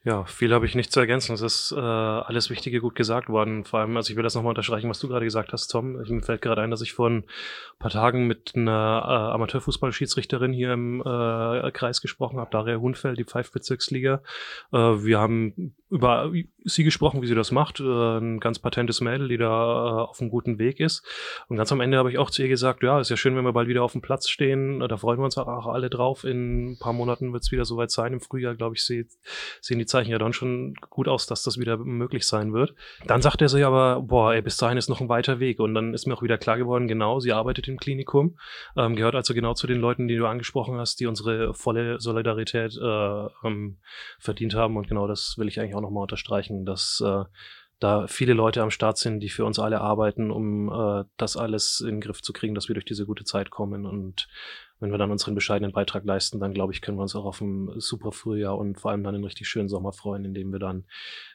Ja, 0.08 0.24
viel 0.24 0.53
habe 0.53 0.66
ich 0.66 0.74
nicht 0.74 0.93
zu 0.93 1.01
ergänzen. 1.01 1.34
Es 1.34 1.41
ist 1.41 1.74
äh, 1.74 1.82
alles 1.82 2.49
Wichtige 2.49 2.80
gut 2.80 2.95
gesagt 2.95 3.28
worden. 3.28 3.66
Vor 3.66 3.82
allem, 3.82 3.97
also 3.97 4.10
ich 4.10 4.16
will 4.16 4.24
das 4.24 4.36
nochmal 4.36 4.51
unterstreichen, 4.51 4.89
was 4.89 4.99
du 4.99 5.10
gerade 5.10 5.26
gesagt 5.26 5.51
hast, 5.51 5.68
Tom. 5.68 6.01
Ich, 6.01 6.10
mir 6.10 6.22
fällt 6.22 6.41
gerade 6.41 6.62
ein, 6.62 6.72
dass 6.72 6.80
ich 6.80 6.93
vor 6.93 7.10
ein 7.10 7.26
paar 7.78 7.91
Tagen 7.91 8.26
mit 8.26 8.53
einer 8.55 9.03
äh, 9.03 9.34
Amateurfußballschiedsrichterin 9.34 10.53
hier 10.53 10.72
im 10.72 11.01
äh, 11.01 11.72
Kreis 11.72 11.99
gesprochen 11.99 12.39
habe, 12.39 12.51
Daria 12.51 12.78
Hunfeld, 12.78 13.20
die 13.20 13.26
Pfeifbezirksliga. 13.26 14.22
Äh, 14.72 14.78
wir 14.78 15.20
haben 15.20 15.76
über 15.89 16.32
sie 16.64 16.84
gesprochen, 16.84 17.22
wie 17.22 17.28
sie 17.28 17.36
das 17.36 17.51
macht. 17.51 17.80
Äh, 17.82 18.18
ein 18.18 18.39
ganz 18.39 18.60
patentes 18.60 19.01
Mädel, 19.01 19.28
die 19.28 19.38
da 19.38 19.45
äh, 19.45 20.10
auf 20.10 20.22
einem 20.22 20.30
guten 20.30 20.58
Weg 20.60 20.80
ist. 20.80 21.05
Und 21.47 21.58
ganz 21.58 21.72
am 21.74 21.82
Ende 21.82 21.97
habe 21.97 22.10
ich 22.10 22.18
auch 22.18 22.30
zu 22.30 22.41
ihr 22.41 22.49
gesagt, 22.49 22.84
ja, 22.84 22.99
ist 22.99 23.10
ja 23.10 23.18
schön, 23.18 23.36
wenn 23.36 23.45
wir 23.45 23.53
bald 23.53 23.68
wieder 23.68 23.84
auf 23.84 23.93
dem 23.93 24.01
Platz 24.01 24.30
stehen. 24.30 24.80
Da 24.80 24.97
freuen 24.97 25.20
wir 25.20 25.26
uns 25.26 25.38
auch 25.38 25.68
alle 25.68 25.89
drauf. 25.89 26.24
In 26.24 26.72
ein 26.72 26.80
paar 26.80 26.93
Monaten 26.93 27.34
wird 27.34 27.43
es 27.43 27.51
wieder 27.51 27.66
soweit 27.66 27.91
sein. 27.91 28.14
Im 28.14 28.22
Frühjahr, 28.22 28.55
glaube 28.55 28.76
ich, 28.76 28.86
sehen 28.86 29.80
die 29.80 29.86
Zeichen 29.97 30.11
ja 30.11 30.19
dann 30.19 30.33
schon 30.33 30.75
gut 30.89 31.07
aus, 31.07 31.25
dass 31.25 31.43
das 31.43 31.57
wieder 31.57 31.77
möglich 31.77 32.27
sein 32.27 32.53
wird. 32.53 32.75
Dann 33.05 33.21
sagt 33.21 33.41
er 33.41 33.47
ja, 33.57 33.67
aber 33.67 34.01
boah, 34.01 34.33
ey, 34.33 34.41
bis 34.41 34.57
dahin 34.57 34.77
ist 34.77 34.89
noch 34.89 35.01
ein 35.01 35.09
weiter 35.09 35.39
Weg. 35.39 35.59
Und 35.59 35.73
dann 35.73 35.93
ist 35.93 36.05
mir 36.05 36.13
auch 36.13 36.21
wieder 36.21 36.37
klar 36.37 36.57
geworden, 36.57 36.87
genau, 36.87 37.19
sie 37.19 37.33
arbeitet 37.33 37.67
im 37.67 37.77
Klinikum, 37.77 38.37
ähm, 38.75 38.95
gehört 38.95 39.15
also 39.15 39.33
genau 39.33 39.53
zu 39.53 39.65
den 39.65 39.79
Leuten, 39.79 40.07
die 40.07 40.15
du 40.15 40.27
angesprochen 40.27 40.77
hast, 40.77 40.99
die 40.99 41.07
unsere 41.07 41.53
volle 41.53 41.99
Solidarität 41.99 42.77
äh, 42.77 43.25
ähm, 43.43 43.77
verdient 44.19 44.53
haben. 44.53 44.77
Und 44.77 44.87
genau 44.87 45.07
das 45.07 45.35
will 45.37 45.47
ich 45.47 45.59
eigentlich 45.59 45.75
auch 45.75 45.81
nochmal 45.81 46.03
unterstreichen, 46.03 46.65
dass 46.65 47.01
äh, 47.03 47.23
da 47.79 48.07
viele 48.07 48.33
Leute 48.33 48.61
am 48.61 48.71
Start 48.71 48.97
sind, 48.97 49.19
die 49.19 49.29
für 49.29 49.45
uns 49.45 49.59
alle 49.59 49.81
arbeiten, 49.81 50.31
um 50.31 50.69
äh, 50.69 51.05
das 51.17 51.37
alles 51.37 51.79
in 51.79 51.95
den 51.95 52.01
Griff 52.01 52.21
zu 52.21 52.33
kriegen, 52.33 52.55
dass 52.55 52.67
wir 52.67 52.73
durch 52.73 52.85
diese 52.85 53.05
gute 53.05 53.23
Zeit 53.23 53.49
kommen. 53.49 53.85
Und 53.85 54.27
wenn 54.80 54.91
wir 54.91 54.97
dann 54.97 55.11
unseren 55.11 55.36
bescheidenen 55.36 55.71
Beitrag 55.71 56.05
leisten, 56.05 56.39
dann 56.39 56.53
glaube 56.53 56.73
ich, 56.73 56.82
können 56.82 56.97
wir 56.97 57.01
uns 57.01 57.15
auch 57.15 57.25
auf 57.25 57.41
ein 57.41 57.80
super 57.80 58.11
Frühjahr 58.11 58.57
und 58.57 58.80
vor 58.80 58.91
allem 58.91 59.03
dann 59.03 59.15
einen 59.15 59.23
richtig 59.23 59.47
schönen 59.47 59.69
Sommer 59.69 59.93
freuen, 59.93 60.25
indem 60.25 60.51
wir 60.51 60.59
dann 60.59 60.86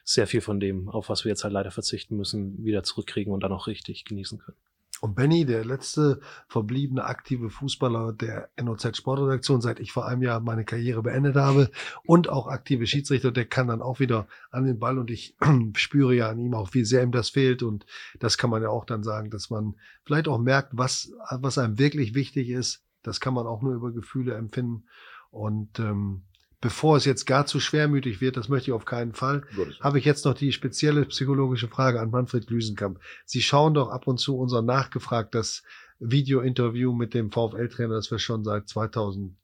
sehr 0.03 0.27
viel 0.27 0.41
von 0.41 0.59
dem, 0.59 0.89
auf 0.89 1.09
was 1.09 1.25
wir 1.25 1.29
jetzt 1.29 1.43
halt 1.43 1.53
leider 1.53 1.71
verzichten 1.71 2.15
müssen, 2.15 2.63
wieder 2.63 2.83
zurückkriegen 2.83 3.33
und 3.33 3.43
dann 3.43 3.51
auch 3.51 3.67
richtig 3.67 4.05
genießen 4.05 4.39
können. 4.39 4.57
Und 5.03 5.15
Benny, 5.15 5.45
der 5.45 5.65
letzte 5.65 6.21
verbliebene 6.47 7.03
aktive 7.03 7.49
Fußballer 7.49 8.13
der 8.13 8.49
NOZ 8.55 8.95
Sportredaktion, 8.95 9.59
seit 9.59 9.81
ich 9.81 9.91
vor 9.91 10.07
einem 10.07 10.21
Jahr 10.21 10.39
meine 10.39 10.63
Karriere 10.63 11.03
beendet 11.03 11.35
habe 11.35 11.69
und 12.05 12.29
auch 12.29 12.47
aktive 12.47 12.87
Schiedsrichter, 12.87 13.33
der 13.33 13.43
kann 13.43 13.67
dann 13.67 13.81
auch 13.81 13.99
wieder 13.99 14.29
an 14.49 14.63
den 14.63 14.79
Ball 14.79 14.97
und 14.97 15.11
ich 15.11 15.35
spüre 15.75 16.15
ja 16.15 16.29
an 16.29 16.39
ihm 16.39 16.53
auch, 16.53 16.73
wie 16.73 16.85
sehr 16.85 17.03
ihm 17.03 17.11
das 17.11 17.31
fehlt 17.31 17.63
und 17.63 17.85
das 18.21 18.37
kann 18.37 18.49
man 18.49 18.61
ja 18.61 18.69
auch 18.69 18.85
dann 18.85 19.03
sagen, 19.03 19.29
dass 19.29 19.49
man 19.49 19.75
vielleicht 20.05 20.29
auch 20.29 20.37
merkt, 20.37 20.69
was, 20.71 21.11
was 21.31 21.57
einem 21.57 21.77
wirklich 21.79 22.15
wichtig 22.15 22.47
ist. 22.47 22.81
Das 23.03 23.19
kann 23.19 23.33
man 23.33 23.45
auch 23.45 23.61
nur 23.61 23.73
über 23.73 23.91
Gefühle 23.91 24.33
empfinden 24.33 24.85
und 25.33 25.79
ähm, 25.79 26.23
bevor 26.63 26.95
es 26.95 27.05
jetzt 27.05 27.25
gar 27.25 27.45
zu 27.45 27.59
schwermütig 27.59 28.21
wird, 28.21 28.37
das 28.37 28.47
möchte 28.47 28.69
ich 28.69 28.73
auf 28.73 28.85
keinen 28.85 29.13
Fall, 29.13 29.43
habe 29.81 29.99
ich 29.99 30.05
jetzt 30.05 30.23
noch 30.25 30.33
die 30.33 30.53
spezielle 30.53 31.05
psychologische 31.05 31.67
Frage 31.67 31.99
an 31.99 32.09
Manfred 32.11 32.47
Glüsenkamp. 32.47 32.99
Sie 33.25 33.41
schauen 33.41 33.73
doch 33.73 33.89
ab 33.89 34.07
und 34.07 34.17
zu 34.17 34.37
unser 34.37 34.61
nachgefragt, 34.61 35.35
das 35.35 35.63
Video-Interview 35.99 36.93
mit 36.93 37.13
dem 37.13 37.31
VfL-Trainer, 37.31 37.95
das 37.95 38.11
wir 38.11 38.19
schon 38.19 38.45
seit 38.45 38.69
2010, 38.69 39.35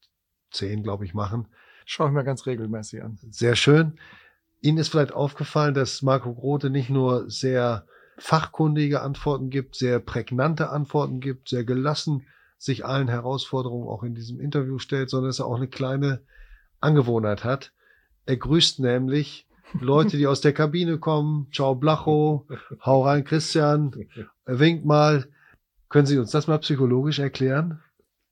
glaube 0.83 1.03
ich, 1.03 1.13
machen. 1.13 1.47
Schaue 1.85 2.07
ich 2.07 2.13
mir 2.13 2.23
ganz 2.23 2.45
regelmäßig 2.45 3.03
an. 3.03 3.17
Sehr 3.29 3.55
schön. 3.55 3.99
Ihnen 4.61 4.77
ist 4.77 4.89
vielleicht 4.89 5.11
aufgefallen, 5.11 5.73
dass 5.73 6.01
Marco 6.01 6.33
Grote 6.33 6.69
nicht 6.69 6.89
nur 6.89 7.29
sehr 7.29 7.85
fachkundige 8.17 9.01
Antworten 9.01 9.49
gibt, 9.49 9.75
sehr 9.75 9.99
prägnante 9.99 10.69
Antworten 10.69 11.19
gibt, 11.19 11.49
sehr 11.49 11.65
gelassen 11.65 12.27
sich 12.59 12.85
allen 12.85 13.07
Herausforderungen 13.07 13.87
auch 13.87 14.03
in 14.03 14.13
diesem 14.13 14.39
Interview 14.39 14.77
stellt, 14.77 15.09
sondern 15.09 15.29
dass 15.29 15.39
er 15.39 15.47
auch 15.47 15.55
eine 15.55 15.69
kleine 15.69 16.21
Angewohnheit 16.81 17.43
hat. 17.43 17.71
Er 18.25 18.37
grüßt 18.37 18.79
nämlich 18.79 19.47
Leute, 19.79 20.17
die 20.17 20.27
aus 20.27 20.41
der 20.41 20.53
Kabine 20.53 20.99
kommen. 20.99 21.47
Ciao 21.53 21.73
Blacho, 21.73 22.45
hau 22.85 23.05
rein 23.05 23.23
Christian, 23.23 23.95
winkt 24.45 24.85
mal. 24.85 25.27
Können 25.87 26.05
Sie 26.05 26.19
uns 26.19 26.31
das 26.31 26.47
mal 26.47 26.59
psychologisch 26.59 27.17
erklären? 27.17 27.79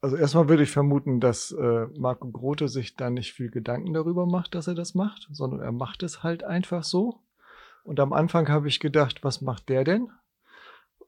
Also 0.01 0.15
erstmal 0.15 0.47
würde 0.47 0.63
ich 0.63 0.69
vermuten, 0.69 1.19
dass 1.19 1.51
äh, 1.51 1.87
Marco 1.97 2.29
Grote 2.29 2.67
sich 2.67 2.95
da 2.95 3.09
nicht 3.09 3.33
viel 3.33 3.49
Gedanken 3.49 3.93
darüber 3.93 4.27
macht, 4.27 4.53
dass 4.53 4.67
er 4.67 4.75
das 4.75 4.93
macht, 4.93 5.27
sondern 5.31 5.61
er 5.61 5.71
macht 5.71 6.03
es 6.03 6.21
halt 6.21 6.43
einfach 6.43 6.83
so. 6.83 7.21
Und 7.83 7.99
am 7.99 8.13
Anfang 8.13 8.49
habe 8.49 8.67
ich 8.67 8.79
gedacht, 8.79 9.23
was 9.23 9.41
macht 9.41 9.69
der 9.69 9.83
denn? 9.83 10.11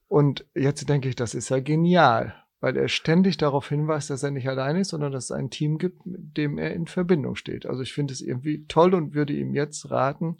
Und 0.07 0.45
jetzt 0.55 0.89
denke 0.89 1.09
ich, 1.09 1.15
das 1.15 1.35
ist 1.35 1.49
ja 1.49 1.59
genial, 1.59 2.33
weil 2.61 2.75
er 2.75 2.87
ständig 2.87 3.37
darauf 3.37 3.69
hinweist, 3.69 4.09
dass 4.09 4.23
er 4.23 4.31
nicht 4.31 4.49
allein 4.49 4.75
ist, 4.75 4.89
sondern 4.89 5.11
dass 5.11 5.25
es 5.25 5.31
ein 5.31 5.49
Team 5.49 5.77
gibt, 5.77 6.05
mit 6.05 6.35
dem 6.37 6.57
er 6.57 6.73
in 6.73 6.87
Verbindung 6.87 7.35
steht. 7.35 7.65
Also 7.65 7.81
ich 7.81 7.93
finde 7.93 8.13
es 8.13 8.21
irgendwie 8.21 8.65
toll 8.67 8.93
und 8.93 9.13
würde 9.13 9.33
ihm 9.33 9.53
jetzt 9.53 9.89
raten, 9.91 10.37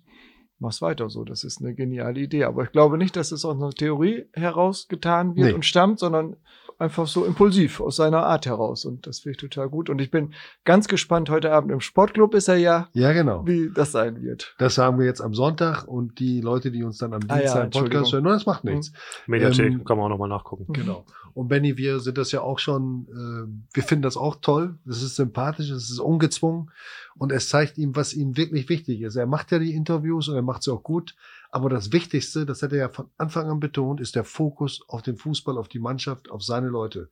mach's 0.59 0.81
weiter 0.81 1.09
so. 1.09 1.23
Das 1.23 1.43
ist 1.43 1.61
eine 1.61 1.73
geniale 1.73 2.19
Idee. 2.19 2.43
Aber 2.43 2.63
ich 2.63 2.71
glaube 2.71 2.97
nicht, 2.97 3.15
dass 3.15 3.31
es 3.31 3.45
aus 3.45 3.55
einer 3.55 3.71
Theorie 3.71 4.25
herausgetan 4.33 5.35
wird 5.35 5.47
Nee. 5.47 5.53
und 5.53 5.65
stammt, 5.65 5.99
sondern 5.99 6.35
einfach 6.77 7.07
so 7.07 7.25
impulsiv 7.25 7.81
aus 7.81 7.97
seiner 7.97 8.25
Art 8.25 8.45
heraus. 8.45 8.85
Und 8.85 9.05
das 9.05 9.19
finde 9.19 9.31
ich 9.31 9.37
total 9.37 9.67
gut. 9.69 9.89
Und 9.89 9.99
ich 9.99 10.11
bin 10.11 10.33
ganz 10.63 10.87
gespannt. 10.87 11.29
Heute 11.29 11.51
Abend 11.51 11.71
im 11.71 11.81
Sportclub 11.81 12.33
ist 12.33 12.47
er 12.47 12.55
ja, 12.55 12.87
Ja, 12.93 13.11
genau. 13.11 13.45
wie 13.45 13.69
das 13.73 13.91
sein 13.91 14.21
wird. 14.21 14.55
Das 14.59 14.75
sagen 14.75 14.97
wir 14.97 15.05
jetzt 15.05 15.19
am 15.21 15.33
Sonntag 15.33 15.83
und 15.85 16.19
die 16.19 16.39
Leute, 16.39 16.71
die 16.71 16.83
uns 16.83 16.97
dann 16.97 17.13
am 17.13 17.19
Ah 17.27 17.35
ja, 17.35 17.41
Dienstag 17.41 17.71
Podcast 17.71 18.13
hören, 18.13 18.23
das 18.23 18.45
macht 18.45 18.63
nichts. 18.63 18.93
Mediathek, 19.27 19.65
Ähm, 19.73 19.83
kann 19.83 19.97
man 19.97 20.05
auch 20.05 20.09
nochmal 20.09 20.29
nachgucken. 20.29 20.71
Genau. 20.71 21.03
Und 21.33 21.49
Benny, 21.49 21.75
wir 21.77 21.99
sind 21.99 22.17
das 22.17 22.31
ja 22.31 22.41
auch 22.41 22.59
schon, 22.59 23.07
äh, 23.09 23.75
wir 23.75 23.83
finden 23.83 24.03
das 24.03 24.15
auch 24.15 24.37
toll. 24.41 24.77
Das 24.85 25.03
ist 25.03 25.17
sympathisch, 25.17 25.69
es 25.71 25.89
ist 25.89 25.99
ungezwungen 25.99 26.71
und 27.19 27.31
es 27.31 27.49
zeigt 27.49 27.77
ihm, 27.77 27.95
was 27.95 28.13
ihm 28.13 28.35
wirklich 28.37 28.69
wichtig 28.69 29.01
ist. 29.01 29.15
Er 29.15 29.27
macht 29.27 29.51
ja 29.51 29.59
die 29.59 29.75
Interviews 29.75 30.27
und 30.29 30.35
er 30.35 30.41
macht 30.41 30.63
sie 30.63 30.73
auch 30.73 30.83
gut. 30.83 31.15
Aber 31.51 31.69
das 31.69 31.91
Wichtigste, 31.91 32.45
das 32.45 32.63
hat 32.63 32.71
er 32.71 32.77
ja 32.79 32.89
von 32.89 33.09
Anfang 33.17 33.49
an 33.49 33.59
betont, 33.59 34.01
ist 34.01 34.15
der 34.15 34.23
Fokus 34.23 34.81
auf 34.87 35.01
den 35.03 35.17
Fußball, 35.17 35.57
auf 35.57 35.67
die 35.67 35.79
Mannschaft, 35.79 36.31
auf 36.31 36.41
seine 36.43 36.67
Leute. 36.69 37.09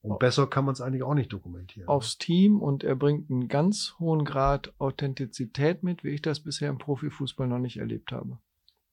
Und 0.00 0.18
besser 0.20 0.46
kann 0.46 0.64
man 0.64 0.74
es 0.74 0.80
eigentlich 0.80 1.02
auch 1.02 1.14
nicht 1.14 1.32
dokumentieren. 1.32 1.88
Aufs 1.88 2.18
Team 2.18 2.60
und 2.60 2.84
er 2.84 2.94
bringt 2.96 3.30
einen 3.30 3.48
ganz 3.48 3.94
hohen 3.98 4.24
Grad 4.24 4.72
Authentizität 4.78 5.82
mit, 5.82 6.04
wie 6.04 6.10
ich 6.10 6.22
das 6.22 6.40
bisher 6.40 6.68
im 6.70 6.78
Profifußball 6.78 7.48
noch 7.48 7.58
nicht 7.58 7.78
erlebt 7.78 8.12
habe. 8.12 8.38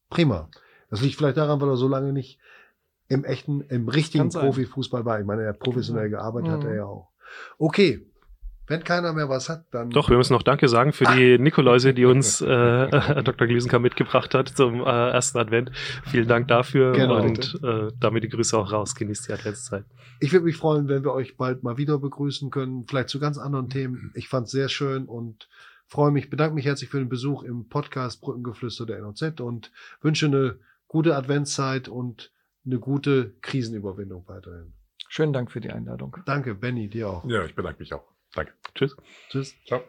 Prima. 0.10 0.50
Das 0.90 1.02
liegt 1.02 1.16
vielleicht 1.16 1.38
daran, 1.38 1.62
weil 1.62 1.70
er 1.70 1.78
so 1.78 1.88
lange 1.88 2.12
nicht 2.14 2.40
im 3.08 3.24
echten, 3.24 3.62
im 3.62 3.88
richtigen. 3.88 4.30
Profifußball 4.30 5.06
war. 5.06 5.20
Ich 5.20 5.26
meine, 5.26 5.44
er 5.44 5.50
hat 5.50 5.60
professionell 5.60 6.10
gearbeitet, 6.10 6.52
hat 6.52 6.62
Mhm. 6.62 6.68
er 6.70 6.76
ja 6.76 6.86
auch. 6.86 7.10
Okay. 7.58 8.06
Wenn 8.68 8.84
keiner 8.84 9.14
mehr 9.14 9.30
was 9.30 9.48
hat, 9.50 9.66
dann. 9.72 9.92
Doch, 9.92 10.10
wir 10.10 10.18
müssen 10.18 10.34
noch 10.34 10.42
Danke 10.42 10.68
sagen 10.68 10.92
für 10.92 11.06
die 11.16 11.38
Nikoläuse, 11.38 11.94
die 11.94 12.06
uns 12.06 12.42
äh, 12.42 13.22
Dr. 13.24 13.48
Gliesenkamp 13.48 13.84
mitgebracht 13.84 14.34
hat 14.34 14.50
zum 14.50 14.82
äh, 14.82 14.86
ersten 14.86 15.38
Advent. 15.38 15.72
Vielen 16.06 16.28
Dank 16.28 16.48
dafür 16.48 16.94
Genau. 16.94 17.22
und 17.22 17.60
äh, 17.64 17.92
damit 18.00 18.24
die 18.24 18.30
Grüße 18.30 18.58
auch 18.58 18.72
raus. 18.72 18.96
Genießt 18.96 19.28
die 19.28 19.34
Adventszeit. 19.34 19.86
Ich 20.20 20.32
würde 20.34 20.46
mich 20.46 20.58
freuen, 20.58 20.88
wenn 20.88 21.04
wir 21.04 21.14
euch 21.14 21.38
bald 21.38 21.64
mal 21.64 21.78
wieder 21.78 22.00
begrüßen 22.00 22.50
können, 22.50 22.86
vielleicht 22.88 23.10
zu 23.10 23.20
ganz 23.20 23.38
anderen 23.38 23.70
Themen. 23.70 24.12
Ich 24.16 24.30
fand 24.30 24.46
es 24.48 24.52
sehr 24.52 24.70
schön 24.70 25.06
und 25.06 25.48
freue 25.88 26.12
mich, 26.12 26.30
bedanke 26.32 26.56
mich 26.56 26.66
herzlich 26.66 26.90
für 26.90 26.98
den 27.00 27.10
Besuch 27.10 27.44
im 27.44 27.68
Podcast 27.68 28.22
Brückengeflüster 28.22 28.86
der 28.88 29.02
NOZ 29.02 29.42
und 29.42 29.72
wünsche 30.02 30.26
eine 30.26 30.58
gute 30.88 31.16
Adventszeit 31.16 31.88
und 31.88 32.32
eine 32.66 32.80
gute 32.80 33.36
Krisenüberwindung 33.42 34.24
weiterhin. 34.28 34.74
Schönen 35.08 35.34
Dank 35.34 35.52
für 35.52 35.62
die 35.62 35.70
Einladung. 35.70 36.18
Danke, 36.26 36.56
Benny, 36.56 36.90
dir 36.90 37.10
auch. 37.10 37.26
Ja, 37.30 37.46
ich 37.46 37.54
bedanke 37.54 37.80
mich 37.80 37.94
auch. 37.94 38.15
Danke. 38.36 38.54
Tschüss. 38.76 38.96
Tschüss. 39.30 39.56
Ciao. 39.66 39.84